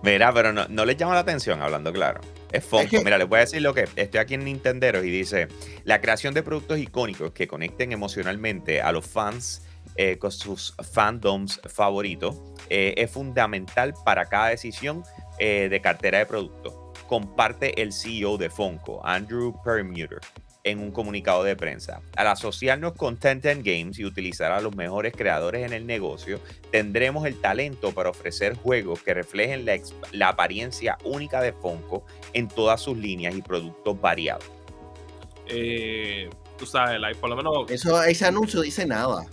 Mira, 0.02 0.32
pero 0.32 0.52
no, 0.52 0.66
no 0.68 0.84
les 0.84 0.96
llama 0.96 1.14
la 1.14 1.20
atención, 1.20 1.62
hablando 1.62 1.92
claro. 1.92 2.20
Es 2.56 2.64
Funko. 2.64 3.02
Mira, 3.04 3.18
les 3.18 3.28
voy 3.28 3.36
a 3.36 3.40
decir 3.40 3.60
lo 3.60 3.74
que 3.74 3.86
estoy 3.96 4.18
aquí 4.18 4.34
en 4.34 4.44
Nintendo 4.44 5.04
y 5.04 5.10
dice: 5.10 5.48
la 5.84 6.00
creación 6.00 6.32
de 6.32 6.42
productos 6.42 6.78
icónicos 6.78 7.32
que 7.32 7.46
conecten 7.46 7.92
emocionalmente 7.92 8.80
a 8.80 8.92
los 8.92 9.06
fans 9.06 9.62
eh, 9.96 10.18
con 10.18 10.32
sus 10.32 10.74
fandoms 10.92 11.60
favoritos 11.68 12.36
eh, 12.68 12.94
es 12.96 13.10
fundamental 13.10 13.94
para 14.04 14.26
cada 14.26 14.48
decisión 14.48 15.04
eh, 15.38 15.68
de 15.70 15.80
cartera 15.80 16.18
de 16.18 16.26
productos. 16.26 16.74
Comparte 17.06 17.80
el 17.80 17.92
CEO 17.92 18.36
de 18.36 18.50
Funko, 18.50 19.04
Andrew 19.06 19.54
Permuter, 19.62 20.20
en 20.66 20.80
un 20.80 20.90
comunicado 20.90 21.44
de 21.44 21.54
prensa. 21.54 22.02
Al 22.16 22.26
asociarnos 22.26 22.94
con 22.94 23.16
Tencent 23.16 23.64
Games 23.64 24.00
y 24.00 24.04
utilizar 24.04 24.50
a 24.50 24.60
los 24.60 24.74
mejores 24.74 25.14
creadores 25.16 25.64
en 25.64 25.72
el 25.72 25.86
negocio, 25.86 26.40
tendremos 26.72 27.24
el 27.24 27.40
talento 27.40 27.92
para 27.92 28.10
ofrecer 28.10 28.56
juegos 28.56 29.00
que 29.00 29.14
reflejen 29.14 29.64
la, 30.12 30.28
apariencia 30.28 30.98
única 31.04 31.40
de 31.40 31.52
Funko 31.52 32.04
en 32.32 32.48
todas 32.48 32.80
sus 32.80 32.98
líneas 32.98 33.36
y 33.36 33.42
productos 33.42 34.00
variados. 34.00 34.44
eh, 35.46 36.28
tú 36.58 36.66
sabes, 36.66 37.00
like, 37.00 37.20
por 37.20 37.30
lo 37.30 37.36
menos 37.36 37.70
Eso, 37.70 38.02
ese 38.02 38.26
anuncio 38.26 38.60
dice 38.60 38.86
nada. 38.86 39.24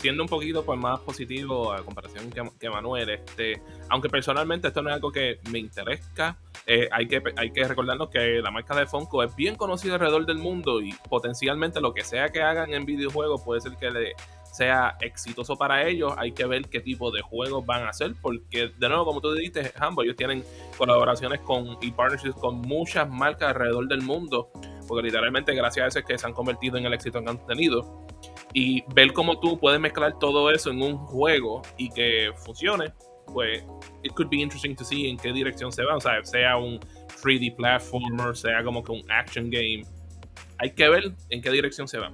Siendo 0.00 0.22
un 0.22 0.28
poquito 0.28 0.64
pues, 0.64 0.78
más 0.78 0.98
positivo 1.00 1.72
a 1.72 1.84
comparación 1.84 2.30
que, 2.58 2.70
Manuel, 2.70 3.10
este, 3.10 3.62
aunque 3.90 4.08
personalmente 4.08 4.68
esto 4.68 4.80
no 4.80 4.88
es 4.88 4.94
algo 4.94 5.12
que 5.12 5.40
me 5.50 5.58
interesa, 5.58 6.38
eh, 6.66 6.88
hay, 6.90 7.06
que, 7.06 7.22
hay 7.36 7.52
que 7.52 7.64
recordarnos 7.64 8.08
que 8.08 8.40
la 8.40 8.50
marca 8.50 8.74
de 8.74 8.86
Funko 8.86 9.22
es 9.22 9.36
bien 9.36 9.56
conocida 9.56 9.94
alrededor 9.94 10.24
del 10.24 10.38
mundo 10.38 10.80
y 10.80 10.94
potencialmente 11.08 11.80
lo 11.80 11.92
que 11.92 12.02
sea 12.02 12.30
que 12.30 12.40
hagan 12.42 12.72
en 12.72 12.86
videojuegos 12.86 13.42
puede 13.42 13.60
ser 13.60 13.76
que 13.76 13.90
le 13.90 14.14
sea 14.52 14.96
exitoso 15.00 15.56
para 15.56 15.86
ellos, 15.86 16.12
hay 16.16 16.32
que 16.32 16.44
ver 16.44 16.68
qué 16.68 16.80
tipo 16.80 17.10
de 17.10 17.22
juegos 17.22 17.64
van 17.64 17.84
a 17.84 17.90
hacer, 17.90 18.14
porque 18.20 18.72
de 18.76 18.88
nuevo, 18.88 19.04
como 19.04 19.20
tú 19.20 19.32
dijiste, 19.32 19.72
Hambo, 19.78 20.02
ellos 20.02 20.16
tienen 20.16 20.44
colaboraciones 20.76 21.40
con 21.40 21.78
y 21.80 21.92
partnerships 21.92 22.34
con 22.34 22.60
muchas 22.60 23.08
marcas 23.08 23.50
alrededor 23.50 23.86
del 23.86 24.02
mundo, 24.02 24.50
porque 24.90 25.04
literalmente 25.04 25.54
gracias 25.54 25.84
a 25.84 25.86
eso 25.86 25.98
es 26.00 26.04
que 26.04 26.18
se 26.18 26.26
han 26.26 26.32
convertido 26.32 26.76
en 26.76 26.84
el 26.84 26.92
éxito 26.92 27.22
que 27.22 27.30
han 27.30 27.46
tenido. 27.46 28.04
Y 28.52 28.82
ver 28.92 29.12
cómo 29.12 29.38
tú 29.38 29.56
puedes 29.56 29.78
mezclar 29.78 30.18
todo 30.18 30.50
eso 30.50 30.72
en 30.72 30.82
un 30.82 30.96
juego 30.96 31.62
y 31.78 31.90
que 31.90 32.32
funcione, 32.44 32.92
pues 33.32 33.62
it 34.02 34.12
could 34.14 34.28
be 34.28 34.38
interesting 34.38 34.74
to 34.74 34.82
see 34.84 35.08
en 35.08 35.16
qué 35.16 35.32
dirección 35.32 35.70
se 35.70 35.84
va, 35.84 35.94
o 35.94 36.00
sea, 36.00 36.24
sea 36.24 36.56
un 36.56 36.80
3D 37.22 37.54
platformer, 37.54 38.36
sea 38.36 38.64
como 38.64 38.82
que 38.82 38.90
un 38.90 39.08
action 39.08 39.48
game. 39.48 39.84
Hay 40.58 40.72
que 40.72 40.88
ver 40.88 41.14
en 41.28 41.40
qué 41.40 41.52
dirección 41.52 41.86
se 41.86 42.00
va. 42.00 42.10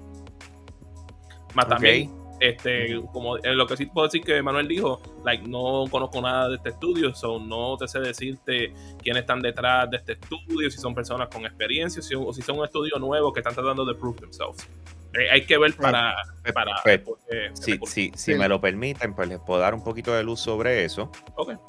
Más 1.55 1.68
también, 1.68 2.12
este, 2.41 3.01
como 3.12 3.39
en 3.39 3.57
lo 3.57 3.66
que 3.66 3.76
sí 3.76 3.87
puedo 3.87 4.07
decir 4.07 4.22
que 4.22 4.43
Manuel 4.43 4.68
dijo, 4.68 5.01
like, 5.24 5.47
no 5.47 5.84
conozco 5.91 6.20
nada 6.20 6.49
de 6.49 6.57
este 6.57 6.70
estudio, 6.70 7.14
so 7.14 7.39
no 7.39 7.76
te 7.76 7.89
sé 7.89 8.01
decirte 8.01 8.72
quiénes 9.03 9.22
están 9.22 9.41
detrás 9.41 9.91
de 9.91 9.99
este 9.99 10.12
estudio, 10.12 10.70
si 10.70 10.78
son 10.78 10.95
personas 10.95 11.28
con 11.28 11.45
experiencia, 11.45 12.01
o 12.18 12.32
si 12.32 12.43
son 12.43 12.59
un 12.59 12.64
estudio 12.64 12.99
nuevo 12.99 13.32
que 13.32 13.41
están 13.41 13.55
tratando 13.55 13.84
de 13.84 13.95
prove 13.95 14.20
themselves. 14.20 14.68
Eh, 15.14 15.30
hay 15.30 15.47
que 15.47 15.57
ver 15.57 15.74
para. 15.74 16.14
Pues, 16.43 16.53
para 16.53 16.72
pues, 16.82 17.91
si, 17.91 18.12
si, 18.14 18.34
me 18.34 18.49
lo 18.49 18.61
permiten, 18.61 19.14
pues 19.14 19.28
les 19.28 19.39
puedo 19.39 19.61
dar 19.61 19.74
un 19.74 19.82
poquito 19.82 20.12
de 20.12 20.22
luz 20.22 20.41
sobre 20.41 20.84
eso. 20.84 21.11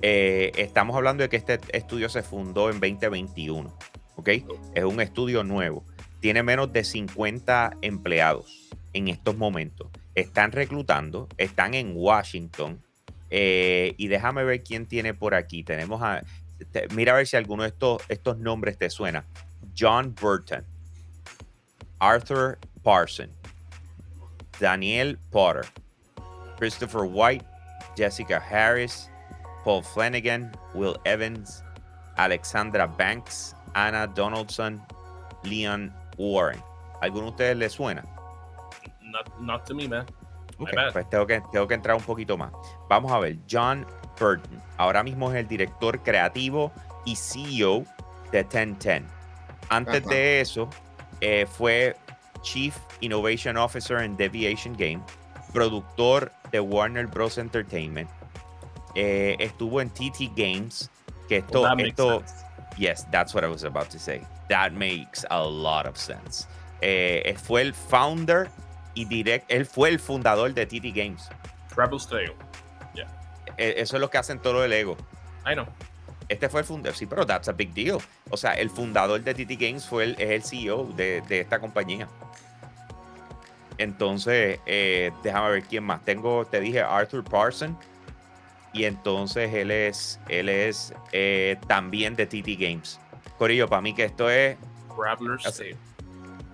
Eh, 0.02 0.52
estamos 0.58 0.96
hablando 0.96 1.24
de 1.24 1.30
que 1.30 1.38
este 1.38 1.60
estudio 1.72 2.10
se 2.10 2.24
fundó 2.24 2.70
en 2.70 2.80
2021. 2.80 3.74
¿Ok? 4.16 4.30
Es 4.74 4.84
un 4.84 5.00
estudio 5.00 5.44
nuevo. 5.44 5.86
Tiene 6.20 6.44
menos 6.44 6.74
de 6.74 6.84
50 6.84 7.78
empleados 7.82 8.70
en 8.94 9.08
estos 9.08 9.38
momentos. 9.38 9.88
Están 10.18 10.52
reclutando, 10.52 11.28
están 11.38 11.76
en 11.76 11.94
Washington. 11.96 12.82
Eh, 13.30 13.94
y 13.98 14.08
déjame 14.08 14.44
ver 14.44 14.64
quién 14.64 14.88
tiene 14.88 15.14
por 15.14 15.36
aquí. 15.36 15.64
Tenemos 15.64 16.02
a. 16.02 16.24
mira 16.96 17.14
a 17.14 17.18
ver 17.18 17.28
si 17.28 17.38
alguno 17.38 17.62
de 17.62 17.70
estos, 17.70 18.02
estos 18.10 18.40
nombres 18.40 18.80
te 18.80 18.90
suena. 18.90 19.24
John 19.78 20.16
Burton, 20.20 20.66
Arthur 22.00 22.58
Parson, 22.82 23.30
Daniel 24.60 25.20
Potter, 25.30 25.68
Christopher 26.58 27.04
White, 27.04 27.46
Jessica 27.96 28.38
Harris, 28.38 29.12
Paul 29.64 29.84
Flanagan, 29.84 30.52
Will 30.74 30.96
Evans, 31.06 31.64
Alexandra 32.16 32.88
Banks, 32.88 33.56
Anna 33.76 34.08
Donaldson, 34.08 34.82
Leon 35.44 35.94
Warren. 36.18 36.60
¿Alguno 37.02 37.26
de 37.26 37.30
ustedes 37.30 37.58
le 37.58 37.70
suena? 37.70 38.17
Not, 39.40 39.66
to 39.66 39.76
me, 39.76 39.88
man. 39.88 40.06
pues 40.58 41.10
tengo 41.10 41.26
que, 41.26 41.42
tengo 41.52 41.68
que 41.68 41.74
entrar 41.74 41.96
un 41.96 42.04
poquito 42.04 42.38
más. 42.38 42.52
Vamos 42.90 43.12
a 43.12 43.20
ver, 43.20 43.38
John 43.50 43.86
Burton, 44.20 44.62
ahora 44.78 45.04
mismo 45.04 45.32
es 45.32 45.38
el 45.38 45.48
director 45.48 46.02
creativo 46.02 46.72
y 47.06 47.16
CEO 47.16 47.86
de 48.32 48.44
1010. 48.44 49.04
Antes 49.70 50.06
de 50.06 50.42
eso, 50.42 50.70
eh, 51.22 51.46
fue 51.46 51.96
Chief 52.42 52.76
Innovation 53.02 53.58
Officer 53.58 54.00
en 54.00 54.16
Deviation 54.16 54.76
Game, 54.78 55.02
productor 55.54 56.32
de 56.52 56.60
Warner 56.60 57.08
Bros. 57.08 57.38
Entertainment. 57.38 58.10
Eh, 58.96 59.36
estuvo 59.40 59.82
en 59.82 59.90
TT 59.90 60.32
Games, 60.36 60.90
que 61.28 61.38
esto, 61.38 61.68
esto 61.78 62.24
yes, 62.78 63.06
that's 63.12 63.34
what 63.34 63.44
I 63.44 63.48
was 63.48 63.64
about 63.64 63.90
to 63.92 64.00
say. 64.00 64.22
That 64.50 64.74
makes 64.74 65.26
a 65.30 65.44
lot 65.44 65.86
of 65.86 65.98
sense. 65.98 66.48
Eh, 66.82 67.36
fue 67.38 67.62
el 67.62 67.74
founder 67.74 68.50
y 68.98 69.06
direct, 69.06 69.46
él 69.48 69.66
fue 69.68 69.90
el 69.90 70.00
fundador 70.00 70.54
de 70.54 70.66
TT 70.66 70.96
Games. 70.96 71.30
Rebel 71.76 72.00
Tale. 72.04 72.36
Yeah. 72.96 73.08
Eso 73.58 73.96
es 73.96 74.02
lo 74.02 74.10
que 74.10 74.18
hacen 74.18 74.40
todo 74.40 74.64
el 74.64 74.74
ego. 74.74 74.98
I 75.46 75.54
know. 75.54 75.68
Este 76.30 76.50
fue 76.50 76.62
el 76.62 76.66
fundador, 76.66 76.98
sí, 76.98 77.06
pero 77.06 77.26
that's 77.26 77.48
a 77.48 77.52
big 77.52 77.74
deal. 77.74 78.00
O 78.32 78.38
sea, 78.38 78.54
el 78.54 78.72
fundador 78.72 79.22
de 79.22 79.34
TT 79.36 79.62
Games 79.62 79.86
fue 79.86 80.04
el, 80.06 80.12
es 80.20 80.32
el 80.32 80.44
CEO 80.44 80.86
de, 80.96 81.22
de 81.28 81.42
esta 81.42 81.60
compañía. 81.60 82.08
Entonces, 83.78 84.60
eh, 84.66 85.12
déjame 85.22 85.52
ver 85.52 85.64
quién 85.64 85.84
más. 85.84 86.04
Tengo, 86.04 86.46
te 86.46 86.60
dije, 86.60 86.82
Arthur 86.82 87.24
Parson. 87.24 87.78
Y 88.74 88.86
entonces 88.86 89.54
él 89.54 89.70
es, 89.70 90.20
él 90.28 90.50
es 90.50 90.94
eh, 91.12 91.58
también 91.68 92.16
de 92.16 92.26
TT 92.26 92.60
Games. 92.60 93.00
Corillo, 93.38 93.68
para 93.68 93.82
mí 93.84 93.94
que 93.94 94.06
esto 94.06 94.30
es. 94.30 94.58
Travelers 94.96 95.62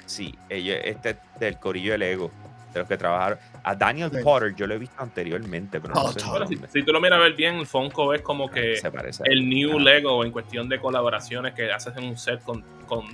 Sí, 0.06 0.36
ella, 0.50 0.76
este 0.78 1.12
es 1.12 1.18
del 1.40 1.58
Corillo 1.58 1.94
del 1.94 2.04
Ego 2.04 2.32
de 2.74 2.80
los 2.80 2.88
que 2.88 2.98
trabajaron. 2.98 3.38
A 3.64 3.76
Daniel 3.76 4.12
Potter 4.24 4.54
yo 4.56 4.68
lo 4.68 4.74
he 4.74 4.78
visto 4.78 4.96
anteriormente, 4.98 5.80
pero 5.80 5.94
no 5.94 6.12
sé. 6.12 6.20
si, 6.72 6.84
tú 6.84 6.92
lo 6.92 7.00
miras 7.00 7.20
a 7.20 7.24
ver 7.24 7.34
bien, 7.34 7.66
Funko 7.66 8.14
es 8.14 8.22
como 8.22 8.50
que 8.50 8.82
el 9.26 9.50
new 9.50 9.80
Lego 9.80 10.24
en 10.26 10.32
cuestión 10.32 10.68
de 10.68 10.80
colaboraciones 10.80 11.54
que 11.54 11.72
haces 11.72 11.96
en 11.96 12.06
un 12.06 12.18
set 12.18 12.42
con, 12.44 12.64
con 12.88 13.06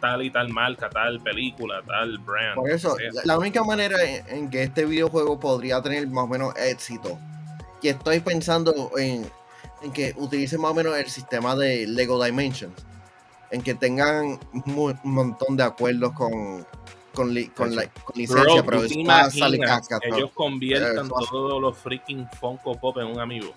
tal 0.00 0.22
y 0.22 0.30
tal 0.30 0.48
marca, 0.48 0.90
tal 0.90 1.20
película, 1.20 1.82
tal 1.86 2.18
brand. 2.18 2.56
Por 2.56 2.70
eso, 2.70 2.96
la 3.24 3.38
única 3.38 3.64
manera 3.64 3.96
en, 4.04 4.50
que 4.50 4.64
este 4.64 4.84
videojuego 4.84 5.40
podría 5.40 5.80
tener 5.80 6.06
más 6.08 6.24
o 6.24 6.28
menos 6.28 6.54
éxito, 6.56 7.18
que 7.80 7.90
estoy 7.90 8.20
pensando 8.20 8.90
en, 8.98 9.26
en 9.82 9.92
que 9.92 10.14
utilice 10.16 10.58
más 10.58 10.72
o 10.72 10.74
menos 10.74 10.96
el 10.96 11.06
sistema 11.06 11.56
de 11.56 11.86
Lego 11.86 12.22
Dimensions, 12.22 12.84
en 13.50 13.62
que 13.62 13.74
tengan 13.74 14.38
un 14.52 14.98
montón 15.04 15.56
de 15.56 15.62
acuerdos 15.62 16.12
con, 16.12 16.66
con, 17.14 17.34
con, 17.54 17.74
la, 17.74 17.90
licencia, 18.14 18.62
pero 18.64 18.82
Ellos 18.82 20.30
conviertan 20.34 21.08
todos 21.08 21.60
los 21.60 21.76
freaking 21.78 22.28
Funko 22.38 22.78
Pop 22.78 22.98
en 22.98 23.06
un 23.06 23.20
amigo. 23.20 23.54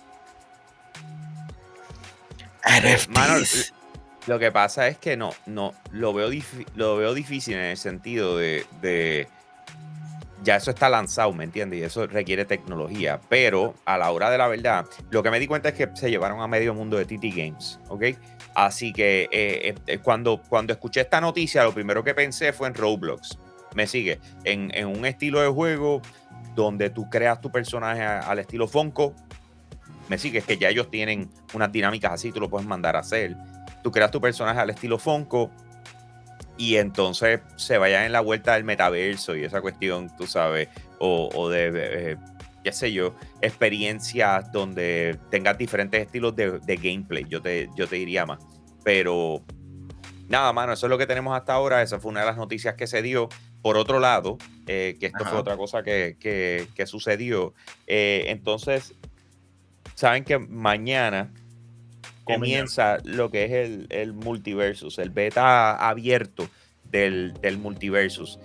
lo 4.26 4.38
que 4.38 4.52
pasa 4.52 4.88
es 4.88 4.98
que 4.98 5.16
no, 5.16 5.32
no, 5.46 5.72
lo 5.90 6.12
veo, 6.12 6.30
lo 6.74 6.96
veo 6.96 7.14
difícil 7.14 7.54
en 7.54 7.64
el 7.64 7.76
sentido 7.76 8.36
de, 8.36 8.66
de, 8.80 9.28
ya 10.42 10.56
eso 10.56 10.70
está 10.70 10.88
lanzado, 10.88 11.32
¿me 11.32 11.44
entiendes? 11.44 11.80
Y 11.80 11.82
eso 11.82 12.06
requiere 12.06 12.44
tecnología. 12.44 13.20
Pero 13.28 13.74
a 13.84 13.98
la 13.98 14.10
hora 14.10 14.30
de 14.30 14.38
la 14.38 14.48
verdad, 14.48 14.86
lo 15.10 15.22
que 15.22 15.30
me 15.30 15.38
di 15.38 15.46
cuenta 15.46 15.70
es 15.70 15.74
que 15.74 15.88
se 15.94 16.10
llevaron 16.10 16.40
a 16.40 16.46
medio 16.46 16.74
mundo 16.74 16.96
de 16.96 17.04
TT 17.04 17.34
Games, 17.34 17.78
¿ok? 17.88 18.04
Así 18.54 18.92
que 18.92 19.28
eh, 19.30 19.74
eh, 19.86 19.98
cuando, 19.98 20.42
cuando 20.48 20.72
escuché 20.72 21.00
esta 21.00 21.20
noticia, 21.20 21.64
lo 21.64 21.72
primero 21.72 22.02
que 22.02 22.14
pensé 22.14 22.52
fue 22.52 22.68
en 22.68 22.74
Roblox. 22.74 23.38
Me 23.74 23.86
sigue, 23.86 24.18
en, 24.44 24.86
un 24.86 25.06
estilo 25.06 25.40
de 25.40 25.48
juego 25.48 26.02
donde 26.56 26.90
tú 26.90 27.08
creas 27.08 27.40
tu 27.40 27.50
personaje 27.52 28.02
al 28.02 28.40
estilo 28.40 28.66
Funko, 28.66 29.14
me 30.08 30.18
sigue, 30.18 30.38
es 30.38 30.44
que 30.44 30.58
ya 30.58 30.68
ellos 30.68 30.90
tienen 30.90 31.30
unas 31.54 31.70
dinámicas 31.70 32.12
así, 32.12 32.32
tú 32.32 32.40
lo 32.40 32.50
puedes 32.50 32.66
mandar 32.66 32.96
a 32.96 32.98
hacer. 32.98 33.36
Tú 33.84 33.92
creas 33.92 34.10
tu 34.10 34.20
personaje 34.20 34.58
al 34.58 34.70
estilo 34.70 34.98
Funko 34.98 35.52
y 36.58 36.76
entonces 36.76 37.40
se 37.56 37.78
vayan 37.78 38.02
en 38.02 38.12
la 38.12 38.20
vuelta 38.20 38.54
del 38.54 38.64
metaverso 38.64 39.36
y 39.36 39.44
esa 39.44 39.60
cuestión, 39.60 40.10
tú 40.16 40.26
sabes, 40.26 40.68
o, 40.98 41.48
de, 41.48 41.70
eh, 41.74 42.16
qué 42.62 42.72
sé 42.72 42.92
yo, 42.92 43.14
experiencias 43.40 44.50
donde 44.52 45.18
tengas 45.30 45.56
diferentes 45.56 46.02
estilos 46.02 46.34
de, 46.36 46.78
gameplay, 46.82 47.24
yo 47.28 47.40
te, 47.40 47.68
yo 47.76 47.86
te 47.86 47.96
diría 47.96 48.26
más. 48.26 48.40
Pero 48.84 49.42
nada, 50.28 50.52
mano, 50.52 50.72
eso 50.72 50.86
es 50.86 50.90
lo 50.90 50.98
que 50.98 51.06
tenemos 51.06 51.36
hasta 51.36 51.54
ahora. 51.54 51.82
Esa 51.82 51.98
fue 51.98 52.10
una 52.10 52.20
de 52.20 52.26
las 52.26 52.36
noticias 52.36 52.74
que 52.74 52.86
se 52.86 53.02
dio. 53.02 53.28
Por 53.62 53.76
otro 53.76 54.00
lado, 54.00 54.38
eh, 54.66 54.96
que 54.98 55.06
esto 55.06 55.24
fue 55.26 55.38
otra 55.38 55.56
cosa 55.56 55.82
que, 55.82 56.84
sucedió. 56.86 57.54
Eh, 57.86 58.24
entonces, 58.28 58.94
saben 59.94 60.24
que 60.24 60.38
mañana 60.38 61.30
comienza 62.24 62.98
lo 63.04 63.30
que 63.30 63.44
es 63.44 63.52
el, 63.52 63.86
el, 63.90 64.12
multiversus, 64.14 64.98
el 64.98 65.10
beta 65.10 65.76
abierto 65.76 66.48
del, 66.84 67.34
del 67.42 67.58
multiversus. 67.58 68.38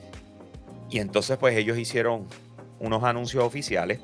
Y 0.90 1.00
entonces, 1.00 1.38
pues 1.38 1.56
ellos 1.56 1.78
hicieron 1.78 2.28
unos 2.80 3.04
anuncios 3.04 3.44
oficiales. 3.44 4.00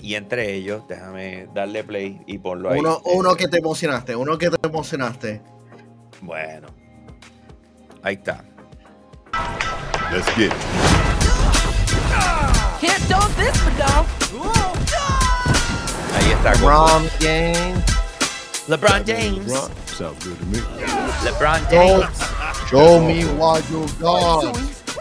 Y 0.00 0.16
entre 0.16 0.52
ellos, 0.52 0.82
déjame 0.88 1.48
darle 1.54 1.82
play 1.82 2.20
y 2.26 2.38
ponlo 2.38 2.70
ahí. 2.70 2.80
Uno, 2.80 3.00
uno 3.04 3.34
que 3.36 3.48
te 3.48 3.58
emocionaste, 3.58 4.14
uno 4.14 4.36
que 4.36 4.50
te 4.50 4.66
emocionaste. 4.66 5.40
Bueno, 6.20 6.68
ahí 8.02 8.14
está. 8.14 8.44
Let's 10.12 10.26
get 10.36 10.52
it. 10.52 10.52
Can't 12.80 13.08
dump 13.08 13.34
this. 13.36 13.54
Ahí 16.14 16.30
está. 16.32 16.52
LeBron 16.54 17.08
James. 17.18 17.84
LeBron 18.68 19.04
James. 19.06 19.46
LeBron. 19.46 19.70
Sounds 19.86 20.24
good 20.24 20.38
to 20.38 20.46
me. 20.46 20.58
LeBron 21.24 21.66
James. 21.70 22.06
Show 22.68 23.00
me 23.00 23.24
what 23.38 23.62
you 23.70 23.86
got. 23.98 24.44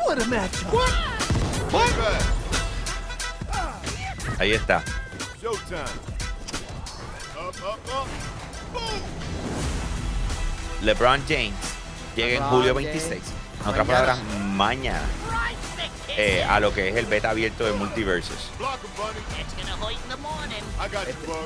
What 0.05 0.21
a 0.21 0.25
matchup. 0.25 0.71
What? 0.71 0.91
What? 1.73 2.42
Ahí 4.39 4.53
está. 4.53 4.83
LeBron 10.81 11.21
James 11.27 11.53
llega 12.15 12.37
en 12.37 12.43
julio 12.49 12.73
26. 12.73 13.21
En 13.61 13.67
otras 13.69 13.87
palabras, 13.87 14.19
mañana. 14.53 15.01
eh, 16.15 16.43
a 16.43 16.59
lo 16.59 16.73
que 16.73 16.89
es 16.89 16.95
el 16.95 17.05
beta 17.07 17.29
abierto 17.31 17.63
de 17.65 17.71
bug. 17.71 17.89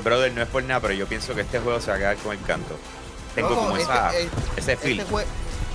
Brother, 0.04 0.32
no 0.32 0.42
es 0.42 0.48
por 0.48 0.62
nada, 0.64 0.80
pero 0.80 0.94
yo 0.94 1.06
pienso 1.06 1.34
que 1.34 1.40
este 1.42 1.58
juego 1.60 1.80
se 1.80 1.90
va 1.90 1.96
a 1.96 1.98
quedar 1.98 2.16
con 2.18 2.32
el 2.36 2.42
canto. 2.42 2.76
Tengo 3.34 3.50
Loco, 3.50 3.62
como 3.62 3.76
este- 3.76 3.92
esa, 3.92 4.18
este- 4.18 4.30
ese 4.60 4.76
feel. 4.76 5.00
Este 5.00 5.12
jue- 5.14 5.24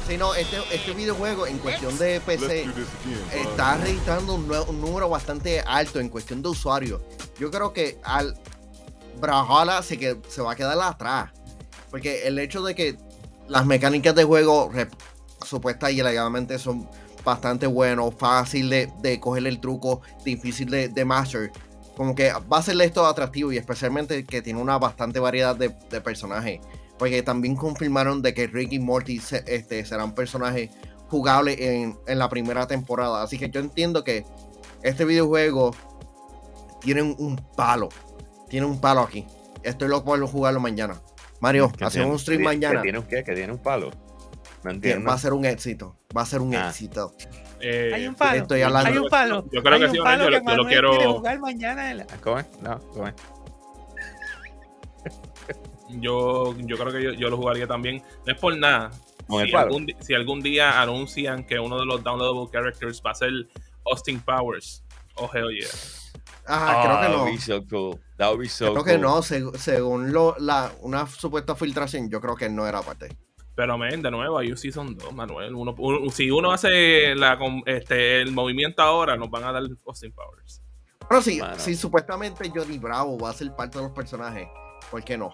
sí, 0.08 0.18
no, 0.18 0.36
este, 0.36 0.58
este 0.72 0.94
videojuego 0.94 1.48
en 1.48 1.58
cuestión 1.60 1.98
de 1.98 2.20
PC 2.22 2.66
está 3.34 3.78
registrando 3.78 4.36
un, 4.36 4.52
un 4.52 4.82
número 4.82 5.10
bastante 5.10 5.62
alto 5.62 6.00
en 6.00 6.10
cuestión 6.10 6.42
de 6.42 6.50
usuarios. 6.50 7.02
Yo 7.40 7.50
creo 7.52 7.74
que 7.74 8.00
al 8.04 8.38
Brawlhalla 9.20 9.82
se, 9.82 9.98
que, 9.98 10.18
se 10.28 10.42
va 10.42 10.54
a 10.54 10.56
quedar 10.56 10.80
atrás. 10.82 11.32
Porque 11.90 12.28
el 12.28 12.40
hecho 12.40 12.64
de 12.64 12.76
que 12.76 12.98
las 13.48 13.66
mecánicas 13.66 14.16
de 14.16 14.24
juego 14.24 14.72
supuestas 15.46 15.92
y 15.92 16.02
alegadamente 16.02 16.58
son 16.58 16.90
bastante 17.24 17.68
buenos, 17.68 18.14
fácil 18.18 18.70
de, 18.70 18.92
de 19.02 19.20
coger 19.20 19.48
el 19.48 19.60
truco, 19.60 20.02
difícil 20.26 20.70
de, 20.70 20.90
de 20.90 21.06
master. 21.06 21.52
Como 21.96 22.16
que 22.16 22.32
va 22.34 22.58
a 22.58 22.60
hacerle 22.60 22.86
esto 22.86 23.06
atractivo 23.06 23.52
y 23.52 23.58
especialmente 23.58 24.26
que 24.26 24.42
tiene 24.42 24.60
una 24.60 24.78
bastante 24.80 25.20
variedad 25.20 25.56
de, 25.56 25.70
de 25.90 26.02
personajes. 26.02 26.60
Porque 26.98 27.24
también 27.24 27.56
confirmaron 27.56 28.22
de 28.22 28.34
que 28.34 28.48
Rick 28.48 28.74
y 28.74 28.80
Morty 28.80 29.20
se- 29.20 29.44
este, 29.48 29.84
serán 29.86 30.14
personajes 30.16 30.70
jugables 31.10 31.60
en, 31.60 31.98
en 32.08 32.20
la 32.20 32.30
primera 32.30 32.68
temporada. 32.68 33.24
Así 33.24 33.38
que 33.38 33.50
yo 33.50 33.60
entiendo 33.60 34.04
que 34.04 34.26
este 34.84 35.06
videojuego 35.06 35.76
tiene 36.82 37.02
un, 37.02 37.36
palo. 37.56 37.90
Tiene 38.50 38.66
un 38.66 38.80
palo 38.80 39.02
aquí. 39.02 39.26
Estoy 39.64 39.88
loco 39.90 40.06
por 40.06 40.28
jugarlo 40.28 40.60
mañana. 40.60 41.02
Mario, 41.40 41.72
hacemos 41.82 42.10
un 42.12 42.20
stream 42.20 42.40
que- 42.40 42.46
mañana. 42.46 42.76
Que 42.78 42.84
tiene 42.84 43.00
un 43.00 43.06
qué? 43.06 43.24
Que 43.24 43.34
tiene 43.36 43.52
un 43.54 43.60
palo. 43.60 43.90
No 44.64 44.70
que 44.70 44.76
entiendo. 44.76 45.08
va 45.10 45.16
a 45.16 45.18
ser 45.18 45.34
un 45.34 45.46
éxito. 45.46 45.98
Va 46.16 46.22
a 46.22 46.26
ser 46.26 46.42
un 46.42 46.56
Ah. 46.56 46.70
éxito. 46.70 47.14
Eh, 47.60 47.92
Hay 47.94 48.08
un 48.08 48.16
palo. 48.16 48.42
Estoy 48.42 48.62
hablando- 48.62 48.90
Hay 48.90 48.98
un 48.98 49.10
palo. 49.10 49.46
Yo 49.52 49.62
creo 49.64 49.74
Hay 49.76 49.80
que 49.82 49.86
un 49.88 49.92
sí, 49.94 49.98
palo 50.02 50.24
yo 50.26 50.30
lo- 50.30 50.38
yo 50.64 50.68
quiero- 50.68 51.14
jugar 51.16 51.40
mañana. 51.40 51.92
en 51.92 51.98
la- 52.00 52.06
¿Cómo 52.22 52.40
es? 52.40 52.46
No, 52.62 52.80
¿cómo 52.94 53.08
es? 53.08 53.14
Yo, 56.02 56.56
yo 56.58 56.78
creo 56.78 56.92
que 56.92 57.04
yo, 57.04 57.12
yo 57.14 57.30
lo 57.30 57.38
jugaría 57.38 57.68
también. 57.68 58.02
No 58.26 58.34
es 58.34 58.40
por 58.40 58.58
nada. 58.58 58.92
Si 59.30 59.54
algún, 59.56 59.88
si 60.02 60.14
algún 60.14 60.42
día 60.42 60.82
anuncian 60.82 61.46
que 61.46 61.58
uno 61.60 61.80
de 61.80 61.86
los 61.86 62.04
downloadable 62.04 62.52
characters 62.52 63.02
va 63.06 63.12
a 63.12 63.16
ser 63.16 63.32
Austin 63.86 64.20
Powers, 64.20 64.84
oh 65.16 65.30
hell 65.34 65.50
yeah. 65.58 65.68
Ah, 66.46 66.82
creo 66.84 66.98
que 67.00 67.06
that 67.06 67.12
no. 67.12 67.24
would 67.24 67.32
be 67.34 67.40
so 67.40 67.66
cool. 67.68 68.00
That 68.18 68.28
would 68.30 68.40
be 68.42 68.50
so 68.50 68.66
Creo 68.74 68.84
cool. 68.84 68.86
que 68.86 68.98
no, 68.98 69.18
seg- 69.22 69.56
según 69.58 70.12
lo, 70.12 70.36
la, 70.40 70.72
una 70.82 71.08
supuesta 71.08 71.56
filtración, 71.56 72.10
yo 72.10 72.20
creo 72.20 72.36
que 72.36 72.50
no 72.50 72.68
era 72.68 72.82
parte. 72.82 73.16
Pero, 73.56 73.78
men, 73.78 74.02
de 74.02 74.12
nuevo, 74.12 74.38
hay 74.38 74.50
un 74.52 74.58
Season 74.58 74.98
2, 74.98 75.14
Manuel. 75.14 75.56
Uno, 75.56 75.74
uno- 75.78 76.10
si 76.12 76.30
uno 76.30 76.52
hace 76.52 77.16
la, 77.16 77.40
este, 77.66 78.20
el 78.22 78.32
movimiento 78.34 78.82
ahora, 78.82 79.16
nos 79.16 79.30
van 79.30 79.44
a 79.46 79.52
dar 79.54 79.64
Austin 79.86 80.12
Powers. 80.12 80.62
Pero 81.08 81.22
sí, 81.22 81.40
Mano. 81.40 81.58
si 81.60 81.76
supuestamente 81.76 82.52
Johnny 82.54 82.78
Bravo 82.78 83.18
va 83.18 83.30
a 83.30 83.34
ser 83.34 83.56
parte 83.56 83.78
de 83.78 83.86
los 83.86 83.94
personajes, 83.94 84.48
¿por 84.92 85.04
qué 85.04 85.18
no? 85.18 85.34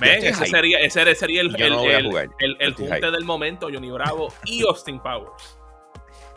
Ese 0.00 0.34
hype. 0.34 0.46
sería, 0.46 0.78
ese 0.80 1.14
sería 1.14 1.40
el, 1.40 1.54
el, 1.60 1.70
no 1.72 1.78
junte 1.78 2.94
hype. 2.94 3.10
del 3.10 3.24
momento, 3.24 3.68
Johnny 3.72 3.90
Bravo 3.90 4.32
y 4.44 4.62
Austin 4.62 5.00
Powers. 5.00 5.58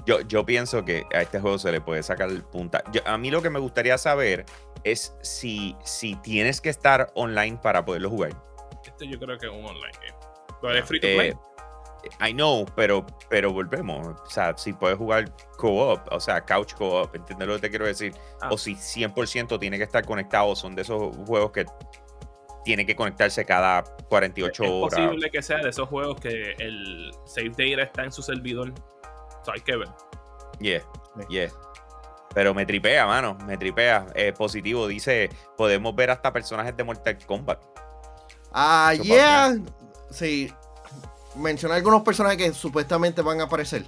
Yo, 0.06 0.22
yo 0.22 0.46
pienso 0.46 0.86
que 0.86 1.06
a 1.14 1.22
este 1.22 1.40
juego 1.40 1.58
se 1.60 1.72
le 1.72 1.82
puede 1.82 2.02
sacar 2.04 2.30
el 2.30 2.44
punta. 2.44 2.84
Yo- 2.92 3.02
a 3.06 3.18
mí 3.18 3.32
lo 3.32 3.42
que 3.42 3.50
me 3.50 3.60
gustaría 3.60 3.98
saber 3.98 4.46
es 4.84 5.14
si, 5.22 5.76
si 5.84 6.16
tienes 6.16 6.62
que 6.62 6.70
estar 6.70 7.12
online 7.16 7.60
para 7.62 7.84
poderlo 7.84 8.10
jugar. 8.10 8.32
Este 8.86 9.08
yo 9.08 9.20
creo 9.20 9.38
que 9.38 9.46
es 9.46 9.52
un 9.52 9.66
online 9.66 9.92
game. 10.02 10.18
Pero 10.62 10.74
es 10.76 10.86
free 10.86 11.00
to 11.00 11.08
play. 11.08 11.30
Eh, 11.30 12.30
I 12.30 12.34
know, 12.34 12.66
pero, 12.76 13.06
pero 13.30 13.52
volvemos. 13.52 14.08
O 14.08 14.30
sea, 14.30 14.58
si 14.58 14.72
puedes 14.72 14.98
jugar 14.98 15.26
co-op, 15.58 16.00
o 16.12 16.20
sea, 16.20 16.46
couch 16.46 16.74
co-op, 16.74 17.14
¿entiendes 17.14 17.48
lo 17.48 17.56
que 17.56 17.62
te 17.62 17.70
quiero 17.70 17.86
decir? 17.86 18.14
Ah. 18.42 18.50
O 18.52 18.58
si 18.58 18.76
100% 18.76 19.60
tiene 19.60 19.78
que 19.78 19.84
estar 19.84 20.06
conectado, 20.06 20.56
son 20.56 20.76
de 20.76 20.84
esos 20.84 21.16
juegos 21.28 21.52
que 21.52 21.66
tiene 22.64 22.86
que 22.86 22.96
conectarse 22.96 23.46
cada 23.46 23.84
48 23.84 24.64
es 24.64 24.70
horas. 24.70 25.00
posible 25.00 25.30
que 25.32 25.42
sea 25.42 25.58
de 25.58 25.70
esos 25.70 25.88
juegos 25.90 26.20
que 26.20 26.54
el 26.60 27.12
save 27.26 27.50
data 27.50 27.84
está 27.84 28.04
en 28.04 28.12
su 28.12 28.22
servidor. 28.22 28.74
O 29.42 29.46
sea, 29.46 29.54
hay 29.56 29.62
que 29.62 29.76
ver. 29.76 29.88
Yeah, 30.60 30.84
yeah. 31.30 31.50
Pero 32.34 32.54
me 32.54 32.66
tripea, 32.66 33.06
mano, 33.08 33.38
me 33.46 33.58
tripea. 33.58 34.08
Eh, 34.14 34.34
positivo, 34.34 34.88
dice, 34.88 35.30
podemos 35.58 35.96
ver 35.96 36.12
hasta 36.12 36.32
personajes 36.32 36.76
de 36.76 36.84
Mortal 36.84 37.18
Kombat. 37.26 37.60
Ah, 38.52 38.92
Eso 38.94 39.04
yeah. 39.04 39.56
Sí. 40.12 40.54
Menciona 41.36 41.76
algunos 41.76 42.02
personajes 42.02 42.38
que 42.38 42.54
supuestamente 42.54 43.22
van 43.22 43.42
a 43.42 43.46
aparecer. 43.46 43.86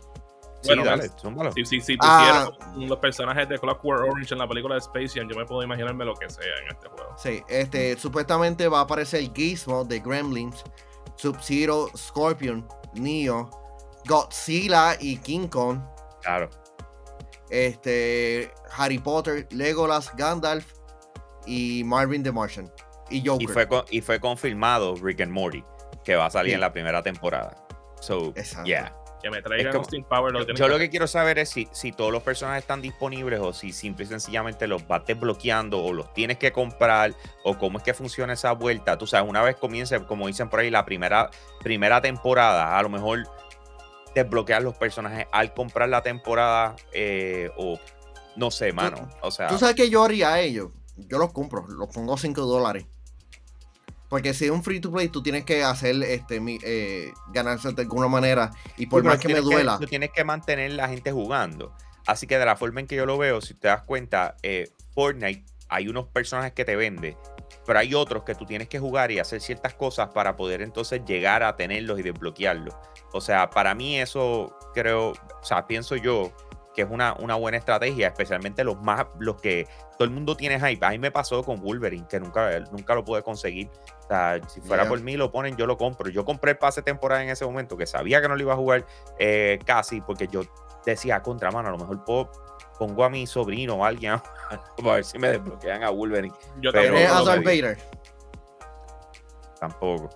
Bueno, 0.66 0.84
sí, 0.84 0.88
dale. 0.90 1.66
Si, 1.66 1.82
si, 1.82 1.98
Ah. 2.02 2.50
los 2.76 2.98
personajes 3.00 3.48
de 3.50 3.58
Clockwork 3.58 4.04
Orange 4.12 4.34
en 4.34 4.40
la 4.40 4.48
película 4.48 4.76
de 4.76 4.80
Space 4.82 5.10
Jam, 5.20 5.28
yo 5.30 5.36
me 5.36 5.46
puedo 5.46 5.64
imaginarme 5.64 6.06
lo 6.06 6.14
que 6.16 6.30
sea 6.30 6.44
en 6.64 6.76
este 6.76 6.88
juego. 6.88 7.16
Sí, 7.18 7.44
este, 7.48 7.98
supuestamente 7.98 8.68
va 8.68 8.80
a 8.80 8.82
aparecer 8.84 9.32
Gizmo 9.34 9.84
de 9.86 10.00
Gremlins, 10.00 10.64
Sub-Zero, 11.16 11.90
Scorpion, 11.98 12.68
Neo, 12.94 13.50
Godzilla 14.08 14.96
y 15.00 15.18
King 15.18 15.48
Kong, 15.48 15.80
Claro. 16.22 16.50
este, 17.50 18.52
Harry 18.78 18.98
Potter, 19.00 19.48
Legolas, 19.52 20.16
Gandalf 20.16 20.74
y 21.46 21.84
Marvin 21.86 22.24
the 22.24 22.32
Martian. 22.32 22.72
Y 23.10 23.26
Joker. 23.28 23.44
Y 23.50 23.52
fue, 23.52 23.68
con- 23.68 23.86
y 23.90 24.02
fue 24.02 24.20
confirmado 24.20 24.96
Rick 24.96 25.22
and 25.22 25.32
Morty, 25.32 25.64
que 26.04 26.16
va 26.16 26.28
a 26.28 26.30
salir 26.32 26.52
Sí. 26.52 26.56
en 26.56 26.62
la 26.62 26.72
primera 26.72 27.04
temporada. 27.04 27.56
So, 28.00 28.30
Exacto. 28.36 28.66
yeah. 28.66 28.96
Que 29.22 29.30
me 29.30 29.42
traigan 29.42 29.68
Es 29.68 29.76
Austin 29.76 30.04
Powers. 30.04 30.34
Lo 30.34 30.40
Yo, 30.42 30.54
yo 30.54 30.66
que 30.66 30.72
lo 30.72 30.78
que 30.78 30.90
quiero 30.90 31.08
saber 31.08 31.40
es 31.40 31.50
si, 31.50 31.68
si 31.72 31.92
todos 31.92 32.12
los 32.12 32.24
personajes 32.24 32.64
están 32.64 32.82
disponibles 32.82 33.40
o 33.40 33.54
si 33.54 33.72
simple 33.72 34.06
y 34.06 34.08
sencillamente 34.08 34.68
los 34.68 34.88
vas 34.88 35.06
desbloqueando 35.06 35.84
o 35.84 35.94
los 35.94 36.14
tienes 36.14 36.38
que 36.38 36.52
comprar 36.52 37.14
o 37.44 37.58
cómo 37.58 37.78
es 37.78 37.84
que 37.84 37.94
funciona 37.94 38.34
esa 38.34 38.52
vuelta. 38.54 38.98
Tú 38.98 39.08
sabes, 39.08 39.30
una 39.30 39.42
vez 39.42 39.56
comience, 39.56 40.00
como 40.06 40.28
dicen 40.28 40.50
por 40.50 40.60
ahí, 40.60 40.70
la 40.70 40.86
primera, 40.86 41.30
primera 41.60 42.02
temporada, 42.02 42.78
a 42.78 42.82
lo 42.82 42.90
mejor 42.90 43.24
desbloquear 44.16 44.62
los 44.62 44.76
personajes 44.76 45.28
al 45.32 45.54
comprar 45.54 45.90
la 45.90 46.02
temporada 46.02 46.76
eh, 46.92 47.50
o 47.58 47.80
no 48.36 48.52
sé, 48.52 48.72
mano. 48.74 49.10
O 49.22 49.32
sea, 49.32 49.48
Tú 49.48 49.58
sabes 49.58 49.76
que 49.76 49.90
yo 49.90 50.04
haría 50.04 50.34
a 50.34 50.42
ellos. 50.42 50.70
Yo 50.98 51.18
los 51.18 51.32
compro, 51.32 51.66
los 51.68 51.90
pongo 51.90 52.18
5 52.18 52.42
dólares. 52.46 52.86
Porque 54.12 54.34
si 54.34 54.44
es 54.44 54.52
un 54.52 54.62
free 54.62 54.82
to 54.82 54.92
play, 54.92 55.08
tú 55.08 55.24
tienes 55.24 55.46
que 55.46 55.64
hacer 55.64 55.96
este 56.04 56.42
eh, 56.64 57.14
ganarse 57.30 57.72
de 57.72 57.82
alguna 57.84 58.10
manera. 58.10 58.52
Y 58.76 58.88
por 58.88 59.04
Sí, 59.04 59.08
más 59.08 59.20
que 59.20 59.30
me 59.30 59.40
duela. 59.40 59.80
tú 59.80 59.86
tienes 59.86 60.12
que 60.12 60.26
mantener 60.26 60.74
la 60.74 60.90
gente 60.90 61.14
jugando. 61.14 61.74
Así 62.06 62.28
que 62.28 62.38
de 62.38 62.46
la 62.46 62.58
forma 62.58 62.82
en 62.82 62.88
que 62.88 62.98
yo 62.98 63.06
lo 63.06 63.18
veo, 63.18 63.40
si 63.40 63.54
te 63.54 63.70
das 63.70 63.84
cuenta, 63.84 64.36
eh, 64.44 64.70
Fortnite 64.94 65.46
hay 65.70 65.88
unos 65.88 66.08
personajes 66.08 66.52
que 66.52 66.66
te 66.66 66.76
vende, 66.76 67.16
pero 67.66 67.80
hay 67.80 67.94
otros 67.94 68.24
que 68.24 68.36
tú 68.36 68.46
tienes 68.46 68.68
que 68.68 68.80
jugar 68.80 69.12
y 69.12 69.20
hacer 69.20 69.40
ciertas 69.40 69.76
cosas 69.76 70.10
para 70.10 70.36
poder 70.36 70.62
entonces 70.62 71.06
llegar 71.06 71.42
a 71.42 71.56
tenerlos 71.56 71.98
y 71.98 72.04
desbloquearlos. 72.04 72.76
O 73.14 73.22
sea, 73.22 73.50
para 73.50 73.74
mí 73.76 73.98
eso 73.98 74.54
creo, 74.74 75.12
o 75.12 75.44
sea, 75.44 75.68
pienso 75.68 75.96
yo 75.96 76.34
que 76.74 76.84
es 76.84 76.88
una, 76.90 77.14
una 77.20 77.36
buena 77.36 77.58
estrategia, 77.58 78.08
especialmente 78.08 78.64
los 78.64 78.82
más, 78.82 79.06
los 79.20 79.42
que 79.42 79.68
todo 79.98 80.06
el 80.06 80.10
mundo 80.10 80.36
tiene 80.38 80.60
hype. 80.60 80.86
A 80.86 80.90
mí 80.92 81.00
me 81.00 81.12
pasó 81.12 81.44
con 81.44 81.62
Wolverine, 81.62 82.06
que 82.08 82.20
nunca, 82.20 82.60
nunca 82.72 82.96
lo 82.96 83.04
pude 83.04 83.22
conseguir. 83.24 83.70
O 84.06 84.08
sea, 84.08 84.40
si 84.48 84.62
fuera 84.62 84.84
Yeah. 84.84 84.90
por 84.90 85.02
mí, 85.02 85.18
lo 85.18 85.32
ponen, 85.32 85.56
yo 85.58 85.66
lo 85.68 85.78
compro. 85.78 86.10
Yo 86.10 86.24
compré 86.26 86.52
el 86.52 86.58
pase 86.58 86.82
temporada 86.82 87.24
en 87.24 87.30
ese 87.30 87.46
momento, 87.46 87.76
que 87.78 87.86
sabía 87.86 88.22
que 88.22 88.28
no 88.30 88.36
lo 88.36 88.42
iba 88.42 88.54
a 88.54 88.58
jugar 88.58 88.86
eh, 89.20 89.60
casi, 89.66 90.00
porque 90.02 90.28
yo 90.28 90.44
decía, 90.86 91.22
contra 91.22 91.52
mano, 91.52 91.68
a 91.70 91.72
lo 91.72 91.78
mejor 91.78 92.04
puedo, 92.06 92.32
pongo 92.80 93.04
a 93.04 93.10
mi 93.10 93.28
sobrino 93.28 93.76
o 93.76 93.86
a 93.86 93.88
alguien 93.90 94.16
para 94.78 94.96
ver 94.96 95.04
si 95.04 95.20
me 95.20 95.30
desbloquean 95.30 95.84
a 95.84 95.90
Wolverine. 95.90 96.34
Yo 96.62 96.72
pero- 96.72 96.94
tampoco 96.94 96.96
Tienes 96.96 97.12
a 97.12 97.24
Darth. 97.24 97.44
Vader. 97.44 97.78
Tampoco. 99.60 100.10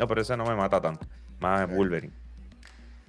No, 0.00 0.06
pero 0.08 0.20
ese 0.22 0.36
no 0.36 0.44
me 0.44 0.54
mata 0.56 0.80
tanto. 0.80 1.06
Más 1.38 1.64
Ok. 1.64 1.70
Wolverine. 1.76 2.12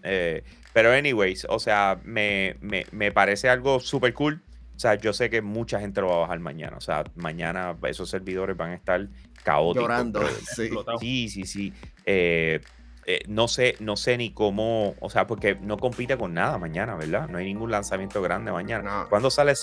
Eh, 0.04 0.44
pero, 0.76 0.92
anyways, 0.92 1.48
o 1.50 1.58
sea, 1.58 1.98
me, 2.04 2.58
me- 2.60 2.86
me 2.92 3.14
parece 3.14 3.48
algo 3.50 3.80
súper 3.80 4.14
cool. 4.14 4.42
O 4.76 4.80
sea, 4.80 4.96
yo 4.96 5.14
sé 5.14 5.30
que 5.30 5.42
mucha 5.42 5.80
gente 5.80 6.02
lo 6.02 6.10
va 6.10 6.16
a 6.16 6.20
bajar 6.20 6.40
mañana. 6.40 6.76
O 6.76 6.82
sea, 6.82 7.06
mañana 7.16 7.78
esos 7.88 8.10
servidores 8.10 8.58
van 8.58 8.72
a 8.72 8.76
estar 8.76 9.08
caóticos. 9.44 9.84
Llorando. 9.88 10.20
Sí. 10.54 10.70
Sí, 11.00 11.30
sí, 11.30 11.46
sí. 11.46 11.74
Eh, 12.06 12.60
eh, 13.06 13.20
no 13.30 13.48
sé, 13.48 13.78
no 13.80 13.96
sé 13.96 14.18
ni 14.18 14.32
cómo, 14.32 14.96
o 15.00 15.10
sea, 15.10 15.28
porque 15.28 15.56
no 15.62 15.78
compite 15.78 16.18
con 16.18 16.34
nada 16.34 16.58
mañana, 16.58 16.96
¿verdad? 16.96 17.30
No 17.30 17.38
hay 17.38 17.46
ningún 17.46 17.72
lanzamiento 17.72 18.22
grande 18.22 18.52
mañana. 18.52 19.04
No. 19.04 19.10
¿Cuándo 19.10 19.30
sale 19.32 19.56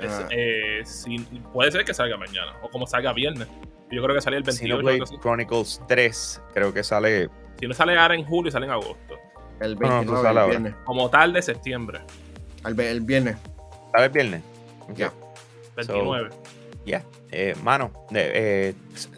es- 0.00 0.10
Ah. 0.10 0.28
eh, 0.32 0.80
sí, 0.84 1.18
puede 1.52 1.70
ser 1.70 1.84
que 1.84 1.94
salga 1.94 2.16
mañana 2.16 2.52
o 2.62 2.68
como 2.70 2.86
salga 2.88 3.12
viernes. 3.12 3.46
Yo 3.92 4.02
creo 4.02 4.16
que 4.16 4.22
sale 4.22 4.38
el 4.38 4.42
28. 4.42 4.66
Xenoblade 4.66 4.94
algo 4.94 5.04
así. 5.04 5.18
Chronicles 5.18 5.82
3, 5.86 6.42
creo 6.52 6.74
que 6.74 6.82
sale. 6.82 7.28
Si 7.60 7.66
no 7.68 7.74
sale 7.74 7.96
ahora 7.96 8.16
en 8.16 8.24
julio, 8.24 8.50
sale 8.50 8.66
en 8.66 8.72
agosto. 8.72 9.18
El 9.60 9.74
No, 9.78 9.88
no, 9.88 10.04
tú 10.04 10.12
29, 10.12 10.22
sale 10.22 10.40
el 10.40 10.48
viernes. 10.50 10.74
Como 10.84 11.10
tal 11.10 11.32
de 11.32 11.42
septiembre. 11.42 12.00
El, 12.64 12.74
ve- 12.74 12.90
el 12.90 13.00
viernes. 13.00 13.36
¿Sale 13.92 14.06
el 14.06 14.10
viernes? 14.12 14.42
Ya. 14.94 15.12
29. 15.76 16.30
Ya, 16.84 17.02
eh, 17.32 17.54
mano, 17.64 17.90
eh, 18.12 18.32
eh, 18.34 18.74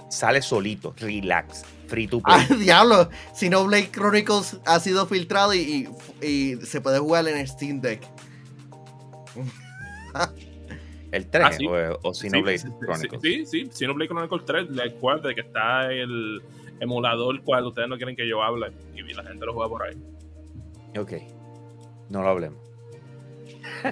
sale 0.08 0.40
solito, 0.40 0.94
relax, 0.98 1.64
free 1.86 2.06
to 2.08 2.20
Ah, 2.24 2.42
play. 2.48 2.58
diablo. 2.64 3.10
Xenoblade 3.34 3.90
Chronicles 3.90 4.58
ha 4.64 4.80
sido 4.80 5.06
filtrado 5.06 5.52
y, 5.54 5.86
y- 6.22 6.26
y 6.26 6.56
se 6.64 6.80
puede 6.80 6.98
jugar 6.98 7.28
en 7.28 7.46
Steam 7.46 7.80
Deck. 7.82 8.00
el 11.12 11.26
3 11.30 11.44
Ah, 11.46 11.52
sí. 11.52 11.66
o, 11.66 11.98
o 12.02 12.14
Xenoblade 12.14 12.58
sí, 12.58 12.68
Chronicles. 12.80 13.20
Sí, 13.22 13.46
sí, 13.46 13.70
Xenoblade 13.72 14.08
Chronicles 14.08 14.44
3, 14.44 14.76
recuerde 14.76 15.34
que 15.34 15.40
está 15.42 15.92
el 15.92 16.42
emulador 16.80 17.42
cual 17.42 17.66
ustedes 17.66 17.88
no 17.88 17.96
quieren 17.96 18.14
que 18.16 18.28
yo 18.28 18.42
hable 18.42 18.72
y 18.94 19.02
la 19.12 19.24
gente 19.24 19.44
lo 19.46 19.52
juega 19.54 19.68
por 19.68 19.82
ahí. 19.82 19.96
Ok, 20.96 21.12
no 22.08 22.22
lo 22.22 22.28
hablemos. 22.30 22.58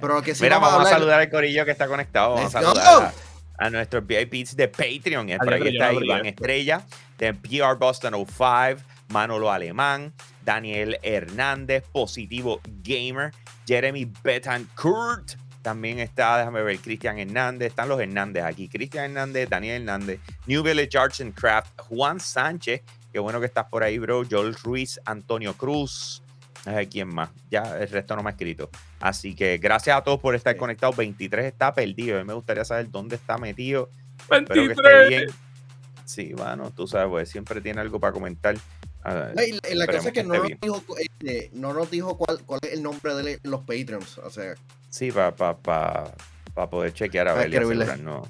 Pero 0.00 0.14
lo 0.14 0.22
que 0.22 0.34
sí 0.34 0.42
Mira, 0.42 0.56
vamos, 0.56 0.72
vamos 0.72 0.86
a 0.86 0.88
hablar- 0.88 0.98
saludar 1.00 1.20
al 1.20 1.30
corillo 1.30 1.64
que 1.64 1.70
está 1.70 1.86
conectado. 1.86 2.34
Vamos 2.34 2.54
a 2.54 2.60
saludar 2.62 3.12
a, 3.58 3.64
a 3.66 3.70
nuestros 3.70 4.06
VIPs 4.06 4.56
de 4.56 4.68
Patreon. 4.68 5.28
Por 5.38 5.52
ahí 5.54 5.68
está 5.68 5.92
Iván 5.92 6.26
Estrella, 6.26 6.84
de 7.18 7.34
PR 7.34 7.76
Boston 7.78 8.14
05, 8.14 8.82
Manolo 9.08 9.50
Alemán, 9.50 10.12
Daniel 10.44 10.98
Hernández, 11.02 11.84
Positivo 11.92 12.60
Gamer, 12.82 13.32
Jeremy 13.66 14.10
Betancourt. 14.22 15.32
También 15.62 16.00
está, 16.00 16.38
déjame 16.38 16.62
ver, 16.62 16.78
Cristian 16.78 17.18
Hernández. 17.20 17.68
Están 17.68 17.88
los 17.88 18.00
Hernández 18.00 18.42
aquí. 18.42 18.68
Cristian 18.68 19.04
Hernández, 19.04 19.48
Daniel 19.48 19.82
Hernández, 19.82 20.18
New 20.46 20.62
Village 20.64 20.98
Arts 20.98 21.20
and 21.20 21.32
Craft, 21.34 21.80
Juan 21.82 22.18
Sánchez. 22.18 22.82
Qué 23.12 23.18
bueno 23.18 23.40
que 23.40 23.46
estás 23.46 23.66
por 23.66 23.82
ahí, 23.82 23.98
bro. 23.98 24.22
Joel 24.28 24.54
Ruiz, 24.54 25.00
Antonio 25.04 25.54
Cruz. 25.54 26.22
No 26.64 26.72
quién 26.88 27.08
más. 27.08 27.30
Ya 27.50 27.78
el 27.78 27.88
resto 27.88 28.14
no 28.16 28.22
me 28.22 28.30
ha 28.30 28.32
escrito. 28.32 28.70
Así 29.00 29.34
que 29.34 29.58
gracias 29.58 29.96
a 29.96 30.02
todos 30.02 30.20
por 30.20 30.34
estar 30.34 30.52
Sí. 30.54 30.58
conectados. 30.58 30.96
23 30.96 31.46
está 31.46 31.74
perdido. 31.74 32.16
A 32.16 32.20
mí 32.20 32.26
me 32.26 32.34
gustaría 32.34 32.64
saber 32.64 32.90
dónde 32.90 33.16
está 33.16 33.36
metido. 33.36 33.90
Espero 34.30 34.46
que 34.66 34.72
esté 34.72 34.82
23. 34.82 35.08
bien. 35.08 35.26
Sí, 36.04 36.32
bueno, 36.34 36.70
tú 36.70 36.86
sabes, 36.86 37.08
pues 37.08 37.28
siempre 37.30 37.60
tiene 37.60 37.80
algo 37.80 37.98
para 37.98 38.12
comentar. 38.12 38.56
Ah, 39.04 39.32
No, 39.34 39.42
y- 39.42 39.58
y 39.70 39.74
la 39.74 39.86
cosa 39.86 39.98
es 39.98 40.04
que 40.06 40.12
que 40.12 40.22
no 40.24 40.34
nos 40.34 40.48
dijo, 40.60 40.84
este, 40.98 41.50
no 41.54 41.72
nos 41.72 41.90
dijo 41.90 42.16
cuál, 42.16 42.40
cuál 42.44 42.60
es 42.62 42.72
el 42.74 42.82
nombre 42.82 43.14
de 43.14 43.40
los 43.42 43.60
Patreons. 43.62 44.18
O 44.18 44.30
sea, 44.30 44.54
sí, 44.88 45.10
para 45.10 45.34
pa, 45.34 45.56
pa, 45.58 46.14
pa 46.54 46.70
poder 46.70 46.92
chequear 46.92 47.26
a 47.28 47.32
Ah, 47.32 47.34
ver 47.34 47.56
asegurarnos. 47.58 48.28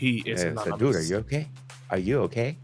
He 0.00 0.22
is 0.24 0.42
Eh, 0.44 0.48
anonymous. 0.48 0.78
dude, 0.78 0.96
are 0.96 1.06
you 1.06 1.18
okay? 1.18 1.48
Are 1.88 2.02
you 2.02 2.20
okay? 2.22 2.58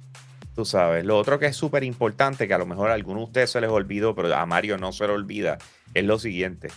Tú 0.54 0.64
sabes, 0.66 1.04
lo 1.04 1.18
otro 1.18 1.38
que 1.38 1.46
es 1.46 1.56
súper 1.56 1.82
importante, 1.82 2.46
que 2.46 2.54
a 2.54 2.58
lo 2.58 2.66
mejor 2.66 2.90
a 2.90 2.94
algunos 2.94 3.20
de 3.20 3.24
ustedes 3.24 3.50
se 3.50 3.60
les 3.60 3.70
olvidó, 3.70 4.14
pero 4.14 4.34
a 4.34 4.44
Mario 4.44 4.76
no 4.76 4.92
se 4.92 5.06
le 5.06 5.12
olvida, 5.14 5.58
es 5.94 6.04
lo 6.04 6.18
siguiente. 6.18 6.68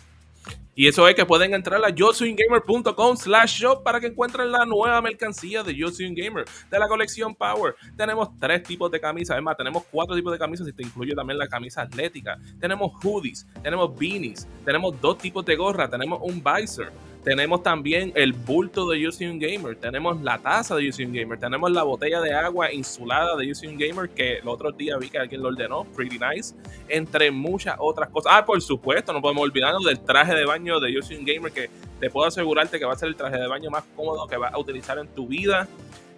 Y 0.77 0.89
eso 0.89 1.07
es 1.07 1.15
que 1.15 1.25
pueden 1.25 1.53
entrar 1.53 1.83
a 1.83 1.89
yosuingamer.com 1.89 3.15
slash 3.15 3.61
shop 3.61 3.81
para 3.81 4.01
que 4.01 4.07
encuentren 4.07 4.51
la 4.51 4.65
nueva 4.65 5.01
mercancía 5.01 5.63
de 5.63 5.73
Yo 5.73 5.89
de 5.89 6.45
la 6.79 6.87
colección 6.89 7.33
Power. 7.33 7.75
Tenemos 7.95 8.29
tres 8.39 8.61
tipos 8.63 8.91
de 8.91 8.99
camisas, 8.99 9.35
además 9.35 9.55
tenemos 9.55 9.83
cuatro 9.89 10.15
tipos 10.15 10.33
de 10.33 10.37
camisas 10.37 10.67
y 10.67 10.73
te 10.73 10.83
incluye 10.83 11.15
también 11.15 11.39
la 11.39 11.47
camisa 11.47 11.81
atlética. 11.81 12.37
Tenemos 12.59 12.91
hoodies, 13.01 13.47
tenemos 13.63 13.97
beanies, 13.97 14.47
tenemos 14.65 14.99
dos 14.99 15.17
tipos 15.17 15.45
de 15.45 15.55
gorra, 15.55 15.89
tenemos 15.89 16.19
un 16.21 16.43
visor. 16.43 16.91
Tenemos 17.25 17.63
también 17.63 18.11
el 18.13 18.33
bulto 18.33 18.87
de 18.87 19.07
un 19.07 19.39
Gamer, 19.39 19.75
tenemos 19.77 20.21
la 20.21 20.37
taza 20.37 20.75
de 20.75 20.91
un 21.03 21.11
Gamer, 21.11 21.39
tenemos 21.39 21.71
la 21.71 21.81
botella 21.81 22.21
de 22.21 22.31
agua 22.31 22.71
insulada 22.71 23.35
de 23.35 23.51
un 23.67 23.77
Gamer 23.79 24.11
que 24.11 24.37
el 24.37 24.47
otro 24.47 24.71
día 24.71 24.95
vi 24.97 25.09
que 25.09 25.17
alguien 25.17 25.41
lo 25.41 25.47
ordenó, 25.47 25.85
pretty 25.85 26.19
nice 26.19 26.53
entre 26.87 27.31
muchas 27.31 27.77
otras 27.79 28.09
cosas. 28.09 28.31
Ah, 28.35 28.45
por 28.45 28.61
supuesto, 28.61 29.11
no 29.11 29.23
podemos 29.23 29.41
olvidarnos 29.41 29.83
del 29.83 29.99
traje 30.01 30.35
de 30.35 30.45
baño 30.45 30.79
de 30.79 30.99
un 30.99 31.25
Gamer, 31.25 31.51
que 31.51 31.67
te 31.99 32.11
puedo 32.11 32.27
asegurarte 32.27 32.77
que 32.77 32.85
va 32.85 32.93
a 32.93 32.95
ser 32.95 33.07
el 33.07 33.15
traje 33.15 33.39
de 33.39 33.47
baño 33.47 33.71
más 33.71 33.85
cómodo 33.95 34.27
que 34.27 34.37
vas 34.37 34.53
a 34.53 34.59
utilizar 34.59 34.99
en 34.99 35.07
tu 35.07 35.25
vida. 35.25 35.67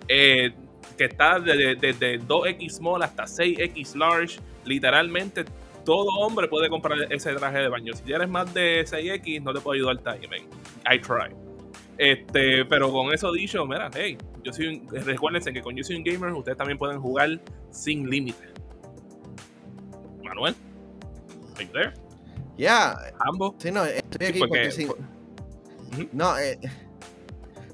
Eh, 0.10 0.52
que 0.98 1.06
está 1.06 1.40
desde 1.40 1.76
desde 1.76 2.20
2X 2.20 2.70
small 2.70 3.02
hasta 3.04 3.24
6X 3.24 3.96
large. 3.96 4.40
Literalmente, 4.66 5.46
todo 5.88 6.10
hombre 6.20 6.50
puede 6.50 6.68
comprar 6.68 6.98
ese 7.14 7.34
traje 7.36 7.60
de 7.60 7.70
baño. 7.70 7.94
Si 7.94 8.04
tienes 8.04 8.28
más 8.28 8.54
de 8.54 8.84
6X, 8.86 9.42
no 9.42 9.54
te 9.54 9.62
puedo 9.62 9.74
ayudar 9.76 9.98
timing. 10.20 10.50
I 10.86 11.00
try. 11.00 11.34
Este, 11.98 12.66
pero 12.66 12.92
con 12.92 13.14
eso 13.14 13.32
dicho, 13.32 13.66
mira, 13.66 13.90
hey, 13.96 14.18
yo 14.44 14.52
soy 14.52 14.68
un, 14.68 14.90
recuérdense 14.90 15.54
que 15.54 15.62
con 15.62 15.78
Yo 15.78 15.86
Soy 15.86 15.96
un 15.96 16.04
Gamer 16.04 16.34
ustedes 16.34 16.58
también 16.58 16.78
pueden 16.78 17.00
jugar 17.00 17.40
sin 17.72 18.10
límite. 18.10 18.50
Manuel, 20.26 20.56
are 21.56 21.66
you 21.66 21.72
there? 21.72 21.94
ya, 22.58 22.94
Ambos. 23.20 23.56
sí, 23.58 23.72
no, 23.72 23.86
estoy 23.86 24.28
aquí 24.28 24.40
porque- 24.40 24.70
porque, 24.70 24.72
sí. 24.72 24.88
No, 26.12 26.38
eh, 26.38 26.60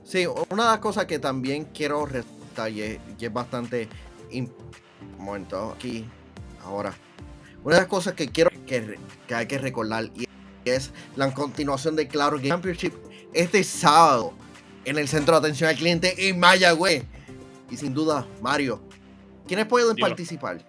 sí, 0.03 0.27
una 0.27 0.65
de 0.65 0.69
las 0.69 0.79
cosas 0.79 1.07
que 1.07 1.17
también 1.17 1.65
quiero 1.73 2.05
resaltar 2.05 2.69
y 2.69 2.81
es, 2.83 2.99
y 3.17 3.25
es 3.25 3.33
bastante. 3.33 3.89
Un 4.31 4.53
momento, 5.17 5.71
aquí, 5.71 6.05
ahora. 6.63 6.93
Una 7.63 7.75
de 7.75 7.81
las 7.81 7.89
cosas 7.89 8.13
que 8.13 8.27
quiero 8.27 8.49
que, 8.65 8.97
que 9.27 9.35
hay 9.35 9.45
que 9.47 9.57
recordar 9.57 10.09
y 10.15 10.27
es 10.65 10.91
la 11.15 11.33
continuación 11.33 11.95
de 11.95 12.07
Claro 12.07 12.37
Game 12.37 12.49
Championship 12.49 12.93
este 13.33 13.63
sábado 13.63 14.33
en 14.85 14.97
el 14.97 15.07
centro 15.07 15.33
de 15.33 15.39
atención 15.39 15.69
al 15.69 15.75
cliente 15.75 16.29
en 16.29 16.39
Mayagüez. 16.39 17.03
Y 17.69 17.77
sin 17.77 17.93
duda, 17.93 18.27
Mario, 18.41 18.81
¿quiénes 19.47 19.65
pueden 19.65 19.95
participar? 19.95 20.59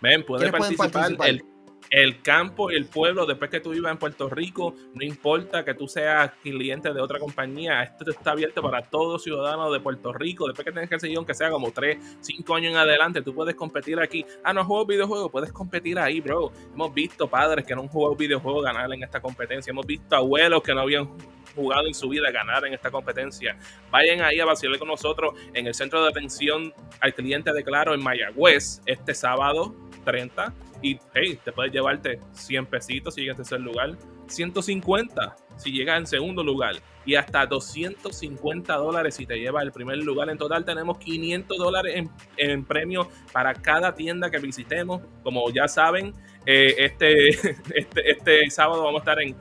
Ven, 0.00 0.24
puede 0.24 0.44
¿Quiénes 0.44 0.58
pueden 0.58 0.76
participar, 0.76 1.16
participar? 1.16 1.28
El, 1.28 1.57
el 1.90 2.22
campo, 2.22 2.70
el 2.70 2.86
pueblo, 2.86 3.26
después 3.26 3.50
que 3.50 3.60
tú 3.60 3.70
vivas 3.70 3.92
en 3.92 3.98
Puerto 3.98 4.28
Rico, 4.28 4.74
no 4.94 5.04
importa 5.04 5.64
que 5.64 5.74
tú 5.74 5.88
seas 5.88 6.32
cliente 6.42 6.92
de 6.92 7.00
otra 7.00 7.18
compañía, 7.18 7.82
esto 7.82 8.10
está 8.10 8.32
abierto 8.32 8.62
para 8.62 8.82
todos 8.82 9.22
ciudadanos 9.22 9.72
de 9.72 9.80
Puerto 9.80 10.12
Rico, 10.12 10.46
después 10.46 10.64
que 10.64 10.72
tengas 10.72 10.90
que 10.90 11.00
seguir, 11.00 11.16
aunque 11.16 11.34
sea 11.34 11.50
como 11.50 11.70
3, 11.70 12.18
5 12.20 12.54
años 12.54 12.72
en 12.72 12.78
adelante, 12.78 13.22
tú 13.22 13.34
puedes 13.34 13.54
competir 13.54 13.98
aquí. 14.00 14.24
Ah, 14.44 14.52
no 14.52 14.64
juego 14.64 14.86
videojuegos, 14.86 15.30
puedes 15.30 15.52
competir 15.52 15.98
ahí, 15.98 16.20
bro. 16.20 16.52
Hemos 16.72 16.92
visto 16.92 17.28
padres 17.28 17.64
que 17.64 17.74
no 17.74 17.82
han 17.82 17.88
jugado 17.88 18.16
videojuegos 18.16 18.64
ganar 18.64 18.92
en 18.92 19.02
esta 19.02 19.20
competencia, 19.20 19.70
hemos 19.70 19.86
visto 19.86 20.14
abuelos 20.16 20.62
que 20.62 20.74
no 20.74 20.82
habían 20.82 21.08
jugado 21.54 21.86
en 21.88 21.94
su 21.94 22.08
vida 22.08 22.30
ganar 22.30 22.64
en 22.66 22.74
esta 22.74 22.90
competencia. 22.90 23.58
Vayan 23.90 24.20
ahí 24.22 24.38
a 24.38 24.44
vacilar 24.44 24.78
con 24.78 24.88
nosotros 24.88 25.34
en 25.54 25.66
el 25.66 25.74
centro 25.74 26.02
de 26.02 26.10
atención 26.10 26.72
al 27.00 27.14
cliente 27.14 27.52
de 27.52 27.64
Claro 27.64 27.94
en 27.94 28.02
Mayagüez 28.02 28.80
este 28.86 29.14
sábado 29.14 29.74
30 30.04 30.54
y 30.82 30.98
hey, 31.14 31.38
te 31.44 31.52
puedes 31.52 31.72
llevarte 31.72 32.20
100 32.32 32.66
pesitos 32.66 33.14
si 33.14 33.22
llegas 33.22 33.38
en 33.38 33.44
tercer 33.44 33.60
lugar, 33.60 33.96
150 34.26 35.36
si 35.56 35.72
llegas 35.72 35.98
en 35.98 36.06
segundo 36.06 36.42
lugar 36.44 36.76
y 37.04 37.14
hasta 37.14 37.46
250 37.46 38.74
dólares 38.74 39.14
si 39.14 39.26
te 39.26 39.36
llevas 39.36 39.64
el 39.64 39.72
primer 39.72 39.96
lugar. 39.98 40.28
En 40.28 40.38
total 40.38 40.64
tenemos 40.64 40.98
500 40.98 41.56
dólares 41.56 41.94
en, 41.96 42.10
en 42.36 42.64
premios 42.64 43.08
para 43.32 43.54
cada 43.54 43.94
tienda 43.94 44.30
que 44.30 44.38
visitemos. 44.38 45.02
Como 45.22 45.50
ya 45.50 45.68
saben, 45.68 46.12
eh, 46.44 46.74
este, 46.78 47.28
este, 47.74 48.10
este 48.10 48.50
sábado 48.50 48.84
vamos 48.84 49.00
a 49.00 49.02
estar 49.02 49.22
en 49.22 49.34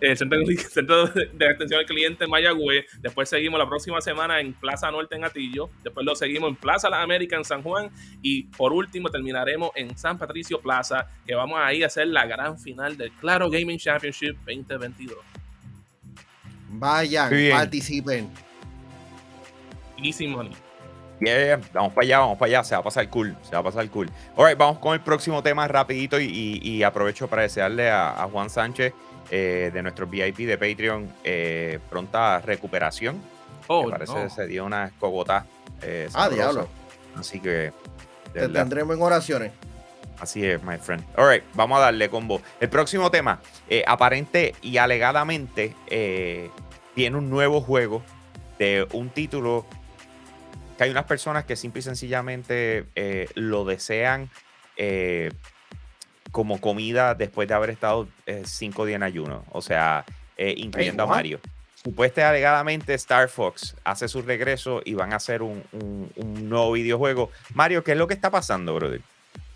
el 0.00 0.16
centro, 0.16 0.38
centro 0.70 1.06
de, 1.06 1.48
atención 1.48 1.80
al 1.80 1.86
cliente 1.86 2.24
en 2.24 2.30
Mayagüez. 2.30 2.86
Después 3.00 3.28
seguimos 3.28 3.58
la 3.58 3.66
próxima 3.68 4.00
semana 4.00 4.40
en 4.40 4.52
Plaza 4.52 4.90
Norte 4.90 5.16
en 5.16 5.24
Atillo. 5.24 5.70
Después 5.82 6.04
lo 6.04 6.14
seguimos 6.14 6.50
en 6.50 6.56
Plaza 6.56 6.90
Las 6.90 7.02
Américas 7.02 7.38
en 7.38 7.44
San 7.44 7.62
Juan. 7.62 7.90
Y 8.22 8.44
por 8.44 8.72
último 8.72 9.08
terminaremos 9.10 9.70
en 9.74 9.96
San 9.96 10.18
Patricio 10.18 10.60
Plaza, 10.60 11.08
que 11.26 11.34
vamos 11.34 11.58
a 11.62 11.72
ir 11.72 11.84
a 11.84 11.86
hacer 11.86 12.08
la 12.08 12.26
gran 12.26 12.58
final 12.58 12.96
del 12.96 13.10
Claro 13.12 13.48
Gaming 13.50 13.78
Championship 13.78 14.36
2022. 14.46 15.16
Vayan, 16.68 17.30
bien. 17.30 17.56
participen. 17.56 18.30
Easy 20.02 20.26
money. 20.26 20.52
Yeah, 21.20 21.58
vamos 21.72 21.94
para 21.94 22.04
allá, 22.04 22.18
vamos 22.18 22.36
para 22.38 22.48
allá, 22.48 22.64
se 22.64 22.74
va 22.74 22.80
a 22.82 22.84
pasar 22.84 23.08
cool, 23.08 23.34
se 23.42 23.52
va 23.52 23.60
a 23.60 23.62
pasar 23.62 23.88
cool. 23.88 24.10
Alright, 24.36 24.58
vamos 24.58 24.78
con 24.80 24.92
el 24.92 25.00
próximo 25.00 25.42
tema 25.42 25.66
rapidito 25.66 26.20
y, 26.20 26.24
y- 26.26 26.60
y 26.62 26.82
aprovecho 26.82 27.26
para 27.26 27.40
desearle 27.42 27.88
a, 27.88 28.22
a 28.22 28.28
Juan 28.28 28.50
Sánchez 28.50 28.92
eh, 29.30 29.70
de 29.72 29.82
nuestro 29.82 30.06
VIP 30.06 30.38
de 30.38 30.56
Patreon 30.58 31.12
eh, 31.24 31.78
pronta 31.90 32.40
recuperación. 32.40 33.20
Oh, 33.68 33.84
Me 33.84 33.90
parece 33.92 34.14
no. 34.14 34.22
que 34.24 34.30
se 34.30 34.46
dio 34.46 34.64
una 34.64 34.86
escogotá. 34.86 35.46
eh, 35.82 36.08
Ah, 36.14 36.28
diablo. 36.28 36.68
Así 37.16 37.40
que, 37.40 37.72
Te 38.32 38.40
verdad, 38.40 38.60
tendremos 38.62 38.96
en 38.96 39.02
oraciones. 39.02 39.52
así 40.20 40.44
es, 40.46 40.62
my 40.62 40.76
friend. 40.78 41.04
Alright, 41.16 41.44
vamos 41.54 41.78
a 41.78 41.82
darle 41.82 42.08
combo. 42.08 42.40
El 42.60 42.68
próximo 42.68 43.10
tema, 43.10 43.40
eh, 43.68 43.82
aparente 43.86 44.54
y 44.62 44.76
alegadamente, 44.76 45.74
eh, 45.88 46.50
tiene 46.94 47.16
un 47.16 47.28
nuevo 47.30 47.60
juego 47.60 48.02
de 48.58 48.86
un 48.92 49.10
título 49.10 49.66
que 50.78 50.84
hay 50.84 50.90
unas 50.90 51.04
personas 51.04 51.44
que 51.44 51.56
simple 51.56 51.80
y 51.80 51.82
sencillamente 51.82 52.86
eh, 52.94 53.28
lo 53.34 53.64
desean 53.64 54.30
eh, 54.76 55.30
como 56.36 56.60
comida 56.60 57.14
después 57.14 57.48
de 57.48 57.54
haber 57.54 57.70
estado 57.70 58.06
eh, 58.26 58.42
cinco 58.44 58.84
días 58.84 58.96
en 58.96 59.04
ayuno. 59.04 59.42
O 59.52 59.62
sea, 59.62 60.04
eh, 60.36 60.52
incluyendo 60.58 61.04
a? 61.04 61.16
Mario. 61.16 61.40
Supuestamente 61.82 62.24
alegadamente 62.24 62.92
Star 62.92 63.30
Fox 63.30 63.74
hace 63.84 64.06
su 64.06 64.20
regreso 64.20 64.82
y 64.84 64.92
van 64.92 65.14
a 65.14 65.16
hacer 65.16 65.40
un, 65.40 65.62
un- 65.72 66.12
un 66.16 66.46
nuevo 66.50 66.72
videojuego. 66.72 67.30
Mario, 67.54 67.82
¿qué 67.82 67.92
es 67.92 67.96
lo 67.96 68.06
que 68.06 68.12
está 68.12 68.30
pasando, 68.30 68.74
brother? 68.74 69.00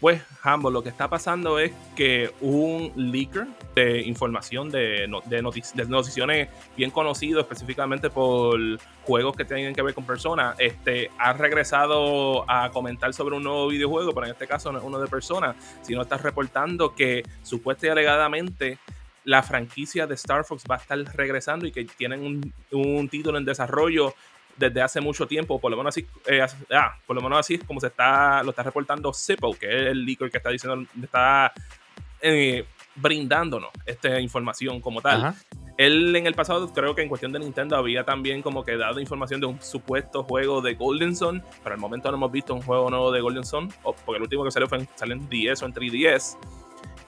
Pues, 0.01 0.23
Hambo, 0.43 0.71
lo 0.71 0.83
que 0.83 0.89
está 0.89 1.11
pasando 1.11 1.59
es 1.59 1.73
que 1.95 2.33
un 2.41 2.91
leaker 2.97 3.47
de 3.75 4.01
información 4.01 4.71
de, 4.71 5.07
de, 5.27 5.43
noticiones 5.43 6.49
bien 6.75 6.91
conocido, 6.91 7.39
específicamente 7.39 8.09
por 8.09 8.59
juegos 9.03 9.37
que 9.37 9.45
tienen 9.45 9.75
que 9.75 9.83
ver 9.83 9.93
con 9.93 10.07
personas, 10.07 10.57
este, 10.59 11.11
ha 11.19 11.35
regresado 11.35 12.51
a 12.51 12.71
comentar 12.71 13.13
sobre 13.13 13.37
un 13.37 13.43
nuevo 13.43 13.69
videojuego, 13.69 14.15
pero 14.15 14.25
en 14.25 14.33
este 14.33 14.47
caso 14.47 14.73
no 14.73 14.79
es 14.79 14.85
uno 14.85 14.99
de 14.99 15.07
personas, 15.07 15.55
sino 15.83 16.01
está 16.01 16.17
reportando 16.17 16.95
que 16.95 17.23
supuestamente 17.43 17.87
y 17.87 17.91
alegadamente 17.91 18.79
la 19.25 19.43
franquicia 19.43 20.07
de 20.07 20.15
Star 20.15 20.45
Fox 20.45 20.65
va 20.69 20.77
a 20.77 20.79
estar 20.79 20.99
regresando 21.15 21.67
y 21.67 21.73
que 21.73 21.85
tienen 21.85 22.53
un 22.73 23.09
título 23.09 23.39
en 23.39 23.45
desarrollo 23.45 24.15
desde 24.61 24.83
hace 24.83 25.01
mucho 25.01 25.27
tiempo, 25.27 25.59
por 25.59 25.71
lo 25.71 25.77
menos 25.77 25.97
así, 25.97 26.07
eh, 26.27 26.47
ah, 26.71 26.95
por 27.07 27.17
lo 27.17 27.23
menos 27.23 27.39
así 27.39 27.55
es 27.55 27.65
como 27.65 27.81
se 27.81 27.87
está, 27.87 28.43
lo 28.43 28.51
está 28.51 28.63
reportando 28.63 29.13
Zippo, 29.13 29.55
que 29.55 29.67
es 29.67 29.87
el 29.87 30.05
leaker 30.05 30.31
que 30.31 30.37
está 30.37 30.51
diciendo, 30.51 30.87
está 31.03 31.53
eh, 32.21 32.65
brindándonos 32.95 33.71
esta 33.87 34.21
información 34.21 34.81
como 34.81 35.01
tal. 35.01 35.35
Él 35.79 36.15
en 36.15 36.27
el 36.27 36.35
pasado, 36.35 36.71
creo 36.75 36.95
que 36.95 37.01
en 37.01 37.09
cuestión 37.09 37.33
de 37.33 37.39
Nintendo, 37.39 37.75
había 37.75 38.05
también 38.05 38.43
como 38.43 38.63
que 38.63 38.77
dado 38.77 39.01
información 39.01 39.41
de 39.41 39.47
un 39.47 39.63
supuesto 39.63 40.25
juego 40.25 40.61
de 40.61 40.75
Golden 40.75 41.17
Sun, 41.17 41.43
pero 41.63 41.75
al 41.75 41.81
momento 41.81 42.11
no 42.11 42.19
hemos 42.19 42.31
visto 42.31 42.55
un 42.55 42.61
juego 42.61 42.91
nuevo 42.91 43.11
de 43.11 43.23
Golden 43.23 43.47
Sun, 43.47 43.73
porque 43.83 44.17
el 44.17 44.23
último 44.23 44.45
que 44.45 44.51
salió 44.51 44.69
fue 44.69 44.79
en, 44.79 44.89
salió 44.95 45.15
en 45.15 45.27
10 45.27 45.63
o 45.63 45.67
en 45.67 45.73
3DS. 45.73 46.37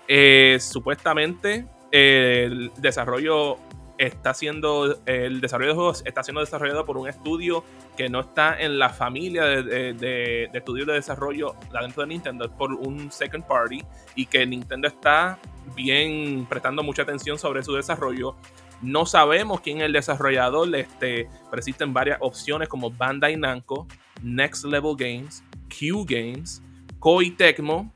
Eh, 0.08 0.56
supuestamente 0.58 1.66
el 1.90 2.72
desarrollo 2.78 3.58
está 4.06 4.34
siendo, 4.34 4.98
el 5.06 5.40
desarrollo 5.40 5.70
de 5.70 5.74
juegos 5.74 6.02
está 6.04 6.22
siendo 6.22 6.40
desarrollado 6.40 6.84
por 6.84 6.96
un 6.96 7.08
estudio 7.08 7.64
que 7.96 8.08
no 8.08 8.20
está 8.20 8.60
en 8.60 8.78
la 8.78 8.90
familia 8.90 9.44
de, 9.44 10.50
estudios 10.52 10.86
de 10.86 10.94
desarrollo 10.94 11.54
dentro 11.80 12.02
de 12.02 12.08
Nintendo, 12.08 12.44
es 12.44 12.50
por 12.50 12.72
un 12.72 13.10
second 13.12 13.44
party 13.46 13.82
y 14.14 14.26
que 14.26 14.44
Nintendo 14.46 14.88
está 14.88 15.38
bien 15.76 16.46
prestando 16.48 16.82
mucha 16.82 17.02
atención 17.02 17.38
sobre 17.38 17.62
su 17.62 17.74
desarrollo. 17.74 18.34
No 18.80 19.06
sabemos 19.06 19.60
quién 19.60 19.78
es 19.78 19.84
el 19.84 19.92
desarrollador, 19.92 20.74
este, 20.74 21.28
pero 21.50 21.58
existen 21.58 21.92
varias 21.92 22.18
opciones 22.20 22.68
como 22.68 22.90
Bandai 22.90 23.36
Namco, 23.36 23.86
Next 24.22 24.64
Level 24.64 24.96
Games, 24.96 25.44
Q 25.68 26.04
Games, 26.04 26.62
Koei 26.98 27.30
Tecmo, 27.30 27.92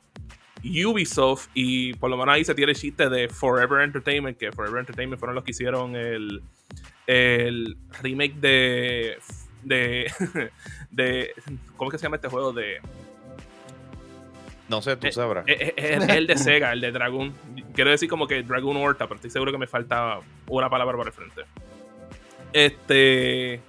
Ubisoft 0.84 1.48
y 1.54 1.94
por 1.94 2.10
lo 2.10 2.16
menos 2.16 2.34
ahí 2.34 2.44
se 2.44 2.54
tiene 2.54 2.72
el 2.72 2.78
chiste 2.78 3.08
de 3.08 3.28
Forever 3.28 3.82
Entertainment, 3.82 4.38
que 4.38 4.52
Forever 4.52 4.80
Entertainment 4.80 5.18
fueron 5.18 5.34
los 5.34 5.44
que 5.44 5.50
hicieron 5.52 5.96
el, 5.96 6.42
el 7.06 7.76
remake 8.02 8.34
de, 8.34 9.18
de, 9.62 10.10
de... 10.90 11.34
¿Cómo 11.76 11.90
es 11.90 11.92
que 11.92 11.98
se 11.98 12.04
llama 12.04 12.16
este 12.16 12.28
juego? 12.28 12.52
De... 12.52 12.80
No 14.68 14.82
sé, 14.82 14.96
tú 14.96 15.06
eh, 15.06 15.12
sabrás. 15.12 15.44
Es, 15.46 16.08
el 16.08 16.26
de 16.26 16.36
Sega, 16.36 16.72
el 16.72 16.80
de 16.80 16.90
Dragon. 16.90 17.32
Quiero 17.74 17.90
decir 17.90 18.08
como 18.08 18.26
que 18.26 18.42
Dragon 18.42 18.76
Horta, 18.76 19.06
pero 19.06 19.16
estoy 19.16 19.30
seguro 19.30 19.52
que 19.52 19.58
me 19.58 19.66
falta 19.66 20.18
una 20.48 20.68
palabra 20.68 20.96
para 20.96 21.10
el 21.10 21.14
frente. 21.14 21.42
Este... 22.52 23.60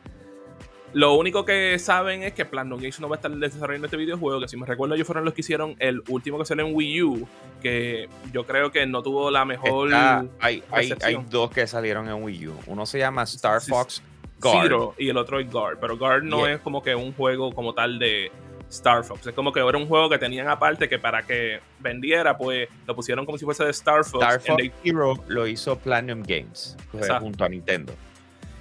Lo 0.97 1.13
único 1.13 1.45
que 1.45 1.77
saben 1.77 2.23
es 2.23 2.33
que 2.33 2.43
Platinum 2.43 2.79
Games 2.79 2.99
no 2.99 3.07
va 3.07 3.17
a 3.17 3.17
estar 3.17 3.29
desarrollando 3.29 3.85
este 3.85 3.97
videojuego, 3.97 4.41
que 4.41 4.47
si 4.47 4.57
me 4.57 4.65
recuerdo 4.65 4.95
ellos 4.95 5.05
fueron 5.05 5.25
los 5.25 5.35
que 5.35 5.41
hicieron 5.41 5.75
el 5.77 6.01
último 6.07 6.39
que 6.39 6.45
salió 6.45 6.65
en 6.65 6.73
Wii 6.73 7.03
U, 7.03 7.27
que 7.61 8.09
yo 8.33 8.47
creo 8.47 8.71
que 8.71 8.87
no 8.87 9.03
tuvo 9.03 9.29
la 9.29 9.45
mejor... 9.45 9.93
hay, 10.39 10.63
hay, 10.71 11.23
dos 11.29 11.51
que 11.51 11.67
salieron 11.67 12.09
en 12.09 12.23
Wii 12.23 12.47
U. 12.47 12.55
Uno 12.65 12.87
se 12.87 12.97
llama 12.97 13.21
Star 13.25 13.61
Fox 13.61 14.01
Guard. 14.39 14.63
Zero 14.63 14.95
y 14.97 15.09
el 15.09 15.17
otro 15.17 15.39
es 15.39 15.51
Guard, 15.51 15.77
pero 15.79 15.99
Guard 15.99 16.23
no 16.23 16.47
es 16.47 16.59
como 16.61 16.81
que 16.81 16.95
un 16.95 17.13
juego 17.13 17.53
como 17.53 17.75
tal 17.75 17.99
de 17.99 18.31
Star 18.67 19.03
Fox. 19.03 19.27
Es 19.27 19.35
como 19.35 19.53
que 19.53 19.59
era 19.59 19.77
un 19.77 19.85
juego 19.85 20.09
que 20.09 20.17
tenían 20.17 20.47
aparte 20.47 20.89
que 20.89 20.97
para 20.97 21.21
que 21.21 21.59
vendiera, 21.77 22.35
pues 22.35 22.69
lo 22.87 22.95
pusieron 22.95 23.23
como 23.23 23.37
si 23.37 23.45
fuese 23.45 23.63
de 23.63 23.69
Star 23.69 24.03
Fox. 24.03 24.25
Star 24.25 24.41
Fox 24.41 24.63
Zero 24.81 25.23
lo 25.27 25.45
hizo 25.45 25.77
Platinum 25.77 26.23
Games 26.23 26.75
junto 27.19 27.45
a 27.45 27.49
Nintendo. 27.49 27.93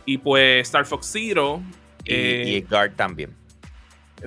Y 0.05 0.19
pues 0.19 0.67
Star 0.67 0.85
Fox 0.85 1.09
Zero 1.11 1.63
y, 2.07 2.15
y 2.15 2.57
eh, 2.57 2.67
Guard 2.69 2.93
también. 2.93 3.35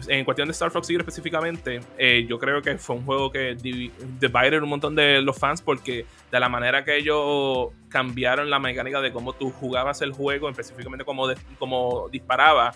En 0.08 0.24
cuestión 0.24 0.48
de 0.48 0.52
Star 0.52 0.70
Fox 0.70 0.86
Zero 0.86 1.00
específicamente, 1.00 1.82
eh, 1.98 2.26
yo 2.30 2.38
creo 2.38 2.62
que 2.62 2.78
fue 2.78 2.96
un 2.96 3.06
juego 3.06 3.32
que 3.32 3.56
divided 3.56 4.62
un 4.62 4.70
montón 4.70 4.94
de 4.94 5.20
los 5.22 5.38
fans 5.38 5.62
porque 5.62 6.06
de 6.32 6.40
la 6.40 6.48
manera 6.48 6.86
que 6.86 6.98
ellos 6.98 7.70
cambiaron 7.90 8.52
la 8.52 8.60
mecánica 8.60 9.02
de 9.02 9.12
cómo 9.12 9.34
tú 9.34 9.50
jugabas 9.50 10.02
el 10.04 10.12
juego, 10.14 10.48
específicamente 10.48 11.04
cómo, 11.04 11.28
cómo 11.58 12.08
disparaba, 12.10 12.76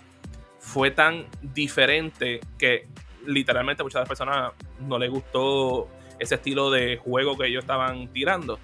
fue 0.57 0.89
tan 0.89 1.25
diferente 1.41 2.39
que 2.57 2.87
literalmente 3.27 3.83
a 3.83 3.85
muchas 3.85 4.07
personas 4.07 4.53
no 4.79 4.97
les 4.97 5.11
gustó 5.11 5.87
ese 6.17 6.35
estilo 6.35 6.71
de 6.71 6.97
juego 6.97 7.37
que 7.37 7.47
ellos 7.47 7.63
estaban 7.63 8.07
tirando. 8.07 8.59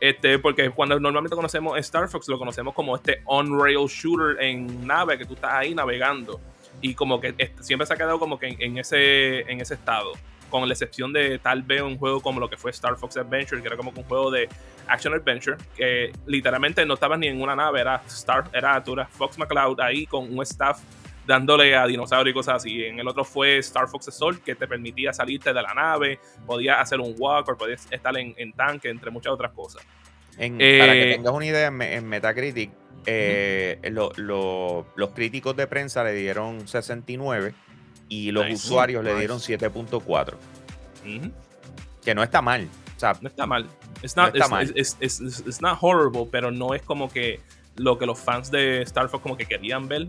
Este, 0.00 0.38
porque 0.38 0.70
cuando 0.70 0.98
normalmente 0.98 1.36
conocemos 1.36 1.78
Star 1.78 2.08
Fox, 2.08 2.28
lo 2.28 2.38
conocemos 2.38 2.74
como 2.74 2.96
este 2.96 3.22
on-rail 3.24 3.86
shooter 3.86 4.42
en 4.42 4.86
nave, 4.86 5.16
que 5.18 5.24
tú 5.24 5.34
estás 5.34 5.52
ahí 5.52 5.74
navegando. 5.74 6.40
Y 6.80 6.94
como 6.94 7.20
que 7.20 7.34
siempre 7.60 7.86
se 7.86 7.94
ha 7.94 7.96
quedado 7.96 8.18
como 8.18 8.38
que 8.38 8.56
en, 8.58 8.78
ese, 8.78 9.40
en 9.50 9.60
ese 9.60 9.74
estado. 9.74 10.12
Con 10.50 10.68
la 10.68 10.74
excepción 10.74 11.12
de 11.12 11.38
tal 11.38 11.62
vez 11.62 11.82
un 11.82 11.96
juego 11.96 12.20
como 12.20 12.38
lo 12.38 12.48
que 12.48 12.56
fue 12.56 12.70
Star 12.70 12.96
Fox 12.96 13.16
Adventure, 13.16 13.60
que 13.60 13.66
era 13.66 13.76
como 13.76 13.92
un 13.96 14.04
juego 14.04 14.30
de 14.30 14.48
action 14.86 15.14
adventure, 15.14 15.56
que 15.76 16.12
literalmente 16.26 16.84
no 16.84 16.94
estabas 16.94 17.18
ni 17.18 17.28
en 17.28 17.40
una 17.40 17.56
nave, 17.56 17.80
era 17.80 18.02
Star, 18.06 18.44
era, 18.52 18.82
tú 18.84 18.94
Fox 19.10 19.38
McCloud 19.38 19.80
ahí 19.80 20.06
con 20.06 20.32
un 20.32 20.42
staff 20.42 20.80
dándole 21.26 21.76
a 21.76 21.86
dinosaurios 21.86 22.32
y 22.32 22.34
cosas 22.34 22.56
así. 22.56 22.84
En 22.84 22.98
el 22.98 23.08
otro 23.08 23.24
fue 23.24 23.58
Star 23.58 23.88
Fox 23.88 24.08
Assault, 24.08 24.42
que 24.42 24.54
te 24.54 24.66
permitía 24.66 25.12
salirte 25.12 25.52
de 25.52 25.62
la 25.62 25.74
nave, 25.74 26.18
podías 26.46 26.80
hacer 26.80 27.00
un 27.00 27.14
walk, 27.18 27.48
o 27.48 27.56
podías 27.56 27.86
estar 27.90 28.16
en, 28.16 28.52
tanque, 28.52 28.88
entre 28.88 29.10
muchas 29.10 29.32
otras 29.32 29.52
cosas. 29.52 29.82
para 30.36 30.48
que 30.48 31.12
eh, 31.12 31.14
tengas 31.16 31.32
una 31.32 31.46
idea, 31.46 31.68
en, 31.68 32.08
Metacritic, 32.08 32.70
eh, 33.06 33.78
los 33.90 35.10
críticos 35.14 35.56
de 35.56 35.66
prensa 35.66 36.04
le 36.04 36.12
dieron 36.14 36.66
69 36.66 37.54
y 38.08 38.30
los 38.30 38.50
usuarios 38.50 39.04
le 39.04 39.14
dieron 39.16 39.38
7.4. 39.38 40.34
Que 42.04 42.14
no 42.14 42.22
está 42.22 42.42
mal. 42.42 42.68
no 43.20 43.28
está 43.28 43.46
mal. 43.46 43.68
It's 44.02 44.16
not, 44.16 44.34
no 44.34 44.60
está 44.60 45.78
horrible, 45.80 46.28
pero 46.30 46.50
no 46.50 46.74
es 46.74 46.82
como 46.82 47.10
que 47.10 47.40
lo 47.76 47.98
que 47.98 48.06
los 48.06 48.18
fans 48.18 48.50
de 48.50 48.82
Star 48.82 49.08
Fox 49.08 49.22
como 49.22 49.36
que 49.36 49.46
querían 49.46 49.88
ver 49.88 50.06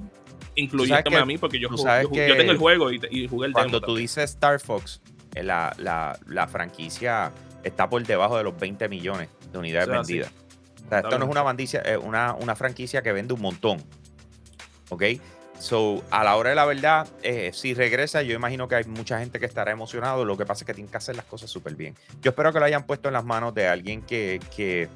incluyéndome 0.55 1.17
a 1.17 1.25
mí, 1.25 1.37
porque 1.37 1.59
yo, 1.59 1.69
yo, 1.69 2.09
tengo 2.11 2.51
el 2.51 2.57
juego 2.57 2.91
y, 2.91 3.27
jugué 3.27 3.47
el 3.47 3.53
Cuando 3.53 3.81
tú 3.81 3.95
dices 3.95 4.31
Star 4.31 4.59
Fox, 4.59 5.01
eh, 5.33 5.43
la, 5.43 5.75
la, 5.77 6.17
la, 6.27 6.47
franquicia 6.47 7.31
está 7.63 7.89
por 7.89 8.03
debajo 8.03 8.37
de 8.37 8.43
los 8.43 8.57
20 8.57 8.87
millones 8.89 9.29
de 9.51 9.57
unidades 9.57 9.89
vendidas. 9.89 10.31
O 10.85 10.89
sea, 10.89 10.99
esto 10.99 11.17
no 11.17 11.25
es 11.25 11.31
una, 11.31 11.41
bandicia, 11.41 11.81
eh, 11.85 11.97
una, 11.97 12.33
una 12.33 12.55
franquicia 12.55 13.01
que 13.01 13.11
vende 13.11 13.33
un 13.33 13.41
montón. 13.41 13.83
¿Ok? 14.89 15.03
So, 15.59 16.03
a 16.11 16.23
la 16.23 16.35
hora 16.35 16.49
de 16.49 16.55
la 16.55 16.65
verdad, 16.65 17.07
eh, 17.23 17.51
si 17.53 17.73
regresa, 17.73 18.21
yo 18.21 18.35
imagino 18.35 18.67
que 18.67 18.75
hay 18.75 18.83
mucha 18.83 19.19
gente 19.19 19.39
que 19.39 19.45
estará 19.45 19.71
emocionado. 19.71 20.25
Lo 20.25 20.37
que 20.37 20.45
pasa 20.45 20.63
es 20.63 20.67
que 20.67 20.73
tienen 20.73 20.91
que 20.91 20.97
hacer 20.97 21.15
las 21.15 21.25
cosas 21.25 21.49
súper 21.49 21.75
bien. 21.75 21.95
Yo 22.21 22.31
espero 22.31 22.51
que 22.51 22.59
lo 22.59 22.65
hayan 22.65 22.85
puesto 22.85 23.07
en 23.07 23.13
las 23.13 23.25
manos 23.25 23.53
de 23.53 23.67
alguien 23.67 24.01
que, 24.01 24.39
que 24.55 24.89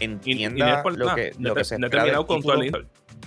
entienda 0.00 0.82
lo, 0.84 1.14
que, 1.14 1.32
lo 1.38 1.54
que 1.54 1.64
se 1.64 1.76
espera. 1.76 2.24
con 2.24 2.42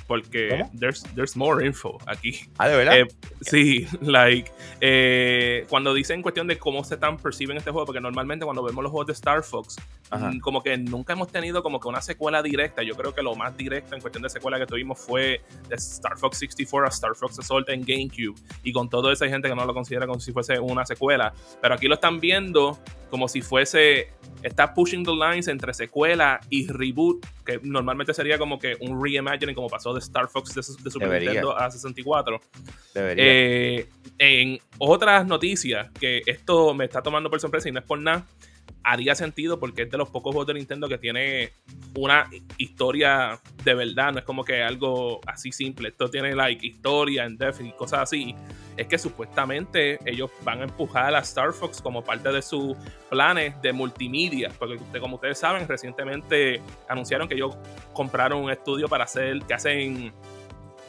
porque 0.08 0.66
there's, 0.78 1.04
there's 1.16 1.36
more 1.36 1.66
info 1.66 1.98
aquí. 2.06 2.48
Ah, 2.58 2.68
de 2.68 2.78
verdad. 2.78 3.00
Eh, 3.00 3.08
sí, 3.42 3.88
like, 4.02 4.52
eh, 4.82 5.66
cuando 5.70 5.94
dicen 5.94 6.22
cuestión 6.22 6.48
de 6.48 6.58
cómo 6.58 6.84
se 6.84 6.96
están 6.96 7.18
perciben 7.18 7.58
este 7.58 7.72
juego, 7.72 7.86
porque 7.86 8.02
normalmente 8.02 8.46
cuando 8.46 8.64
vemos 8.64 8.84
los 8.84 8.92
juegos 8.92 9.08
de 9.08 9.14
Star 9.14 9.44
Fox, 9.44 9.78
mm, 10.12 10.40
como 10.40 10.62
que 10.62 10.78
nunca 10.78 11.14
hemos 11.14 11.32
tenido 11.32 11.64
como 11.64 11.80
que 11.80 11.88
una 11.88 12.02
secuela 12.02 12.44
directa. 12.44 12.84
Yo 12.84 12.96
creo 12.96 13.14
que 13.14 13.22
lo 13.22 13.36
más 13.36 13.56
directo 13.56 13.96
en 13.96 14.02
cuestión 14.02 14.24
de 14.24 14.30
secuela 14.30 14.60
que 14.60 14.66
tuvimos 14.66 15.00
fue 15.00 15.42
de 15.70 15.76
Star 15.76 16.18
Fox 16.18 16.38
64 16.40 16.86
a 16.86 16.90
Star 16.90 17.16
Fox 17.16 17.40
Assault 17.40 17.70
en 17.70 17.82
GameCube. 17.82 18.36
Y 18.64 18.74
con 18.74 18.90
todo 18.90 19.12
eso 19.12 19.24
hay 19.24 19.30
gente 19.30 19.48
que 19.48 19.56
no 19.56 19.66
lo 19.66 19.74
considera 19.74 20.06
como 20.06 20.20
si 20.20 20.32
fuese 20.32 20.60
una 20.60 20.86
secuela. 20.86 21.34
Pero 21.62 21.74
aquí 21.76 21.88
lo 21.88 21.96
están 21.96 22.20
viendo 22.20 22.78
como 23.10 23.28
si 23.28 23.42
fuese 23.42 24.10
está 24.44 24.74
pushing 24.74 25.04
the 25.04 25.12
lines 25.12 25.48
entre 25.48 25.74
secuela 25.74 26.40
y 26.50 26.68
reboot, 26.68 27.26
que 27.46 27.60
normalmente 27.64 28.14
sería 28.14 28.38
como 28.38 28.60
que 28.60 28.76
un 28.82 29.02
reimagining, 29.02 29.56
como 29.56 29.70
pasó 29.74 29.92
de 29.92 30.00
Star 30.00 30.28
Fox 30.28 30.54
de, 30.54 30.62
Super 30.62 31.22
Nintendo 31.22 31.58
a 31.58 31.70
64. 31.72 32.40
Eh, 32.96 33.90
en 34.20 34.60
otras 34.78 35.26
noticias, 35.26 35.90
que 36.00 36.22
esto 36.28 36.76
me 36.76 36.86
está 36.86 37.02
tomando 37.02 37.30
por 37.30 37.40
sorpresa 37.40 37.70
y 37.70 37.72
no 37.72 37.80
es 37.80 37.86
por 37.86 38.00
nada, 38.00 38.26
haría 38.84 39.16
sentido 39.16 39.60
porque 39.60 39.84
es 39.84 39.92
de 39.92 39.98
los 39.98 40.10
pocos 40.10 40.34
juegos 40.34 40.48
de 40.48 40.56
Nintendo 40.56 40.88
que 40.88 40.98
tiene 40.98 41.54
una 41.96 42.30
historia 42.58 43.40
de 43.64 43.74
verdad, 43.74 44.12
no 44.12 44.20
es 44.20 44.26
como 44.26 44.44
que 44.44 44.62
algo 44.62 45.22
así 45.26 45.52
simple. 45.52 45.90
Esto 45.90 46.10
tiene 46.10 46.36
like 46.36 46.66
historia 46.66 47.26
en 47.26 47.38
y 47.62 47.72
cosas 47.74 48.02
así. 48.02 48.36
Es 48.76 48.88
que 48.88 48.98
supuestamente 48.98 50.00
ellos 50.06 50.32
van 50.44 50.62
a 50.62 50.64
empujar 50.64 51.14
a 51.16 51.20
Star 51.20 51.54
Fox 51.54 51.82
como 51.82 52.04
parte 52.04 52.32
de 52.32 52.42
sus 52.42 52.76
planes 53.10 53.62
de 53.62 53.72
multimedia, 53.72 54.52
porque 54.58 54.80
como 55.00 55.16
ustedes 55.16 55.38
saben, 55.38 55.68
recientemente 55.68 56.62
anunciaron 56.90 57.28
que 57.28 57.36
ellos 57.36 57.56
compraron 57.94 58.44
un 58.44 58.52
estudio 58.52 58.88
para 58.88 59.04
hacer 59.04 59.40
que 59.42 59.54
hacen 59.54 60.14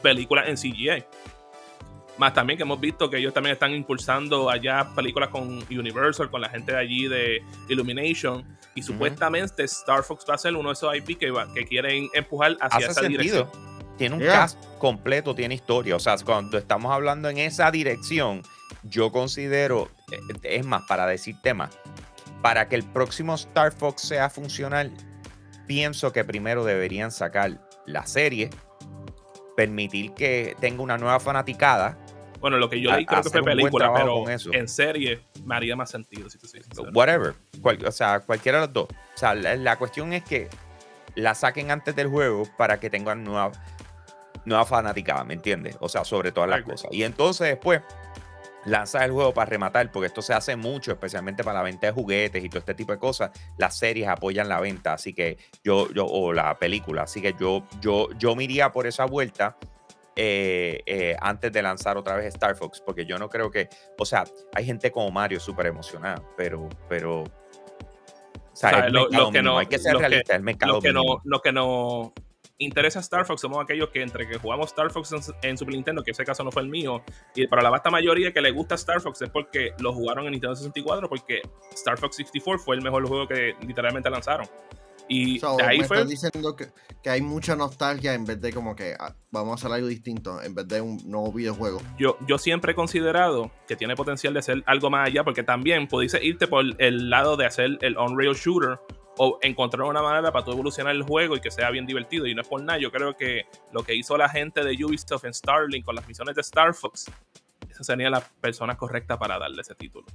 películas 0.01 0.47
en 0.47 0.55
CGI. 0.55 1.03
Más 2.17 2.33
también 2.33 2.55
que 2.57 2.63
hemos 2.63 2.79
visto 2.79 3.09
que 3.09 3.17
ellos 3.17 3.33
también 3.33 3.53
están 3.53 3.71
impulsando 3.73 4.49
allá 4.49 4.89
películas 4.95 5.29
con 5.29 5.63
Universal, 5.69 6.29
con 6.31 6.39
la 6.41 6.49
gente 6.49 6.71
de 6.71 6.77
allí 6.77 7.07
de 7.07 7.43
Illumination. 7.67 8.45
Y 8.73 8.81
supuestamente 8.83 9.63
Star 9.65 10.03
Fox 10.03 10.25
va 10.29 10.35
a 10.35 10.37
ser 10.37 10.55
uno 10.55 10.69
de 10.69 10.73
esos 10.73 10.95
IP 10.95 11.17
que, 11.17 11.31
va- 11.31 11.51
que 11.53 11.65
quieren 11.65 12.07
empujar 12.13 12.55
hacia 12.61 12.77
Hace 12.77 12.91
esa 12.91 13.01
sentido. 13.01 13.21
dirección. 13.21 13.49
Tiene 13.97 14.15
un 14.15 14.21
Yeah. 14.21 14.31
cast 14.33 14.63
completo, 14.77 15.33
tiene 15.35 15.55
historia. 15.55 15.95
O 15.95 15.99
sea, 15.99 16.15
cuando 16.17 16.57
estamos 16.57 16.91
hablando 16.91 17.29
en 17.29 17.37
esa 17.37 17.71
dirección, 17.71 18.41
yo 18.83 19.11
considero, 19.11 19.89
eh, 20.11 20.19
es 20.43 20.65
más, 20.65 20.83
para 20.87 21.05
decir 21.07 21.35
tema, 21.41 21.69
para 22.41 22.67
que 22.69 22.75
el 22.75 22.83
próximo 22.83 23.35
Star 23.35 23.71
Fox 23.71 24.01
sea 24.03 24.29
funcional, 24.29 24.91
pienso 25.67 26.11
que 26.13 26.23
primero 26.25 26.63
deberían 26.65 27.11
sacar 27.11 27.61
la 27.85 28.05
serie, 28.05 28.49
permitir 29.55 30.13
que 30.13 30.55
tenga 30.59 30.81
una 30.83 30.97
nueva 30.97 31.19
fanaticada. 31.19 31.97
Bueno, 32.39 32.57
lo 32.57 32.69
que 32.69 32.79
yo 32.81 32.91
leí 32.97 33.05
creo 33.05 33.21
que 33.23 33.29
fue 33.29 33.39
película, 33.55 33.85
pero 34.01 34.23
en 34.53 34.67
serie 34.67 35.21
me 35.43 35.55
haría 35.55 35.75
más 35.75 35.89
sentido, 35.89 36.29
si 36.29 36.37
te 36.37 36.47
soy 36.47 36.61
sincero. 36.61 36.89
whatever. 36.93 37.33
cual- 37.61 37.85
o 37.85 37.91
sea, 37.91 38.19
cualquiera 38.19 38.59
de 38.59 38.65
los 38.67 38.73
dos. 38.73 38.87
O 38.89 39.17
sea, 39.17 39.33
la, 39.35 39.55
la 39.55 39.77
cuestión 39.77 40.13
es 40.13 40.23
que 40.23 40.49
la 41.15 41.33
saquen 41.33 41.71
antes 41.71 41.95
del 41.95 42.07
juego 42.07 42.43
para 42.57 42.79
que 42.79 42.89
tengan 42.89 43.23
nueva, 43.23 43.51
nueva 44.43 44.65
fanaticada, 44.65 45.23
¿me 45.23 45.33
entiendes? 45.35 45.77
O 45.79 45.87
sea, 45.89 46.03
sobre 46.03 46.31
todas 46.31 46.49
las 46.49 46.61
cosas. 46.63 46.91
Y 46.91 47.03
entonces 47.03 47.47
después 47.47 47.81
lanzas 48.65 49.03
el 49.03 49.11
juego 49.11 49.33
para 49.33 49.49
rematar, 49.49 49.91
porque 49.91 50.07
esto 50.07 50.21
se 50.21 50.33
hace 50.33 50.55
mucho, 50.55 50.91
especialmente 50.91 51.43
para 51.43 51.59
la 51.59 51.63
venta 51.63 51.87
de 51.87 51.93
juguetes 51.93 52.43
y 52.43 52.49
todo 52.49 52.59
este 52.59 52.73
tipo 52.73 52.91
de 52.91 52.97
cosas. 52.99 53.31
Las 53.57 53.77
series 53.77 54.07
apoyan 54.07 54.49
la 54.49 54.59
venta, 54.59 54.93
así 54.93 55.13
que 55.13 55.37
yo, 55.63 55.89
yo 55.93 56.05
o 56.05 56.33
la 56.33 56.57
película, 56.57 57.03
así 57.03 57.21
que 57.21 57.33
yo, 57.39 57.63
yo, 57.79 58.09
yo 58.17 58.35
me 58.35 58.43
iría 58.43 58.71
por 58.71 58.87
esa 58.87 59.05
vuelta. 59.05 59.55
Eh, 60.15 60.81
eh, 60.85 61.15
antes 61.21 61.51
de 61.51 61.61
lanzar 61.61 61.97
otra 61.97 62.15
vez 62.15 62.25
Star 62.27 62.55
Fox, 62.55 62.81
porque 62.85 63.05
yo 63.05 63.17
no 63.17 63.29
creo 63.29 63.51
que, 63.51 63.67
o 63.97 64.05
sea, 64.05 64.23
hay 64.53 64.65
gente 64.65 64.91
como 64.91 65.11
Mario 65.11 65.39
súper 65.39 65.65
emocionada, 65.67 66.21
pero, 66.37 66.69
pero, 66.87 67.23
o 67.23 67.25
sea, 68.53 68.69
sea, 68.69 68.85
el 68.87 68.93
lo- 68.93 69.01
mercado 69.03 69.23
lo 69.25 69.31
que 69.31 69.41
no- 69.41 69.57
hay 69.57 69.65
que 69.67 69.77
ser 69.79 69.93
que- 69.93 69.99
realista, 69.99 70.35
el 70.35 70.43
mercado 70.43 70.73
Lo 70.75 70.81
que, 70.81 70.93
no, 70.93 71.03
lo 71.23 71.41
que 71.41 71.51
nos 71.51 72.11
interesa 72.57 72.99
Star 73.01 73.25
Fox 73.25 73.41
somos 73.41 73.61
aquellos 73.61 73.89
que 73.89 74.01
entre 74.01 74.25
que 74.29 74.37
jugamos 74.37 74.67
Star 74.67 74.89
Fox 74.89 75.11
en, 75.11 75.19
en 75.49 75.57
Super 75.57 75.73
Nintendo, 75.75 76.01
que 76.03 76.11
ese 76.11 76.23
caso 76.23 76.41
no 76.45 76.51
fue 76.51 76.61
el 76.61 76.69
mío, 76.69 77.03
y 77.35 77.47
para 77.47 77.61
la 77.61 77.69
vasta 77.69 77.89
mayoría 77.89 78.31
que 78.31 78.39
le 78.39 78.51
gusta 78.51 78.75
Star 78.75 79.01
Fox 79.01 79.21
es 79.21 79.29
porque 79.29 79.73
lo 79.79 79.91
jugaron 79.91 80.25
en 80.25 80.31
Nintendo 80.31 80.55
64, 80.55 81.09
porque 81.09 81.41
Star 81.73 81.97
Fox 81.97 82.15
64 82.15 82.63
fue 82.63 82.77
el 82.77 82.81
mejor 82.81 83.05
juego 83.07 83.27
que 83.27 83.55
literalmente 83.67 84.09
lanzaron. 84.09 84.47
Y 85.07 85.39
So, 85.39 85.57
de 85.57 85.63
ahí 85.63 85.79
me 85.79 85.85
fue... 85.85 85.97
estás 85.97 86.09
diciendo 86.09 86.55
que, 86.55 86.67
que 87.03 87.09
hay 87.09 87.21
mucha 87.21 87.55
nostalgia 87.55 88.13
en 88.13 88.25
vez 88.25 88.41
de 88.41 88.51
como 88.51 88.75
que 88.75 88.95
ah, 88.99 89.15
vamos 89.31 89.51
a 89.51 89.55
hacer 89.55 89.75
algo 89.75 89.87
distinto, 89.87 90.41
en 90.41 90.55
vez 90.55 90.67
de 90.67 90.81
un 90.81 90.97
nuevo 91.05 91.31
videojuego. 91.31 91.81
yo, 91.97 92.17
yo 92.27 92.37
siempre 92.37 92.71
he 92.71 92.75
considerado 92.75 93.51
que 93.67 93.75
tiene 93.75 93.95
potencial 93.95 94.33
de 94.33 94.41
ser 94.41 94.63
algo 94.65 94.89
más 94.89 95.07
allá, 95.07 95.23
porque 95.23 95.43
también 95.43 95.87
pudiste 95.87 96.23
irte 96.25 96.47
por 96.47 96.65
el 96.79 97.09
lado 97.09 97.37
de 97.37 97.45
hacer 97.45 97.77
el 97.81 97.97
Unreal 97.97 98.35
Shooter 98.35 98.79
o 99.17 99.39
encontrar 99.41 99.83
una 99.83 100.01
manera 100.01 100.31
para 100.31 100.43
tú 100.43 100.51
evolucionar 100.51 100.95
el 100.95 101.03
juego 101.03 101.35
y 101.35 101.39
que 101.39 101.51
sea 101.51 101.69
bien 101.69 101.85
divertido. 101.85 102.25
Y 102.27 102.35
no 102.35 102.41
es 102.41 102.47
por 102.47 102.61
nada, 102.61 102.79
yo 102.79 102.91
creo 102.91 103.15
que 103.15 103.43
lo 103.71 103.83
que 103.83 103.95
hizo 103.95 104.17
la 104.17 104.29
gente 104.29 104.63
de 104.63 104.83
Ubisoft 104.83 105.25
en 105.25 105.33
Starlink 105.33 105.85
con 105.85 105.95
las 105.95 106.07
misiones 106.07 106.35
de 106.35 106.41
Star 106.41 106.73
Fox, 106.73 107.05
esa 107.69 107.83
sería 107.83 108.09
la 108.09 108.21
persona 108.41 108.75
correcta 108.75 109.17
para 109.17 109.39
darle 109.39 109.61
ese 109.61 109.75
título. 109.75 110.05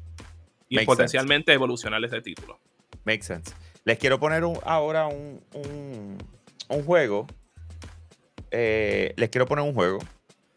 Y 0.68 0.76
Makes 0.76 0.86
potencialmente 0.86 1.52
evolucionar 1.52 2.04
ese 2.04 2.20
título. 2.20 2.60
Makes 3.04 3.24
sense. 3.24 3.54
Les 3.84 3.98
quiero 3.98 4.18
poner 4.20 4.44
un- 4.44 4.58
ahora 4.64 5.06
un, 5.06 5.40
un- 5.54 6.18
un 6.68 6.84
juego. 6.84 7.26
eh, 8.52 9.14
les 9.16 9.28
quiero 9.30 9.46
poner 9.46 9.64
un 9.64 9.72
juego 9.74 9.98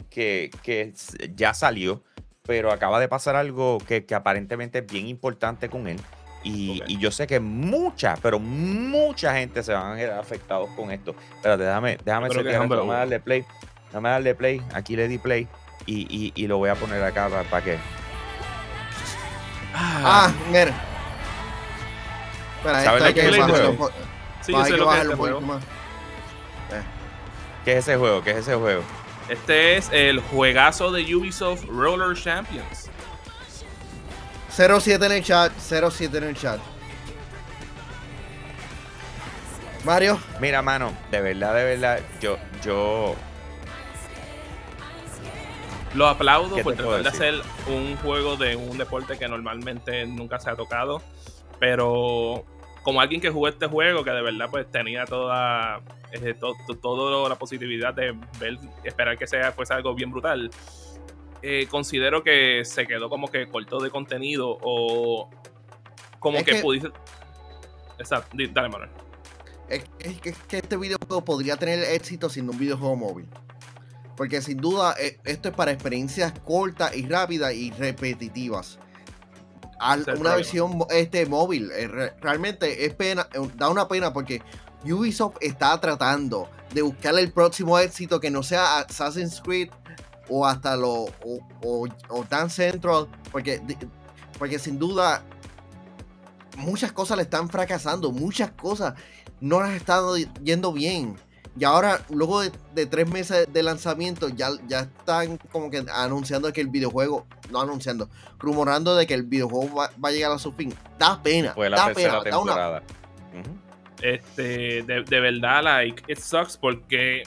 que, 0.09 0.49
que 0.63 0.93
ya 1.35 1.53
salió, 1.53 2.01
pero 2.43 2.71
acaba 2.71 2.99
de 2.99 3.07
pasar 3.07 3.35
algo 3.35 3.77
que, 3.87 4.05
que 4.05 4.15
aparentemente 4.15 4.79
es 4.79 4.85
bien 4.87 5.07
importante 5.07 5.69
con 5.69 5.87
él. 5.87 5.99
Y, 6.43 6.81
y 6.87 6.97
yo 6.99 7.09
sé 7.11 7.25
que 7.27 7.39
mucha, 7.39 8.17
pero 8.21 8.37
mucha 8.39 9.33
gente 9.35 9.63
se 9.63 9.71
van 9.73 9.91
a 9.93 9.95
ver 9.95 10.11
afectados 10.11 10.69
con 10.75 10.91
esto. 10.91 11.15
Espérate, 11.35 11.63
déjame, 11.63 11.97
déjame 12.03 12.27
que 12.29 12.43
déjame 12.51 12.67
darle 12.97 13.19
play. 13.19 13.45
Déjame 13.87 14.09
darle 14.09 14.35
play. 14.35 14.61
Aquí 14.73 14.95
le 14.95 15.07
di 15.07 15.17
play. 15.19 15.47
Y, 15.85 16.07
y- 16.09 16.33
y 16.35 16.47
lo 16.47 16.57
voy 16.57 16.69
a 16.69 16.75
poner 16.75 17.01
acá 17.03 17.29
para, 17.49 17.63
que. 17.63 17.77
Ah, 19.73 20.33
mira. 20.51 20.73
¿Sabes 22.63 22.87
hay 22.87 22.99
lo 22.99 23.05
que 23.07 23.13
que 23.13 23.21
es 23.21 23.33
el 23.33 23.39
bajarlo 23.39 23.73
juego? 23.75 23.91
Sí, 24.41 24.51
yo 24.51 24.65
sé 24.65 24.77
lo 24.77 24.89
que 24.89 24.95
es 24.95 25.03
este 25.03 25.15
juego. 25.15 25.41
más. 25.41 25.63
¿Qué 27.65 27.71
es 27.73 27.77
ese 27.79 27.97
juego? 27.97 28.23
¿Qué 28.23 28.31
es 28.31 28.37
ese 28.37 28.55
juego? 28.55 28.83
Este 29.29 29.77
es 29.77 29.89
el 29.91 30.19
juegazo 30.19 30.91
de 30.91 31.15
Ubisoft 31.15 31.63
Roller 31.65 32.15
Champions. 32.21 32.89
07 34.49 35.05
en 35.05 35.11
el 35.11 35.23
chat, 35.23 35.51
07 35.57 36.17
en 36.17 36.23
el 36.25 36.35
chat. 36.35 36.59
Mario, 39.85 40.19
Mira, 40.39 40.61
mano, 40.61 40.93
de 41.11 41.21
verdad, 41.21 41.55
de 41.55 41.63
verdad, 41.65 41.99
yo, 42.21 42.37
yo, 42.63 43.15
Lo 45.93 46.07
aplaudo 46.07 46.55
¿Qué 46.55 46.61
te 46.61 46.63
por 46.63 46.75
tratar 46.75 47.03
de 47.03 47.09
hacer 47.09 47.41
un 47.67 47.97
juego 47.97 48.37
de 48.37 48.55
un 48.55 48.77
deporte 48.77 49.17
que 49.17 49.27
normalmente 49.27 50.05
nunca 50.05 50.39
se 50.39 50.49
ha 50.49 50.55
tocado. 50.55 51.01
Pero 51.59 52.45
como 52.83 53.01
alguien 53.01 53.19
que 53.21 53.29
jugó 53.29 53.47
este 53.47 53.65
juego, 53.67 54.03
que 54.03 54.11
de 54.11 54.21
verdad 54.21 54.47
pues 54.51 54.69
tenía 54.69 55.05
toda, 55.05 55.81
eh, 56.11 56.33
to- 56.33 56.55
to- 56.67 56.75
toda 56.77 57.27
la 57.29 57.35
positividad 57.35 57.93
de 57.93 58.11
ver, 58.39 58.59
esperar 58.83 59.17
que 59.17 59.25
sea 59.25 59.51
fuese 59.53 59.73
algo 59.73 59.95
bien 59.95 60.11
brutal, 60.11 60.51
eh, 61.41 61.67
considero 61.69 62.23
que 62.23 62.63
se 62.65 62.85
quedó 62.85 63.09
como 63.09 63.27
que 63.29 63.47
corto 63.47 63.79
de 63.79 63.89
contenido 63.89 64.57
o 64.61 65.29
como 66.19 66.37
Es 66.37 66.43
que, 66.43 66.51
que- 66.55 66.61
pudiste... 66.61 66.89
Exacto, 67.99 68.35
dale 68.51 68.69
Manuel. 68.69 68.89
es, 69.69 69.83
es 69.99 70.19
que- 70.21 70.29
es 70.29 70.37
que 70.39 70.57
este 70.57 70.77
videojuego 70.77 71.23
podría 71.23 71.57
tener 71.57 71.79
éxito 71.83 72.29
siendo 72.29 72.51
un 72.51 72.57
videojuego 72.59 72.95
móvil. 72.95 73.27
Porque 74.15 74.41
sin 74.41 74.57
duda 74.57 74.93
eh, 74.99 75.17
esto 75.25 75.49
es 75.49 75.55
para 75.55 75.71
experiencias 75.71 76.33
cortas 76.45 76.95
y 76.95 77.07
rápidas 77.07 77.53
y 77.53 77.71
repetitivas. 77.71 78.77
Al- 79.83 79.99
una 79.99 80.05
problema. 80.13 80.35
versión 80.35 80.79
este, 80.89 81.25
móvil, 81.25 81.71
eh, 81.71 81.87
re- 81.87 82.13
realmente 82.21 82.85
es 82.85 82.93
pena, 82.93 83.27
eh, 83.33 83.39
da 83.55 83.69
una 83.69 83.87
pena 83.87 84.11
porque 84.13 84.41
Ubisoft 84.85 85.37
está 85.41 85.79
tratando 85.79 86.49
de 86.73 86.81
buscar 86.81 87.17
el 87.17 87.31
próximo 87.31 87.77
éxito 87.79 88.19
que 88.19 88.31
no 88.31 88.43
sea 88.43 88.79
Assassin's 88.79 89.41
Creed 89.41 89.69
o 90.29 90.45
hasta 90.45 90.75
lo 90.75 90.91
o, 91.03 91.39
o, 91.63 91.87
o 92.09 92.23
Dance 92.29 92.71
Central 92.71 93.07
porque, 93.31 93.61
porque 94.39 94.57
sin 94.59 94.79
duda 94.79 95.23
muchas 96.57 96.91
cosas 96.91 97.17
le 97.17 97.23
están 97.23 97.49
fracasando, 97.49 98.11
muchas 98.11 98.51
cosas 98.51 98.93
no 99.41 99.59
las 99.61 99.71
están 99.73 100.03
yendo 100.43 100.71
bien. 100.71 101.15
Y 101.57 101.65
ahora, 101.65 102.03
luego 102.09 102.41
de, 102.41 102.51
de 102.73 102.85
tres 102.87 103.07
meses 103.07 103.47
de 103.51 103.63
lanzamiento, 103.63 104.29
ya, 104.29 104.49
ya 104.67 104.81
están 104.81 105.37
como 105.51 105.69
que 105.69 105.85
anunciando 105.93 106.51
que 106.51 106.61
el 106.61 106.67
videojuego, 106.67 107.27
no 107.51 107.61
anunciando, 107.61 108.09
rumorando 108.39 108.95
de 108.95 109.05
que 109.05 109.13
el 109.13 109.23
videojuego 109.23 109.75
va, 109.75 109.91
va 110.03 110.09
a 110.09 110.11
llegar 110.11 110.31
a 110.31 110.39
su 110.39 110.51
fin. 110.53 110.73
Da 110.97 111.21
pena, 111.21 111.53
fue 111.53 111.69
la 111.69 111.77
da 111.77 111.85
tercera 111.87 112.23
pena, 112.23 112.35
da 112.35 112.41
una, 112.41 112.53
temporada. 112.53 112.83
Este, 114.01 114.83
de, 114.83 115.03
de 115.03 115.19
verdad, 115.19 115.63
like, 115.63 116.11
it 116.11 116.19
sucks 116.19 116.57
porque. 116.57 117.23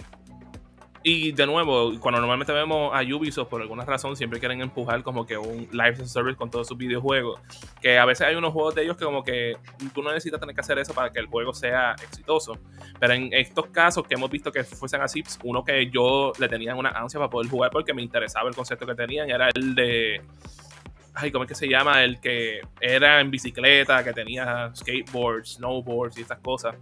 Y 1.09 1.31
de 1.31 1.47
nuevo, 1.47 1.93
cuando 2.01 2.19
normalmente 2.19 2.53
vemos 2.53 2.91
a 2.93 3.01
Ubisoft, 3.01 3.47
por 3.49 3.63
alguna 3.63 3.85
razón, 3.85 4.17
siempre 4.17 4.41
quieren 4.41 4.61
empujar 4.61 5.05
como 5.05 5.25
que 5.25 5.39
un 5.39 5.69
live 5.71 6.05
service 6.05 6.37
con 6.37 6.51
todos 6.51 6.67
sus 6.67 6.77
videojuegos. 6.77 7.41
Que 7.81 7.97
a 7.97 8.05
veces 8.05 8.27
hay 8.27 8.35
unos 8.35 8.53
juegos 8.53 8.75
de 8.75 8.83
ellos 8.83 8.97
que, 8.97 9.05
como 9.05 9.23
que 9.23 9.57
tú 9.95 10.03
no 10.03 10.11
necesitas 10.11 10.41
tener 10.41 10.57
que 10.57 10.63
hacer 10.63 10.81
eso 10.81 10.93
para 10.95 11.13
que 11.13 11.21
el 11.21 11.27
juego 11.27 11.55
sea 11.55 11.93
exitoso. 11.93 12.59
Pero 12.99 13.13
en 13.15 13.33
estos 13.33 13.67
casos 13.69 14.05
que 14.05 14.15
hemos 14.15 14.29
visto 14.29 14.51
que 14.51 14.65
fuesen 14.65 15.01
así, 15.01 15.23
uno 15.45 15.63
que 15.63 15.89
yo 15.89 16.33
le 16.41 16.49
tenía 16.49 16.75
una 16.75 16.89
ansia 16.89 17.21
para 17.21 17.31
poder 17.31 17.49
jugar 17.49 17.71
porque 17.71 17.95
me 17.95 18.03
interesaba 18.03 18.49
el 18.49 18.57
concepto 18.57 18.85
que 18.85 18.97
tenían 18.97 19.31
era 19.31 19.49
el 19.55 19.77
de. 19.77 20.23
Ay, 21.15 21.31
¿cómo 21.31 21.45
es 21.45 21.49
que 21.49 21.55
se 21.55 21.69
llama? 21.69 22.03
El 22.03 22.19
que 22.21 22.63
era 22.81 23.21
en 23.21 23.31
bicicleta, 23.31 24.03
que 24.03 24.13
tenía 24.13 24.73
skateboards, 24.75 25.51
snowboards 25.55 26.19
y 26.19 26.23
estas 26.23 26.41
cosas. 26.41 26.75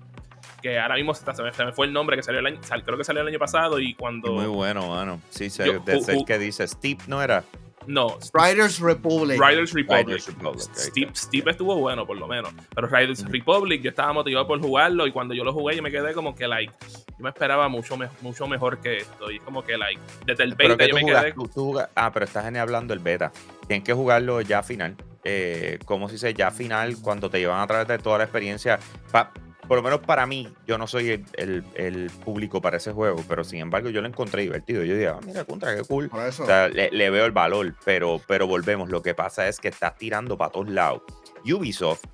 Que 0.64 0.78
ahora 0.78 0.94
mismo 0.94 1.12
se 1.12 1.42
me, 1.42 1.52
se 1.52 1.62
me 1.62 1.72
fue 1.74 1.84
el 1.84 1.92
nombre 1.92 2.16
que 2.16 2.22
salió 2.22 2.40
el 2.40 2.46
año, 2.46 2.58
sal- 2.62 2.82
creo 2.86 2.96
que 2.96 3.04
salió 3.04 3.20
el 3.20 3.28
año 3.28 3.38
pasado 3.38 3.78
y 3.80 3.92
cuando. 3.92 4.32
Muy 4.32 4.46
bueno, 4.46 4.88
mano. 4.88 5.20
Sí, 5.28 5.50
se, 5.50 5.66
Yo- 5.66 5.82
ser 6.00 6.16
ju- 6.16 6.24
que 6.24 6.38
dice 6.38 6.66
Steve, 6.66 6.96
¿no 7.06 7.22
era? 7.22 7.44
No, 7.86 8.16
Riders 8.32 8.78
Republic. 8.80 9.38
Riders 9.38 9.74
Republic. 9.74 10.06
Riders 10.06 10.26
Republic, 10.28 10.60
Steve. 10.74 11.10
Steve 11.14 11.50
estuvo 11.50 11.76
bueno, 11.76 12.06
por 12.06 12.16
lo 12.16 12.26
menos. 12.26 12.50
Pero 12.74 12.86
Riders 12.86 13.20
Ujú. 13.24 13.32
Republic, 13.32 13.82
yo 13.82 13.90
estaba 13.90 14.14
motivado 14.14 14.46
por 14.46 14.58
jugarlo 14.58 15.06
y 15.06 15.12
cuando 15.12 15.34
yo 15.34 15.44
lo 15.44 15.52
jugué, 15.52 15.76
yo 15.76 15.82
me 15.82 15.90
quedé 15.90 16.14
como 16.14 16.34
que, 16.34 16.48
like, 16.48 16.72
yo 16.82 17.14
me 17.18 17.28
esperaba 17.28 17.68
mucho, 17.68 17.98
me- 17.98 18.08
mucho 18.22 18.46
mejor 18.46 18.78
que 18.80 18.96
esto. 18.96 19.30
Y 19.30 19.36
es 19.36 19.42
como 19.42 19.62
que, 19.62 19.76
like, 19.76 20.00
desde 20.24 20.44
el 20.44 20.56
Pero 20.56 20.78
beta 20.78 20.84
yo 20.86 20.90
tú 20.92 20.94
me 20.96 21.02
jugas, 21.02 21.22
quedé. 21.24 21.32
tú- 21.34 21.48
tú 21.48 21.64
jugas- 21.66 21.90
ah, 21.94 22.10
pero 22.10 22.24
estás 22.24 22.46
en- 22.46 22.56
hablando 22.56 22.94
del 22.94 23.04
beta. 23.04 23.32
Tienes 23.68 23.84
que 23.84 23.92
jugarlo 23.92 24.40
ya 24.40 24.62
final. 24.62 24.96
Eh, 25.24 25.78
como 25.84 26.08
si 26.08 26.16
se 26.16 26.32
ya 26.32 26.50
final 26.50 26.96
cuando 27.02 27.28
te 27.28 27.38
llevan 27.38 27.60
a 27.60 27.66
través 27.66 27.86
de 27.86 27.98
toda 27.98 28.16
la 28.16 28.24
experiencia. 28.24 28.78
Pa- 29.12 29.30
por 29.66 29.76
lo 29.78 29.82
menos 29.82 30.00
para 30.00 30.26
mí, 30.26 30.48
yo 30.66 30.78
no 30.78 30.86
soy 30.86 31.10
el, 31.10 31.24
el- 31.34 31.64
el 31.74 32.10
público 32.24 32.60
para 32.60 32.76
ese 32.76 32.92
juego, 32.92 33.22
pero 33.28 33.44
sin 33.44 33.60
embargo 33.60 33.88
yo 33.90 34.00
lo 34.02 34.08
encontré 34.08 34.42
divertido. 34.42 34.82
Yo 34.84 34.94
dije, 34.94 35.08
ah, 35.08 35.20
mira, 35.26 35.44
contra, 35.44 35.74
qué 35.74 35.82
cool. 35.82 36.08
Por 36.08 36.26
eso. 36.26 36.42
O 36.42 36.46
sea, 36.46 36.68
le, 36.68 36.90
le 36.90 37.10
veo 37.10 37.24
el 37.24 37.32
valor, 37.32 37.74
pero, 37.84 38.20
pero 38.26 38.46
volvemos. 38.46 38.90
Lo 38.90 39.02
que 39.02 39.14
pasa 39.14 39.48
es 39.48 39.58
que 39.60 39.68
estás 39.68 39.96
tirando 39.96 40.36
para 40.36 40.50
todos 40.52 40.68
lados. 40.68 41.02
Ubisoft, 41.44 42.04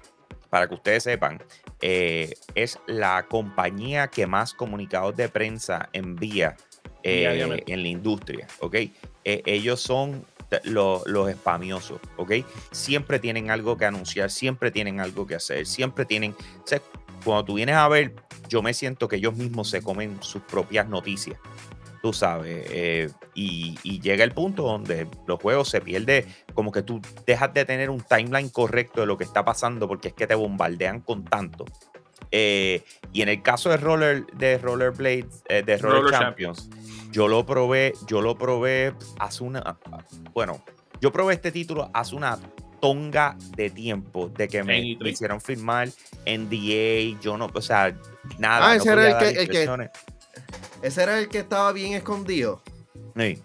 para 0.48 0.66
que 0.68 0.74
ustedes 0.74 1.04
sepan, 1.04 1.40
eh, 1.80 2.34
es 2.54 2.78
la 2.86 3.26
compañía 3.28 4.08
que 4.08 4.26
más 4.26 4.52
comunicados 4.54 5.16
de 5.16 5.28
prensa 5.28 5.88
envía 5.92 6.56
eh, 7.02 7.62
en 7.66 7.82
la 7.82 7.88
industria, 7.88 8.46
¿ok? 8.58 8.74
Eh, 9.24 9.42
ellos 9.46 9.80
son 9.80 10.24
t- 10.48 10.60
lo- 10.64 11.02
los 11.06 11.30
espamiosos, 11.30 12.00
¿ok? 12.16 12.32
Siempre 12.72 13.18
tienen 13.18 13.50
algo 13.50 13.76
que 13.78 13.84
anunciar, 13.86 14.30
siempre 14.30 14.70
tienen 14.70 14.98
algo 15.00 15.26
que 15.26 15.36
hacer, 15.36 15.64
siempre 15.66 16.04
tienen... 16.04 16.32
o 16.32 16.66
sea, 16.66 16.80
cuando 17.24 17.44
tú 17.44 17.54
vienes 17.54 17.76
a 17.76 17.88
ver, 17.88 18.14
yo 18.48 18.62
me 18.62 18.74
siento 18.74 19.08
que 19.08 19.16
ellos 19.16 19.34
mismos 19.36 19.70
se 19.70 19.82
comen 19.82 20.18
sus 20.22 20.42
propias 20.42 20.88
noticias 20.88 21.38
tú 22.00 22.12
sabes, 22.12 22.66
eh, 22.70 23.10
y, 23.34 23.78
y 23.82 24.00
llega 24.00 24.24
el 24.24 24.32
punto 24.32 24.62
donde 24.62 25.06
los 25.26 25.40
juegos 25.40 25.68
se 25.68 25.80
pierde, 25.80 26.26
como 26.54 26.72
que 26.72 26.82
tú 26.82 27.00
dejas 27.26 27.52
de 27.52 27.64
tener 27.64 27.90
un 27.90 28.00
timeline 28.00 28.48
correcto 28.48 29.02
de 29.02 29.06
lo 29.06 29.18
que 29.18 29.24
está 29.24 29.44
pasando 29.44 29.86
porque 29.86 30.08
es 30.08 30.14
que 30.14 30.26
te 30.26 30.34
bombardean 30.34 31.00
con 31.00 31.24
tanto. 31.24 31.64
Eh, 32.32 32.84
y 33.12 33.22
en 33.22 33.28
el 33.28 33.42
caso 33.42 33.70
de 33.70 33.76
Roller, 33.76 34.26
de 34.26 34.58
Rollerblades, 34.58 35.42
eh, 35.48 35.62
de 35.62 35.76
Roller, 35.78 36.02
Roller 36.02 36.18
Champions, 36.18 36.70
yo 37.10 37.28
lo 37.28 37.44
probé, 37.44 37.92
yo 38.06 38.20
lo 38.20 38.36
probé 38.38 38.94
hace 39.18 39.42
una, 39.42 39.78
bueno, 40.32 40.62
yo 41.00 41.12
probé 41.12 41.34
este 41.34 41.50
título 41.50 41.90
hace 41.92 42.14
una 42.14 42.38
tonga 42.80 43.36
de 43.56 43.70
tiempo 43.70 44.28
de 44.28 44.48
que 44.48 44.62
me, 44.64 44.78
En 44.78 44.84
E3. 44.84 45.02
me 45.02 45.10
hicieron 45.10 45.40
firmar 45.40 45.88
NDA, 46.26 47.20
yo 47.20 47.36
no, 47.36 47.50
o 47.52 47.60
sea, 47.60 47.94
nada. 48.38 48.66
Ah, 48.70 48.76
no 48.76 48.82
ese 48.82 48.90
era 48.92 49.02
podía 49.18 49.28
el 49.30 49.34
que- 49.34 49.42
el 49.42 49.48
que-. 49.48 49.90
Ese 50.82 51.02
era 51.02 51.18
el 51.18 51.28
que 51.28 51.38
estaba 51.40 51.72
bien 51.72 51.92
escondido. 51.92 52.62
Sí. 53.16 53.42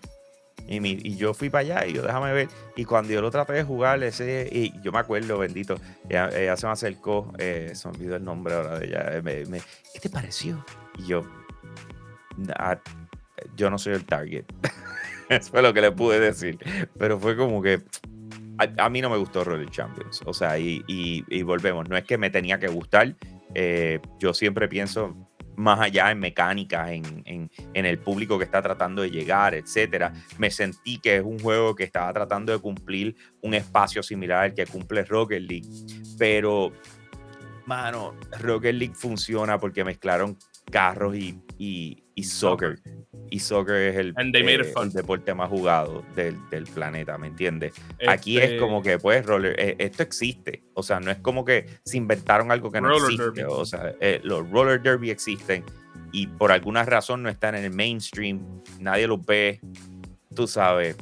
Y, 0.67 0.79
mi- 0.79 0.97
y 1.03 1.15
yo 1.15 1.33
fui 1.35 1.49
para 1.49 1.61
allá 1.61 1.85
y 1.85 1.93
yo 1.93 2.01
déjame 2.01 2.33
ver. 2.33 2.47
Y 2.75 2.85
cuando 2.85 3.13
yo 3.13 3.21
lo 3.21 3.29
traté 3.29 3.53
de 3.53 3.63
jugar, 3.63 4.01
ese, 4.03 4.49
y 4.51 4.73
yo 4.81 4.91
me 4.91 4.97
acuerdo, 4.99 5.37
bendito, 5.37 5.75
ella, 6.09 6.29
ella 6.35 6.57
se 6.57 6.65
me 6.65 6.71
acercó, 6.71 7.31
eh, 7.37 7.71
se 7.75 7.87
me 7.87 7.93
olvidó 7.95 8.15
el 8.15 8.23
nombre 8.23 8.55
ahora 8.55 8.79
de 8.79 8.87
ella. 8.87 9.05
eh, 9.11 9.21
me- 9.21 9.45
me, 9.45 9.59
¿Qué 9.93 9.99
te 9.99 10.09
pareció? 10.09 10.65
Y 10.97 11.05
yo, 11.07 11.21
"Ah, 12.57 12.79
yo 13.55 13.69
no 13.69 13.77
soy 13.77 13.93
el 13.93 14.05
target. 14.05 14.45
Eso 15.29 15.51
fue 15.51 15.61
lo 15.61 15.73
que 15.73 15.81
le 15.81 15.91
pude 15.91 16.19
decir. 16.19 16.57
Pero 16.97 17.19
fue 17.19 17.35
como 17.35 17.61
que 17.61 17.81
a, 18.57 18.89
mí 18.89 19.01
no 19.01 19.09
me 19.09 19.17
gustó 19.17 19.43
Roller 19.43 19.69
Champions. 19.69 20.21
O 20.25 20.33
sea, 20.33 20.57
y, 20.59 20.83
y- 20.87 21.43
volvemos. 21.43 21.87
No 21.89 21.97
es 21.97 22.03
que 22.03 22.17
me 22.17 22.29
tenía 22.29 22.59
que 22.59 22.67
gustar. 22.67 23.15
eh, 23.53 23.99
yo 24.19 24.33
siempre 24.33 24.67
pienso 24.67 25.15
más 25.57 25.79
allá 25.79 26.11
en 26.11 26.19
mecánica, 26.19 26.91
en, 26.91 27.23
en- 27.25 27.49
el 27.85 27.97
público 27.99 28.37
que 28.37 28.43
está 28.43 28.61
tratando 28.61 29.01
de 29.01 29.11
llegar, 29.11 29.53
etcétera. 29.55 30.11
Me 30.37 30.51
sentí 30.51 30.97
que 30.99 31.17
es 31.17 31.23
un 31.23 31.39
juego 31.39 31.75
que 31.75 31.85
estaba 31.85 32.11
tratando 32.11 32.51
de 32.51 32.59
cumplir 32.59 33.15
un 33.41 33.53
espacio 33.53 34.03
similar 34.03 34.43
al 34.43 34.53
que 34.53 34.65
cumple 34.65 35.03
Rocket 35.03 35.41
League. 35.41 35.67
Pero, 36.17 36.73
mano, 37.65 38.15
Rocket 38.41 38.75
League 38.75 38.95
funciona 38.95 39.57
porque 39.57 39.83
mezclaron 39.85 40.37
carros 40.69 41.15
y, 41.15 42.03
y 42.15 42.23
soccer. 42.23 42.79
Y 43.29 43.39
soccer 43.39 43.75
es 43.75 43.97
el, 43.97 44.13
And 44.15 44.33
they 44.33 44.43
made 44.43 44.61
it 44.61 44.67
eh, 44.67 44.73
el 44.81 44.91
deporte 44.91 45.33
más 45.33 45.49
jugado 45.49 46.03
del, 46.15 46.37
del 46.49 46.63
planeta, 46.65 47.17
¿me 47.17 47.27
entiendes? 47.27 47.73
Aquí 48.07 48.37
Este, 48.37 48.55
es 48.55 48.61
como 48.61 48.81
que, 48.81 48.97
pues, 48.97 49.25
roller, 49.25 49.55
eh, 49.59 49.75
esto 49.79 50.03
existe. 50.03 50.63
O 50.73 50.83
sea, 50.83 50.99
no 50.99 51.11
es 51.11 51.17
como 51.17 51.43
que 51.43 51.65
se 51.83 51.97
inventaron 51.97 52.51
algo 52.51 52.71
que 52.71 52.81
no 52.81 52.95
existe. 52.95 53.23
derby. 53.23 53.43
O 53.47 53.65
sea, 53.65 53.93
eh, 53.99 54.21
los 54.23 54.49
roller 54.49 54.81
derby 54.81 55.09
existen 55.09 55.63
y 56.11 56.27
por 56.27 56.51
alguna 56.51 56.83
razón 56.83 57.23
no 57.23 57.29
están 57.29 57.55
en 57.55 57.65
el 57.65 57.71
mainstream. 57.71 58.41
Nadie 58.79 59.07
los 59.07 59.25
ve. 59.25 59.59
Tú 60.33 60.47
sabes. 60.47 60.95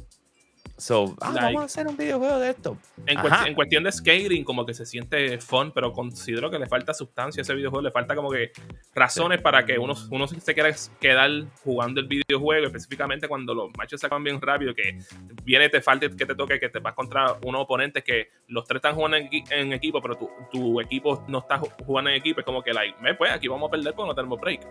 So, 0.84 1.16
ah, 1.22 1.32
Like- 1.32 1.46
vamos 1.46 1.62
a 1.62 1.66
hacer 1.66 1.88
un 1.88 1.96
videojuego 1.96 2.40
de 2.40 2.50
esto. 2.50 2.78
En, 3.06 3.54
cuestión 3.56 3.86
de 3.86 3.92
skating, 3.94 4.44
como 4.44 4.66
que 4.66 4.74
se 4.74 4.86
siente 4.86 5.38
fun, 5.40 5.72
pero 5.72 5.94
considero 5.94 6.52
que 6.52 6.60
le 6.60 6.68
falta 6.68 6.94
sustancia 6.94 7.40
a 7.40 7.44
ese 7.44 7.54
videojuego, 7.54 7.84
le 7.84 7.92
falta 7.92 8.14
como 8.16 8.30
que 8.30 8.52
razones 8.94 9.40
para 9.42 9.66
que 9.66 9.80
uno, 9.80 9.94
uno 10.12 10.28
se 10.28 10.54
quiera 10.54 10.76
quedar 11.00 11.30
jugando 11.64 12.02
el 12.02 12.08
videojuego, 12.08 12.66
específicamente 12.68 13.30
cuando 13.30 13.54
los 13.54 13.70
matches 13.78 14.02
se 14.02 14.08
acaban 14.08 14.26
bien 14.26 14.42
rápido, 14.42 14.76
que 14.76 14.98
viene, 15.46 15.70
te 15.70 15.80
falta 15.82 16.10
que 16.10 16.26
te 16.26 16.36
toque, 16.36 16.60
que 16.60 16.68
te 16.68 16.80
vas 16.80 16.94
contra 16.96 17.38
unos 17.46 17.62
oponentes 17.62 18.04
que 18.04 18.28
los 18.50 18.66
tres 18.66 18.80
están 18.80 18.96
jugando 18.96 19.16
en, 19.16 19.30
equi- 19.30 19.46
en 19.52 19.72
equipo, 19.72 20.02
pero 20.02 20.18
tu, 20.18 20.30
tu 20.52 20.82
equipo 20.82 21.24
no 21.30 21.38
está 21.40 21.62
ju- 21.62 21.72
jugando 21.86 22.10
en 22.10 22.18
equipo, 22.18 22.42
es 22.42 22.46
como 22.46 22.62
que, 22.62 22.74
like, 22.74 23.02
me, 23.02 23.14
pues 23.14 23.32
aquí 23.32 23.48
vamos 23.48 23.70
a 23.70 23.72
perder 23.72 23.94
porque 23.94 24.10
no 24.10 24.16
tenemos 24.16 24.38
break. 24.38 24.68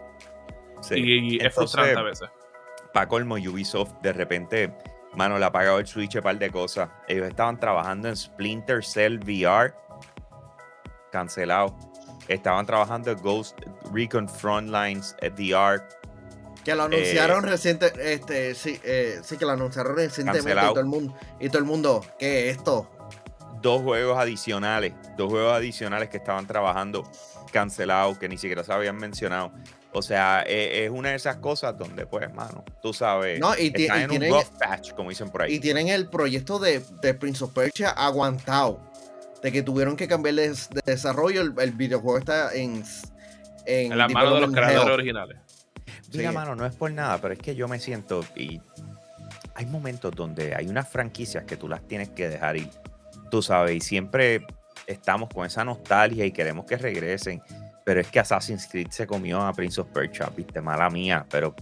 Sí. 0.82 0.94
Y, 0.96 1.36
es 1.36 1.44
Entonces, 1.44 1.54
frustrante 1.54 1.98
a 1.98 2.02
veces. 2.02 2.28
para 2.92 3.08
colmo, 3.08 3.36
Ubisoft 3.36 3.94
de 4.02 4.12
repente, 4.12 4.74
mano, 5.14 5.38
le 5.38 5.44
ha 5.44 5.52
pagado 5.52 5.78
el 5.78 5.86
Switch 5.86 6.16
un 6.16 6.22
par 6.22 6.38
de 6.38 6.50
cosas. 6.50 6.88
Ellos 7.08 7.28
estaban 7.28 7.58
trabajando 7.58 8.08
en 8.08 8.16
Splinter 8.16 8.84
Cell 8.84 9.18
VR, 9.18 9.74
cancelado. 11.10 11.76
Estaban 12.28 12.66
trabajando 12.66 13.10
en 13.10 13.18
Ghost 13.18 13.58
Recon 13.92 14.28
Frontlines 14.28 15.16
eh, 15.20 15.30
VR, 15.30 15.82
Que 16.64 16.74
lo 16.74 16.84
anunciaron 16.84 17.42
reciente, 17.42 17.92
este, 17.98 18.54
sí, 18.54 18.80
eh, 18.84 19.20
sí, 19.22 19.36
que 19.36 19.44
lo 19.44 19.52
anunciaron 19.52 19.96
recientemente 19.96 20.52
y 20.52 20.68
todo 20.68 20.80
el 20.80 20.86
mundo, 20.86 21.14
y 21.40 21.48
todo 21.48 21.58
el 21.58 21.64
mundo, 21.64 22.04
¿qué 22.18 22.48
es 22.48 22.56
esto? 22.56 22.88
dos 23.62 23.80
juegos 23.80 24.18
adicionales, 24.18 24.92
dos 25.16 25.30
juegos 25.30 25.54
adicionales 25.54 26.10
que 26.10 26.18
estaban 26.18 26.46
trabajando 26.46 27.04
cancelados, 27.52 28.18
que 28.18 28.28
ni 28.28 28.36
siquiera 28.36 28.64
se 28.64 28.72
habían 28.72 28.96
mencionado. 28.96 29.52
O 29.94 30.00
sea, 30.02 30.42
e- 30.46 30.84
es, 30.84 30.90
una 30.90 31.10
de 31.10 31.16
esas 31.16 31.36
cosas 31.36 31.76
donde, 31.76 32.06
pues, 32.06 32.32
mano, 32.32 32.64
tú 32.80 32.92
sabes, 32.94 33.38
No, 33.40 33.54
y 33.58 33.66
están 33.74 34.00
y 34.00 34.02
en 34.04 34.10
tienen- 34.10 34.32
un 34.32 34.38
rough 34.38 34.58
patch, 34.58 34.92
como 34.94 35.10
dicen 35.10 35.28
por 35.30 35.42
ahí. 35.42 35.54
Y 35.54 35.60
tienen 35.60 35.88
el 35.88 36.08
proyecto 36.08 36.58
de, 36.58 36.82
de 37.02 37.14
Prince 37.14 37.44
of 37.44 37.52
Persia 37.52 37.90
aguantado. 37.90 38.80
De 39.42 39.50
que 39.52 39.62
tuvieron 39.62 39.96
que 39.96 40.06
cambiar 40.08 40.36
de, 40.36 40.50
de 40.50 40.82
desarrollo. 40.86 41.42
El, 41.42 41.52
el 41.58 41.72
videojuego 41.72 42.18
está 42.18 42.54
en. 42.54 42.84
En, 43.66 43.92
En 43.92 43.98
las 43.98 44.10
manos 44.12 44.34
de 44.34 44.40
los 44.40 44.50
creadores 44.52 44.84
hell. 44.84 44.90
originales. 44.92 45.38
Mira, 46.14 46.30
Sí. 46.30 46.34
mano, 46.34 46.54
no 46.54 46.64
es 46.66 46.74
por 46.74 46.90
nada, 46.92 47.18
pero 47.20 47.34
es 47.34 47.40
que 47.40 47.54
yo 47.54 47.68
me 47.68 47.78
siento 47.78 48.24
y 48.36 48.60
hay 49.54 49.66
momentos 49.66 50.12
donde 50.14 50.54
hay 50.54 50.68
unas 50.68 50.88
franquicias 50.88 51.44
que 51.44 51.56
tú 51.56 51.68
las 51.68 51.86
tienes 51.86 52.08
que 52.10 52.28
dejar 52.28 52.56
ir, 52.56 52.68
tú 53.30 53.42
sabes, 53.42 53.74
y 53.76 53.80
siempre 53.80 54.46
estamos 54.86 55.28
con 55.32 55.46
esa 55.46 55.64
nostalgia 55.64 56.24
y 56.24 56.32
queremos 56.32 56.64
que 56.66 56.76
regresen, 56.76 57.42
pero 57.84 58.00
es 58.00 58.08
que 58.08 58.20
Assassin's 58.20 58.66
Creed 58.66 58.88
se 58.90 59.06
comió 59.06 59.40
a 59.40 59.52
Prince 59.52 59.80
of 59.80 59.88
Persia, 59.88 60.30
viste, 60.36 60.60
mala 60.60 60.88
mía, 60.90 61.24
pero 61.30 61.54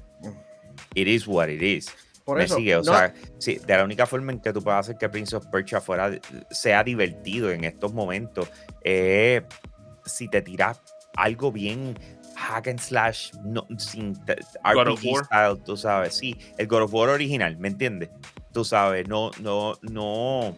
it 0.95 1.07
is 1.09 1.27
what 1.27 1.49
it 1.49 1.63
is. 1.63 1.95
Por 2.25 2.37
me 2.39 2.45
eso. 2.45 2.57
sigue, 2.57 2.77
o 2.77 2.83
no, 2.83 2.93
sea, 2.93 3.13
sí, 3.39 3.57
de 3.67 3.77
la 3.77 3.83
única 3.85 4.07
forma 4.07 4.31
en 4.33 4.41
que 4.41 4.53
tú 4.53 4.63
puedes 4.63 4.81
hacer 4.81 4.97
que 4.99 5.09
Prince 5.09 5.35
of 5.35 5.47
Persia 5.47 5.81
fuera, 5.81 6.11
sea 6.51 6.85
divertido 6.85 7.51
en 7.51 7.65
estos 7.65 7.93
momentos, 7.93 8.49
es 8.83 9.43
si 10.05 10.29
te 10.29 10.41
tiras 10.43 10.81
algo 11.17 11.51
bien 11.51 11.99
hack 12.37 12.69
and 12.69 12.79
slash, 12.79 13.33
no, 13.43 13.67
sin 13.79 14.15
te- 14.25 14.37
God 14.75 14.89
of 14.89 14.99
RPG 15.01 15.13
War. 15.13 15.25
style, 15.25 15.57
tú 15.65 15.77
sabes, 15.77 16.15
sí, 16.15 16.37
el 16.57 16.67
God 16.69 16.83
of 16.83 16.95
War 16.95 17.09
original, 17.09 17.57
¿me 17.59 17.69
entiendes? 17.69 18.11
Tú 18.53 18.65
sabes, 18.65 19.09
no, 19.09 19.31
no, 19.41 19.75
no, 19.83 20.57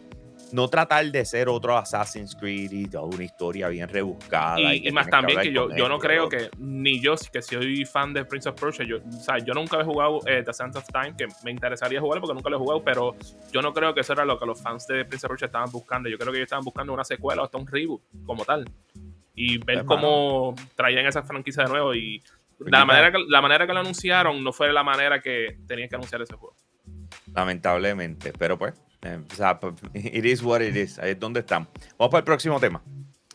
no 0.53 0.67
tratar 0.67 1.11
de 1.11 1.25
ser 1.25 1.49
otro 1.49 1.75
Assassin's 1.75 2.35
Creed 2.35 2.71
y 2.71 2.85
toda 2.85 3.05
una 3.05 3.23
historia 3.23 3.69
bien 3.69 3.89
rebuscada. 3.89 4.59
Y, 4.61 4.91
más 4.91 5.09
también 5.09 5.41
que 5.41 5.51
yo, 5.51 5.75
yo 5.75 5.89
no 5.89 5.97
creo 5.97 6.29
que 6.29 6.51
ni 6.59 7.01
yo, 7.01 7.15
que 7.31 7.41
soy 7.41 7.85
fan 7.85 8.13
de 8.13 8.23
Prince 8.23 8.49
of 8.49 8.61
Persia, 8.61 8.85
yo, 8.85 8.97
o 8.97 9.11
sea, 9.13 9.39
yo 9.39 9.55
nunca 9.55 9.81
he 9.81 9.83
jugado 9.83 10.19
eh, 10.27 10.43
The 10.45 10.53
Sands 10.53 10.77
of 10.77 10.85
Time, 10.85 11.15
que 11.17 11.25
me 11.43 11.49
interesaría 11.49 11.99
jugar 11.99 12.21
porque 12.21 12.35
nunca 12.35 12.51
lo 12.51 12.57
he 12.57 12.59
jugado, 12.59 12.83
pero 12.83 13.15
yo 13.51 13.63
no 13.63 13.73
creo 13.73 13.95
que 13.95 14.01
eso 14.01 14.13
era 14.13 14.25
lo 14.25 14.37
que 14.37 14.45
los 14.45 14.61
fans 14.61 14.85
de 14.85 15.03
Prince 15.05 15.25
of 15.25 15.31
Persia 15.31 15.47
estaban 15.47 15.71
buscando. 15.71 16.07
Yo 16.07 16.19
creo 16.19 16.31
que 16.31 16.37
ellos 16.37 16.45
estaban 16.45 16.63
buscando 16.63 16.93
una 16.93 17.03
secuela 17.03 17.41
o 17.41 17.45
hasta 17.45 17.57
un 17.57 17.65
reboot 17.65 18.03
como 18.23 18.45
tal. 18.45 18.69
Y 19.33 19.57
ver 19.57 19.79
Hermano. 19.79 20.01
cómo 20.01 20.55
traían 20.75 21.07
esa 21.07 21.23
franquicia 21.23 21.63
de 21.63 21.69
nuevo. 21.69 21.95
Y 21.95 22.19
la 22.59 22.81
Ahorita- 22.81 22.85
manera, 22.85 23.11
que, 23.11 23.17
la 23.27 23.41
manera 23.41 23.65
que 23.65 23.73
lo 23.73 23.79
anunciaron 23.79 24.43
no 24.43 24.53
fue 24.53 24.71
la 24.71 24.83
manera 24.83 25.19
que 25.19 25.57
tenían 25.67 25.89
que 25.89 25.95
anunciar 25.95 26.21
ese 26.21 26.35
juego. 26.35 26.55
Lamentablemente, 27.33 28.31
pero 28.37 28.55
pues, 28.59 28.75
eh, 29.03 29.19
o 29.31 29.35
sea, 29.35 29.59
pues, 29.59 29.75
it 29.93 30.25
is 30.25 30.41
what 30.43 30.61
it 30.61 30.75
is. 30.75 30.99
Ahí 30.99 31.11
es 31.11 31.19
donde 31.19 31.41
estamos. 31.41 31.69
Vamos 31.97 32.11
para 32.11 32.19
el 32.19 32.25
próximo 32.25 32.59
tema. 32.59 32.81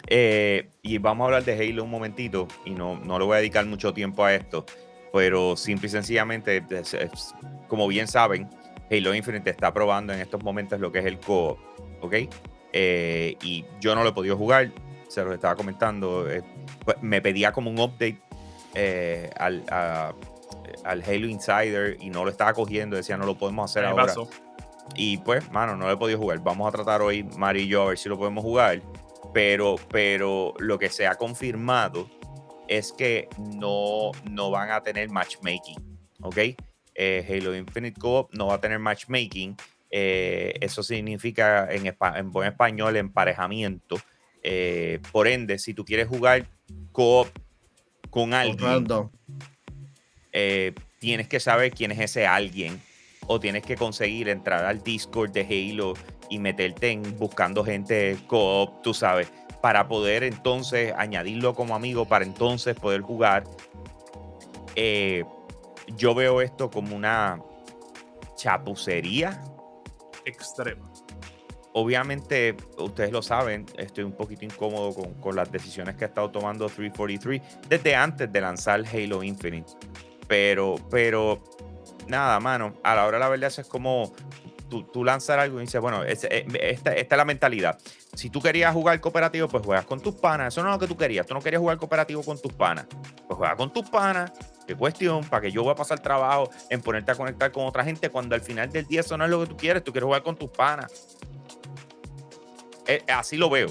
Eh, 0.06 0.70
y 0.82 0.98
vamos 0.98 1.24
a 1.24 1.26
hablar 1.26 1.44
de 1.44 1.52
Halo 1.52 1.84
un 1.84 1.90
momentito. 1.90 2.48
Y 2.64 2.70
no, 2.70 2.98
no 2.98 3.18
le 3.18 3.24
voy 3.24 3.34
a 3.34 3.38
dedicar 3.38 3.64
mucho 3.66 3.92
tiempo 3.92 4.24
a 4.24 4.34
esto. 4.34 4.64
Pero 5.12 5.56
simple 5.56 5.86
y 5.88 5.90
sencillamente, 5.90 6.62
es- 6.70 6.94
es- 6.94 7.34
como 7.66 7.86
bien 7.88 8.06
saben, 8.08 8.48
Halo 8.90 9.14
Infinite 9.14 9.50
está 9.50 9.72
probando 9.72 10.12
en 10.12 10.20
estos 10.20 10.42
momentos 10.42 10.80
lo 10.80 10.90
que 10.92 11.00
es 11.00 11.04
el 11.06 11.18
co 11.18 11.58
¿Ok? 12.00 12.14
Eh, 12.72 13.36
y 13.42 13.64
yo 13.80 13.94
no 13.94 14.02
lo 14.02 14.10
he 14.10 14.12
podido 14.12 14.36
jugar. 14.36 14.70
Se 15.08 15.22
lo 15.24 15.32
estaba 15.32 15.56
comentando. 15.56 16.30
eh, 16.30 16.42
pues, 16.84 16.96
me 17.02 17.20
pedía 17.20 17.52
como 17.52 17.70
un 17.70 17.78
update 17.78 18.20
eh, 18.74 19.30
al, 19.38 19.64
a- 19.70 20.12
al 20.84 21.02
Halo 21.02 21.26
Insider 21.26 21.96
y 22.00 22.10
no 22.10 22.24
lo 22.24 22.30
estaba 22.30 22.52
cogiendo. 22.52 22.96
Decía, 22.96 23.16
no 23.16 23.26
lo 23.26 23.36
podemos 23.36 23.70
hacer 23.70 23.84
ahora. 23.84 24.06
pasó. 24.06 24.28
Y 24.94 25.18
pues, 25.18 25.50
mano, 25.50 25.76
no 25.76 25.86
lo 25.86 25.92
he 25.92 25.96
podido 25.96 26.18
jugar. 26.18 26.40
Vamos 26.40 26.68
a 26.68 26.72
tratar 26.72 27.02
hoy, 27.02 27.22
Mari 27.22 27.62
y 27.62 27.68
yo, 27.68 27.82
a 27.82 27.86
ver 27.88 27.98
si 27.98 28.08
lo 28.08 28.18
podemos 28.18 28.42
jugar. 28.42 28.82
Pero, 29.32 29.76
pero 29.90 30.54
lo 30.58 30.78
que 30.78 30.88
se 30.88 31.06
ha 31.06 31.14
confirmado 31.14 32.08
es 32.66 32.92
que 32.92 33.28
no, 33.38 34.12
no 34.30 34.50
van 34.50 34.70
a 34.70 34.82
tener 34.82 35.10
matchmaking, 35.10 35.78
¿ok? 36.20 36.38
Eh, 36.94 37.24
Halo 37.28 37.54
Infinite 37.54 37.98
Co-op 37.98 38.32
no 38.34 38.48
va 38.48 38.54
a 38.54 38.60
tener 38.60 38.78
matchmaking. 38.78 39.56
Eh, 39.90 40.54
eso 40.60 40.82
significa 40.82 41.68
en, 41.70 41.86
en, 41.86 42.32
buen 42.32 42.48
español 42.48 42.96
emparejamiento. 42.96 43.96
Eh, 44.42 45.00
por 45.12 45.28
ende, 45.28 45.58
si 45.58 45.74
tú 45.74 45.84
quieres 45.84 46.08
jugar 46.08 46.46
co-op 46.92 47.28
con 48.10 48.34
alguien, 48.34 48.86
tienes 50.98 51.28
que 51.28 51.40
saber 51.40 51.72
quién 51.72 51.92
es 51.92 52.00
ese 52.00 52.26
alguien 52.26 52.80
o 53.28 53.38
tienes 53.38 53.62
que 53.62 53.76
conseguir 53.76 54.28
entrar 54.28 54.64
al 54.64 54.82
Discord 54.82 55.30
de 55.30 55.42
Halo 55.42 55.94
y 56.28 56.38
meterte 56.38 56.90
en 56.90 57.16
buscando 57.16 57.64
gente 57.64 58.16
co-op, 58.26 58.82
tú 58.82 58.92
sabes, 58.92 59.30
para 59.60 59.86
poder 59.86 60.24
entonces 60.24 60.92
añadirlo 60.96 61.54
como 61.54 61.74
amigo, 61.74 62.06
para 62.06 62.24
entonces 62.24 62.74
poder 62.74 63.02
jugar. 63.02 63.44
Eh, 64.74 65.24
yo 65.96 66.14
veo 66.14 66.40
esto 66.40 66.70
como 66.70 66.96
una 66.96 67.40
chapucería 68.36 69.42
extrema. 70.24 70.90
Obviamente, 71.72 72.56
ustedes 72.78 73.12
lo 73.12 73.22
saben, 73.22 73.66
estoy 73.76 74.04
un 74.04 74.12
poquito 74.12 74.44
incómodo 74.44 74.94
con, 74.94 75.14
con, 75.14 75.36
las 75.36 75.50
decisiones 75.52 75.96
que 75.96 76.04
ha 76.04 76.08
estado 76.08 76.30
tomando 76.30 76.66
343 76.66 77.68
desde 77.68 77.94
antes 77.94 78.32
de 78.32 78.40
lanzar 78.40 78.82
Halo 78.92 79.22
Infinite. 79.22 79.72
Pero, 80.26 80.76
pero, 80.90 81.42
nada, 82.08 82.40
mano, 82.40 82.74
a 82.82 82.94
la 82.94 83.06
hora 83.06 83.18
de 83.18 83.20
la 83.20 83.28
verdad 83.28 83.52
es 83.56 83.66
como 83.66 84.12
tú, 84.68 84.82
tú 84.84 85.04
lanzar 85.04 85.38
algo 85.38 85.58
y 85.58 85.64
dices, 85.64 85.80
bueno, 85.80 86.04
eh, 86.04 86.12
esta, 86.12 86.92
esta, 86.94 87.14
es 87.14 87.16
la 87.16 87.24
mentalidad. 87.24 87.78
Si 88.14 88.30
tú 88.30 88.40
querías 88.40 88.72
jugar 88.72 89.00
cooperativo, 89.00 89.48
pues 89.48 89.64
juegas 89.64 89.84
con 89.84 90.00
tus 90.00 90.14
panas. 90.14 90.54
Eso 90.54 90.62
no 90.62 90.68
es 90.68 90.74
lo 90.74 90.78
que 90.78 90.86
tú 90.86 90.96
querías. 90.96 91.26
Tú 91.26 91.34
no 91.34 91.40
querías 91.40 91.60
jugar 91.60 91.78
cooperativo 91.78 92.22
con 92.22 92.40
tus 92.40 92.52
panas. 92.52 92.86
Pues 93.26 93.36
juega 93.36 93.56
con 93.56 93.72
tus 93.72 93.88
panas. 93.88 94.32
¿Qué 94.66 94.74
cuestión? 94.74 95.24
¿Para 95.24 95.42
que 95.42 95.50
yo 95.50 95.62
voy 95.62 95.72
a 95.72 95.74
pasar 95.74 96.00
trabajo 96.00 96.50
en 96.68 96.80
ponerte 96.80 97.12
a 97.12 97.14
conectar 97.14 97.50
con 97.52 97.66
otra 97.66 97.84
gente 97.84 98.10
cuando 98.10 98.34
al 98.34 98.42
final 98.42 98.70
del 98.70 98.86
día 98.86 99.00
eso 99.00 99.16
no 99.16 99.24
es 99.24 99.30
lo 99.30 99.40
que 99.40 99.46
tú 99.46 99.56
quieres? 99.56 99.82
Tú 99.82 99.92
quieres 99.92 100.06
jugar 100.06 100.22
con 100.22 100.36
tus 100.36 100.50
panas. 100.50 101.16
Eh, 102.86 103.02
así 103.08 103.36
lo 103.36 103.50
veo. 103.50 103.68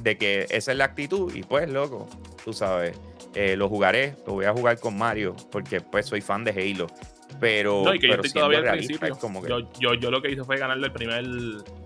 De 0.00 0.16
que 0.16 0.46
esa 0.50 0.70
es 0.70 0.78
la 0.78 0.84
actitud 0.84 1.34
y 1.34 1.42
pues, 1.42 1.68
loco, 1.68 2.08
tú 2.44 2.52
sabes, 2.52 2.96
eh, 3.34 3.56
lo 3.56 3.68
jugaré, 3.68 4.14
lo 4.24 4.34
voy 4.34 4.44
a 4.44 4.52
jugar 4.52 4.78
con 4.78 4.96
Mario 4.96 5.34
porque 5.50 5.80
pues 5.80 6.06
soy 6.06 6.20
fan 6.20 6.44
de 6.44 6.52
Halo. 6.52 6.86
Pero, 7.40 7.82
no, 7.84 7.94
y 7.94 7.98
que 7.98 8.08
yo 8.08 8.14
estoy 8.14 8.30
todavía 8.30 8.58
al 8.58 8.78
principio. 8.78 9.18
Yo, 9.78 9.94
yo, 9.94 10.10
lo 10.10 10.22
que 10.22 10.30
hice 10.30 10.44
fue 10.44 10.56
ganarle 10.56 10.86
el 10.86 10.92
primer, 10.92 11.24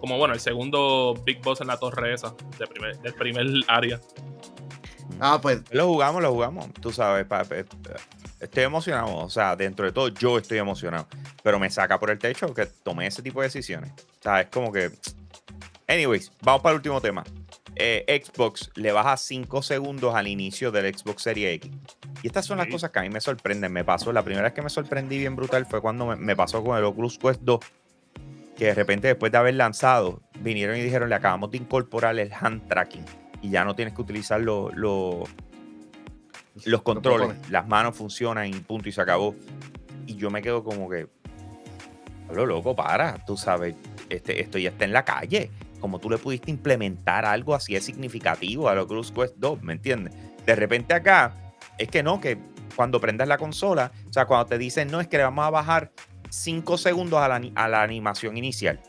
como 0.01 0.18
bueno, 0.18 0.34
el 0.34 0.40
segundo 0.40 1.14
Big 1.24 1.42
Boss 1.42 1.61
en 1.61 1.68
la 1.68 1.78
torre 1.78 2.14
esa, 2.14 2.34
del 2.59 2.68
primer, 2.68 2.96
del 2.99 3.14
primer 3.14 3.46
área. 3.66 4.01
Ah, 5.20 5.38
pues. 5.40 5.62
Lo 5.70 5.86
jugamos, 5.86 6.22
lo 6.22 6.32
jugamos. 6.32 6.72
Tú 6.80 6.92
sabes, 6.92 7.26
estoy 8.40 8.62
emocionado. 8.62 9.16
O 9.16 9.30
sea, 9.30 9.57
dentro 9.57 9.86
de 9.86 9.92
todo, 9.92 10.09
yo 10.09 10.38
estoy 10.38 10.59
emocionado. 10.59 11.07
Pero 11.42 11.59
me 11.59 11.70
saca 11.70 11.99
por 11.99 12.11
el 12.11 12.18
techo 12.18 12.53
que 12.55 12.66
tomé 12.66 13.07
ese 13.07 13.22
tipo 13.22 13.40
de 13.40 13.49
decisiones. 13.49 13.92
O 13.92 14.22
sea, 14.22 14.42
es 14.42 14.49
como 14.49 14.72
que. 14.72 14.90
Anyways, 15.86 16.30
vamos 16.42 16.62
para 16.62 16.74
el 16.74 16.76
último 16.76 17.01
tema. 17.01 17.24
Eh, 17.81 18.22
Xbox 18.24 18.72
le 18.74 18.91
baja 18.91 19.16
5 19.16 19.62
segundos 19.62 20.12
al 20.12 20.26
inicio 20.26 20.72
del 20.72 20.93
Xbox 20.93 21.22
Series 21.22 21.55
X. 21.55 21.70
Y 22.24 22.26
estas 22.26 22.45
son 22.45 22.59
las 22.59 22.66
cosas 22.66 22.91
que 22.91 22.99
a 22.99 23.03
mí 23.03 23.09
me 23.09 23.20
sorprenden. 23.20 23.72
Me 23.72 23.85
pasó, 23.85 24.12
la 24.12 24.24
primera 24.24 24.43
vez 24.43 24.53
que 24.53 24.62
me 24.62 24.68
sorprendí 24.68 25.16
bien 25.16 25.37
brutal 25.37 25.64
fue 25.64 25.81
cuando 25.81 26.16
me, 26.16 26.35
pasó 26.35 26.64
con 26.64 26.76
el 26.76 26.83
Oculus 26.83 27.18
Quest 27.18 27.41
2, 27.43 27.61
que 28.57 28.64
de 28.64 28.74
repente 28.74 29.07
después 29.07 29.31
de 29.31 29.39
haber 29.39 29.55
lanzado, 29.55 30.20
vinieron 30.41 30.76
y 30.76 30.81
dijeron, 30.81 31.09
le 31.09 31.14
acabamos 31.14 31.53
de 31.53 31.59
incorporar 31.59 32.18
el 32.18 32.33
hand 32.33 32.66
tracking 32.66 33.05
y 33.43 33.51
ya 33.51 33.64
no 33.64 33.76
tienes 33.76 33.95
que 33.95 34.03
utilizar 34.03 34.41
los 34.41 35.29
controles. 36.83 37.37
Las 37.49 37.68
manos 37.68 37.97
funcionan 37.97 38.49
y 38.49 38.55
punto 38.55 38.89
y 38.89 38.93
se 38.93 39.01
acabó. 39.01 39.37
Y 40.05 40.16
yo 40.16 40.31
me 40.31 40.43
quedo 40.43 40.64
como 40.64 40.91
que, 40.91 41.07
lo 42.35 42.45
loco, 42.45 42.74
para, 42.74 43.24
tú 43.24 43.37
sabes, 43.37 43.76
este, 44.09 44.41
esto 44.43 44.59
ya 44.59 44.70
está 44.70 44.85
en 44.85 44.93
la 44.93 45.05
calle 45.05 45.53
como 45.81 45.99
tú 45.99 46.11
le 46.11 46.18
pudiste 46.18 46.51
implementar 46.51 47.24
algo 47.24 47.55
así 47.55 47.74
de 47.74 47.81
significativo 47.81 48.68
a 48.68 48.74
los 48.74 48.87
Cruz 48.87 49.12
Quest 49.12 49.35
2, 49.37 49.62
¿me 49.62 49.72
entiendes? 49.72 50.14
De 50.45 50.55
repente 50.55 50.95
acá, 50.95 51.35
es 51.79 51.89
que 51.89 52.03
no, 52.03 52.20
que 52.20 52.39
cuando 52.76 53.01
prendas 53.01 53.29
la 53.29 53.39
consola, 53.39 53.93
o 54.09 54.12
sea, 54.12 54.26
cuando 54.26 54.47
te 54.47 54.59
dicen, 54.59 54.91
no, 54.91 55.01
es 55.01 55.09
que 55.09 55.16
le 55.16 55.24
vamos 55.24 55.45
a 55.45 55.51
bajar 55.51 55.93
5 56.31 56.79
segundos 56.79 57.20
a 57.20 57.29
la, 57.29 57.83
animación 57.83 58.37
inicial. 58.37 58.81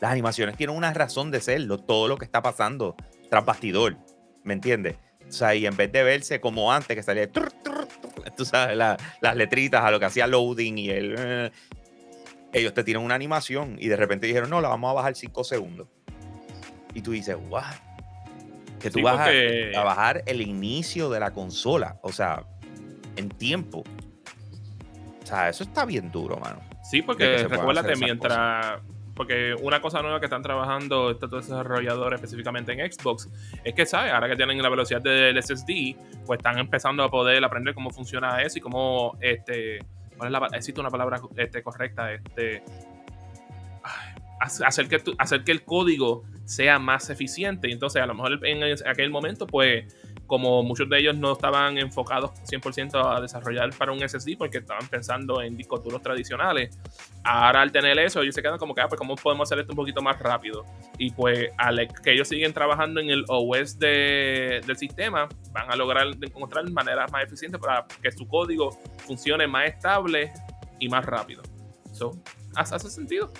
Las 0.00 0.12
animaciones 0.12 0.56
tienen 0.56 0.76
una 0.76 0.92
razón 0.92 1.30
de 1.30 1.40
serlo, 1.40 1.78
todo 1.78 2.08
lo 2.08 2.16
que 2.16 2.24
está 2.24 2.42
pasando 2.42 2.96
tras 3.28 3.44
bastidor, 3.44 3.96
¿me 4.44 4.54
entiendes? 4.54 4.96
O 5.28 5.32
sea, 5.32 5.54
y 5.54 5.66
en 5.66 5.76
vez 5.76 5.92
de 5.92 6.02
verse 6.02 6.40
como 6.40 6.72
antes, 6.72 6.96
que 6.96 7.02
salía, 7.02 7.30
tú 7.30 8.44
sabes, 8.44 8.76
las 8.76 9.36
letritas 9.36 9.84
a 9.84 9.90
lo 9.90 10.00
que 10.00 10.06
hacía 10.06 10.26
loading 10.26 10.78
y 10.78 10.90
el... 10.90 11.52
Ellos 12.52 12.74
te 12.74 12.82
tiran 12.84 13.04
una 13.04 13.14
animación 13.14 13.76
y 13.78 13.88
de 13.88 13.96
repente 13.96 14.26
dijeron, 14.26 14.50
no, 14.50 14.60
la 14.60 14.68
vamos 14.68 14.90
a 14.90 14.94
bajar 14.94 15.14
5 15.14 15.44
segundos. 15.44 15.88
Y 16.94 17.02
tú 17.02 17.12
dices, 17.12 17.36
what? 17.48 17.64
Que 18.80 18.90
tú 18.90 19.02
vas 19.02 19.28
a, 19.28 19.82
bajar 19.82 20.22
el 20.26 20.40
inicio 20.40 21.10
de 21.10 21.20
la 21.20 21.32
consola, 21.32 21.98
o 22.02 22.12
sea, 22.12 22.44
en 23.16 23.28
tiempo. 23.28 23.84
O 25.22 25.26
sea, 25.26 25.48
eso 25.48 25.64
está 25.64 25.84
bien 25.84 26.10
duro, 26.10 26.38
mano. 26.38 26.60
Sí, 26.82 27.02
porque 27.02 27.46
recuérdate, 27.46 27.94
mientras. 27.96 28.80
Porque 29.14 29.54
una 29.60 29.82
cosa 29.82 30.00
nueva 30.00 30.18
que 30.18 30.26
están 30.26 30.42
trabajando 30.42 31.10
estos 31.10 31.30
desarrolladores 31.30 32.18
específicamente 32.18 32.72
en 32.72 32.90
Xbox 32.90 33.28
es 33.62 33.74
que, 33.74 33.84
¿sabes? 33.84 34.12
Ahora 34.12 34.30
que 34.30 34.36
tienen 34.36 34.62
la 34.62 34.70
velocidad 34.70 35.02
del 35.02 35.40
SSD, 35.42 36.24
pues 36.24 36.38
están 36.38 36.58
empezando 36.58 37.04
a 37.04 37.10
poder 37.10 37.44
aprender 37.44 37.74
cómo 37.74 37.90
funciona 37.90 38.40
eso 38.40 38.56
y 38.56 38.60
cómo 38.62 39.18
este, 39.20 39.80
existe 40.52 40.80
una 40.80 40.90
palabra 40.90 41.20
este, 41.36 41.62
correcta, 41.62 42.12
este, 42.12 42.62
hacer, 44.40 44.88
que, 44.88 45.02
hacer 45.18 45.44
que 45.44 45.52
el 45.52 45.64
código 45.64 46.24
sea 46.44 46.78
más 46.78 47.10
eficiente. 47.10 47.70
Entonces, 47.70 48.02
a 48.02 48.06
lo 48.06 48.14
mejor 48.14 48.46
en 48.46 48.62
aquel 48.86 49.10
momento, 49.10 49.46
pues, 49.46 49.84
como 50.30 50.62
muchos 50.62 50.88
de 50.88 50.96
ellos 50.96 51.16
no 51.16 51.32
estaban 51.32 51.76
enfocados 51.76 52.30
100% 52.44 53.16
a 53.16 53.20
desarrollar 53.20 53.70
para 53.76 53.90
un 53.90 53.98
SSD 53.98 54.38
porque 54.38 54.58
estaban 54.58 54.86
pensando 54.86 55.42
en 55.42 55.56
discos 55.56 55.82
duros 55.82 56.00
tradicionales, 56.02 56.78
ahora 57.24 57.62
al 57.62 57.72
tener 57.72 57.98
eso, 57.98 58.22
ellos 58.22 58.36
se 58.36 58.40
quedan 58.40 58.56
como 58.56 58.72
que, 58.72 58.80
ah, 58.80 58.86
pues, 58.86 58.96
¿cómo 58.96 59.16
podemos 59.16 59.48
hacer 59.48 59.58
esto 59.58 59.72
un 59.72 59.76
poquito 59.78 60.00
más 60.02 60.20
rápido? 60.20 60.64
Y 60.98 61.10
pues, 61.10 61.50
al 61.58 61.88
que 62.04 62.12
ellos 62.12 62.28
siguen 62.28 62.52
trabajando 62.52 63.00
en 63.00 63.10
el 63.10 63.24
OS 63.26 63.76
del 63.80 64.76
sistema, 64.76 65.28
van 65.50 65.68
a 65.68 65.74
lograr 65.74 66.06
encontrar 66.20 66.70
maneras 66.70 67.10
más 67.10 67.24
eficientes 67.24 67.60
para 67.60 67.84
que 68.00 68.12
su 68.12 68.28
código 68.28 68.70
funcione 68.98 69.48
más 69.48 69.66
estable 69.66 70.32
y 70.78 70.88
más 70.88 71.04
rápido. 71.04 71.42
Eso 71.90 72.12
hace 72.54 72.88
sentido. 72.88 73.32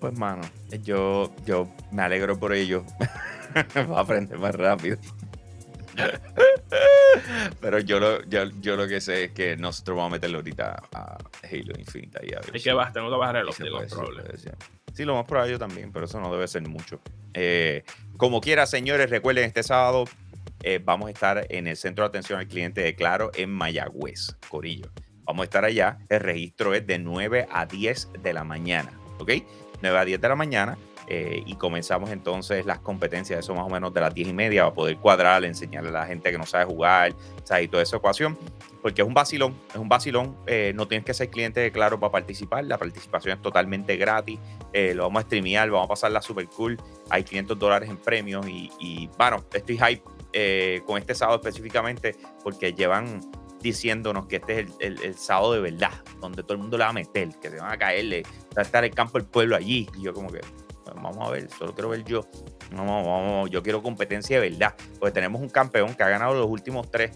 Pues, 0.00 0.18
mano, 0.18 0.42
yo, 0.82 1.32
yo 1.46 1.68
me 1.92 2.02
alegro 2.02 2.36
por 2.40 2.52
ello. 2.52 2.84
Va 3.90 3.98
a 3.98 4.00
aprender 4.00 4.38
más 4.38 4.54
rápido. 4.54 4.98
Pero 7.60 7.78
yo 7.80 8.00
lo, 8.00 8.22
yo, 8.24 8.76
lo 8.76 8.88
que 8.88 9.00
sé 9.00 9.24
es 9.24 9.32
que 9.32 9.56
nosotros 9.56 9.96
vamos 9.96 10.12
a 10.12 10.16
meterlo 10.16 10.38
ahorita 10.38 10.82
a 10.92 11.18
Halo 11.42 11.78
Infinite. 11.78 12.20
Y 12.26 12.34
a 12.34 12.40
es 12.52 12.62
que 12.62 12.72
bajar, 12.72 12.92
tengo 12.92 13.10
que 13.10 13.16
bajar 13.16 13.36
el 13.36 13.48
óptico. 13.48 13.80
Sí, 14.94 15.04
lo 15.04 15.14
más 15.14 15.24
probable 15.24 15.52
yo 15.52 15.58
también, 15.58 15.92
pero 15.92 16.06
eso 16.06 16.20
no 16.20 16.32
debe 16.32 16.48
ser 16.48 16.66
mucho. 16.68 17.00
Eh, 17.34 17.84
como 18.16 18.40
quiera, 18.40 18.66
señores, 18.66 19.08
recuerden, 19.10 19.44
este 19.44 19.62
sábado 19.62 20.04
eh, 20.62 20.80
vamos 20.82 21.08
a 21.08 21.10
estar 21.10 21.46
en 21.48 21.66
el 21.66 21.76
Centro 21.76 22.04
de 22.04 22.08
Atención 22.08 22.38
al 22.38 22.48
Cliente 22.48 22.80
de 22.82 22.94
Claro 22.94 23.30
en 23.34 23.50
Mayagüez, 23.50 24.36
Corillo. 24.48 24.90
Vamos 25.24 25.42
a 25.42 25.44
estar 25.44 25.64
allá. 25.64 25.98
El 26.08 26.20
registro 26.20 26.74
es 26.74 26.86
de 26.86 26.98
9 26.98 27.46
a 27.50 27.66
10 27.66 28.08
de 28.20 28.32
la 28.32 28.44
mañana, 28.44 28.92
¿ok? 29.18 29.32
9 29.80 29.98
a 29.98 30.04
10 30.04 30.20
de 30.20 30.28
la 30.28 30.36
mañana. 30.36 30.76
Eh, 31.12 31.42
y 31.44 31.56
comenzamos 31.56 32.10
entonces 32.10 32.64
las 32.64 32.78
competencias, 32.78 33.40
eso 33.40 33.52
más 33.52 33.66
o 33.66 33.68
menos 33.68 33.92
de 33.92 34.00
las 34.00 34.14
10 34.14 34.28
y 34.28 34.32
media, 34.32 34.62
para 34.62 34.74
poder 34.74 34.96
cuadrar, 34.98 35.44
enseñarle 35.44 35.88
a 35.88 35.92
la 35.92 36.06
gente 36.06 36.30
que 36.30 36.38
no 36.38 36.46
sabe 36.46 36.66
jugar, 36.66 37.16
y 37.60 37.66
toda 37.66 37.82
esa 37.82 37.96
ecuación, 37.96 38.38
porque 38.80 39.02
es 39.02 39.08
un 39.08 39.12
vacilón, 39.12 39.56
es 39.70 39.76
un 39.76 39.88
vacilón, 39.88 40.36
eh, 40.46 40.72
no 40.76 40.86
tienes 40.86 41.04
que 41.04 41.12
ser 41.12 41.28
cliente 41.28 41.58
de 41.58 41.72
Claro 41.72 41.98
para 41.98 42.12
participar, 42.12 42.64
la 42.64 42.78
participación 42.78 43.36
es 43.36 43.42
totalmente 43.42 43.96
gratis, 43.96 44.38
eh, 44.72 44.94
lo 44.94 45.02
vamos 45.02 45.24
a 45.24 45.26
streamear, 45.26 45.68
vamos 45.68 45.86
a 45.86 45.88
pasarla 45.88 46.22
super 46.22 46.46
cool, 46.46 46.80
hay 47.10 47.24
500 47.24 47.58
dólares 47.58 47.90
en 47.90 47.96
premios 47.96 48.46
y, 48.48 49.10
bueno, 49.18 49.44
estoy 49.52 49.78
hype 49.78 50.82
con 50.86 50.96
este 50.96 51.16
sábado 51.16 51.40
específicamente 51.40 52.14
porque 52.44 52.72
llevan 52.72 53.20
diciéndonos 53.60 54.26
que 54.26 54.36
este 54.36 54.60
es 54.60 54.68
el, 54.78 55.14
sábado 55.16 55.52
de 55.54 55.60
verdad, 55.60 55.92
donde 56.20 56.42
todo 56.42 56.54
el 56.54 56.60
mundo 56.60 56.78
le 56.78 56.84
va 56.84 56.90
a 56.90 56.92
meter, 56.92 57.28
que 57.40 57.50
se 57.50 57.56
van 57.56 57.72
a 57.72 57.76
caerle, 57.76 58.22
va 58.56 58.62
a 58.62 58.62
estar 58.62 58.84
el 58.84 58.92
campo 58.92 59.18
del 59.18 59.26
pueblo 59.26 59.56
allí. 59.56 59.88
Y 59.98 60.02
yo 60.02 60.14
como 60.14 60.30
que, 60.30 60.40
vamos 60.86 61.28
a 61.28 61.30
ver, 61.30 61.48
solo 61.50 61.74
quiero 61.74 61.88
ver 61.90 62.04
yo. 62.04 62.24
No, 62.72 62.84
vamos, 62.84 63.50
yo 63.50 63.62
quiero 63.62 63.82
competencia 63.82 64.40
de 64.40 64.50
verdad. 64.50 64.74
Porque 64.98 65.12
tenemos 65.12 65.40
un 65.40 65.48
campeón 65.48 65.94
que 65.94 66.02
ha 66.02 66.08
ganado 66.08 66.34
los 66.34 66.46
últimos 66.46 66.90
tres. 66.90 67.12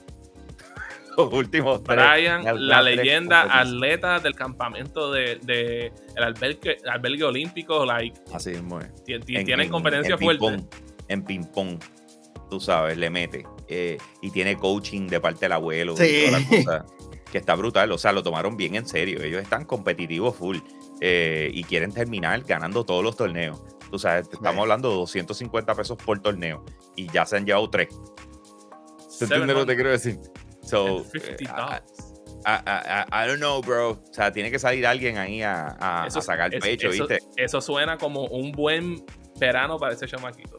los 1.17 1.33
últimos 1.33 1.83
tres. 1.85 1.97
Brian, 1.97 2.45
la, 2.69 2.83
leyenda 2.83 3.61
atleta 3.61 4.19
del 4.21 4.35
campamento 4.35 5.13
de, 5.13 5.39
de 5.43 5.93
el 6.17 6.23
albergue, 6.25 6.79
albergue 6.91 7.25
olímpico, 7.25 7.85
like. 7.85 8.19
Así 8.33 8.51
es, 8.51 8.63
muy. 8.63 8.85
Tienen 9.05 9.69
competencia 9.69 10.19
fuerte. 10.19 10.65
en 11.09 11.25
ping-pong. 11.25 11.79
tú 12.51 12.61
sabes, 12.61 12.97
le 12.99 13.11
mete. 13.11 13.47
eh, 13.69 13.99
y 14.23 14.31
tiene 14.31 14.57
coaching 14.57 15.07
de 15.09 15.21
parte 15.21 15.41
del 15.47 15.53
abuelo 15.53 15.97
Sí. 15.97 16.27
y. 16.51 16.65
Que 17.31 17.39
está 17.39 17.57
brutal. 17.57 17.91
O 17.91 17.99
sea, 17.99 18.13
lo 18.13 18.23
tomaron 18.23 18.57
bien 18.57 18.77
en 18.77 18.87
serio. 18.87 19.21
Ellos 19.21 19.43
están 19.43 19.65
competitivos 19.65 20.37
full. 20.37 20.59
Eh, 21.01 21.51
y 21.53 21.65
quieren 21.65 21.93
terminar 21.93 22.43
ganando 22.43 22.85
todos 22.85 23.03
los 23.05 23.17
torneos. 23.17 23.63
Tú 23.91 23.99
sabes, 23.99 24.29
estamos 24.33 24.61
hablando 24.63 24.89
de 24.91 24.95
250 24.97 25.75
pesos 25.75 25.97
por 26.05 26.19
torneo. 26.21 26.65
Y 26.97 27.09
ya 27.11 27.25
se 27.27 27.37
han 27.37 27.45
llevado 27.47 27.69
tres. 27.71 27.89
¿Tú 27.91 29.25
entiendes 29.25 29.55
lo 29.57 29.61
que 29.61 29.67
te 29.67 29.75
quiero 29.75 29.91
decir? 29.91 30.19
So, 30.63 30.99
And 30.99 31.07
50 31.13 31.31
eh, 31.31 31.37
I, 31.41 31.47
dollars. 31.47 32.13
I- 32.47 33.25
I- 33.25 33.27
don't 33.29 33.39
know, 33.39 33.61
bro. 33.61 33.91
O 33.93 34.03
sea, 34.13 34.33
tiene 34.33 34.51
que 34.51 34.59
salir 34.59 34.87
alguien 34.87 35.19
ahí 35.19 35.43
a, 35.43 35.69
a- 35.79 36.05
a 36.05 36.11
sacar 36.11 36.53
eso- 36.55 36.63
pecho, 36.65 36.89
eso- 36.89 37.07
¿viste? 37.07 37.25
Eso 37.37 37.61
suena 37.61 37.97
como 37.99 38.25
un 38.27 38.51
buen 38.53 39.05
verano 39.39 39.79
para 39.79 39.95
ese 39.95 40.07
chamaquito. 40.07 40.59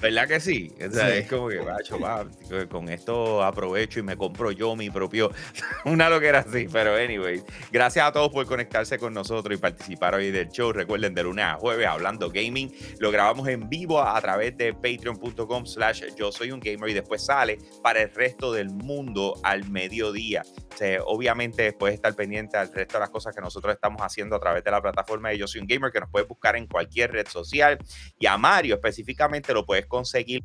¿Verdad 0.00 0.28
que 0.28 0.40
sí? 0.40 0.70
O 0.76 0.90
sea, 0.92 1.10
Sí. 1.10 1.18
es 1.18 1.28
como 1.28 1.48
que, 1.48 1.60
macho, 1.62 1.98
va, 1.98 2.26
con 2.68 2.88
esto 2.90 3.42
aprovecho 3.42 3.98
y 3.98 4.02
me 4.02 4.16
compro 4.16 4.50
yo 4.50 4.76
mi 4.76 4.90
propio. 4.90 5.30
Una 5.86 6.10
loquera 6.10 6.40
así, 6.40 6.66
pero 6.70 6.94
anyway. 6.94 7.42
Gracias 7.72 8.04
a 8.06 8.12
todos 8.12 8.30
por 8.30 8.44
conectarse 8.46 8.98
con 8.98 9.14
nosotros 9.14 9.56
y 9.56 9.60
participar 9.60 10.14
hoy 10.14 10.30
del 10.30 10.48
show. 10.50 10.72
Recuerden, 10.72 11.14
de 11.14 11.22
lunes 11.22 11.44
a 11.46 11.54
jueves, 11.54 11.86
hablando 11.86 12.28
gaming. 12.30 12.70
Lo 12.98 13.10
grabamos 13.10 13.48
en 13.48 13.68
vivo 13.70 13.98
a, 14.00 14.16
a 14.16 14.20
través 14.20 14.56
de 14.56 14.74
patreon.com 14.74 15.64
slash 15.64 16.04
yo 16.16 16.30
soy 16.30 16.50
un 16.50 16.60
gamer 16.60 16.90
y 16.90 16.94
después 16.94 17.24
sale 17.24 17.58
para 17.82 18.02
el 18.02 18.10
resto 18.12 18.52
del 18.52 18.68
mundo 18.68 19.34
al 19.44 19.68
mediodía. 19.70 20.42
O 20.74 20.76
sea, 20.76 21.02
obviamente, 21.04 21.62
después 21.62 21.94
estar 21.94 22.14
pendiente 22.14 22.58
al 22.58 22.70
resto 22.72 22.94
de 22.94 23.00
las 23.00 23.10
cosas 23.10 23.34
que 23.34 23.40
nosotros 23.40 23.72
estamos 23.74 24.02
haciendo 24.02 24.36
a 24.36 24.40
través 24.40 24.62
de 24.62 24.70
la 24.70 24.82
plataforma 24.82 25.30
de 25.30 25.38
Yo 25.38 25.46
Soy 25.46 25.62
un 25.62 25.66
Gamer, 25.66 25.90
que 25.90 26.00
nos 26.00 26.10
puedes 26.10 26.28
buscar 26.28 26.54
en 26.56 26.66
cualquier 26.66 27.12
red 27.12 27.26
social. 27.28 27.78
Y 28.18 28.26
a 28.26 28.36
Mario 28.36 28.74
específicamente 28.74 29.54
lo 29.54 29.64
puedes 29.64 29.85
conseguir 29.86 30.42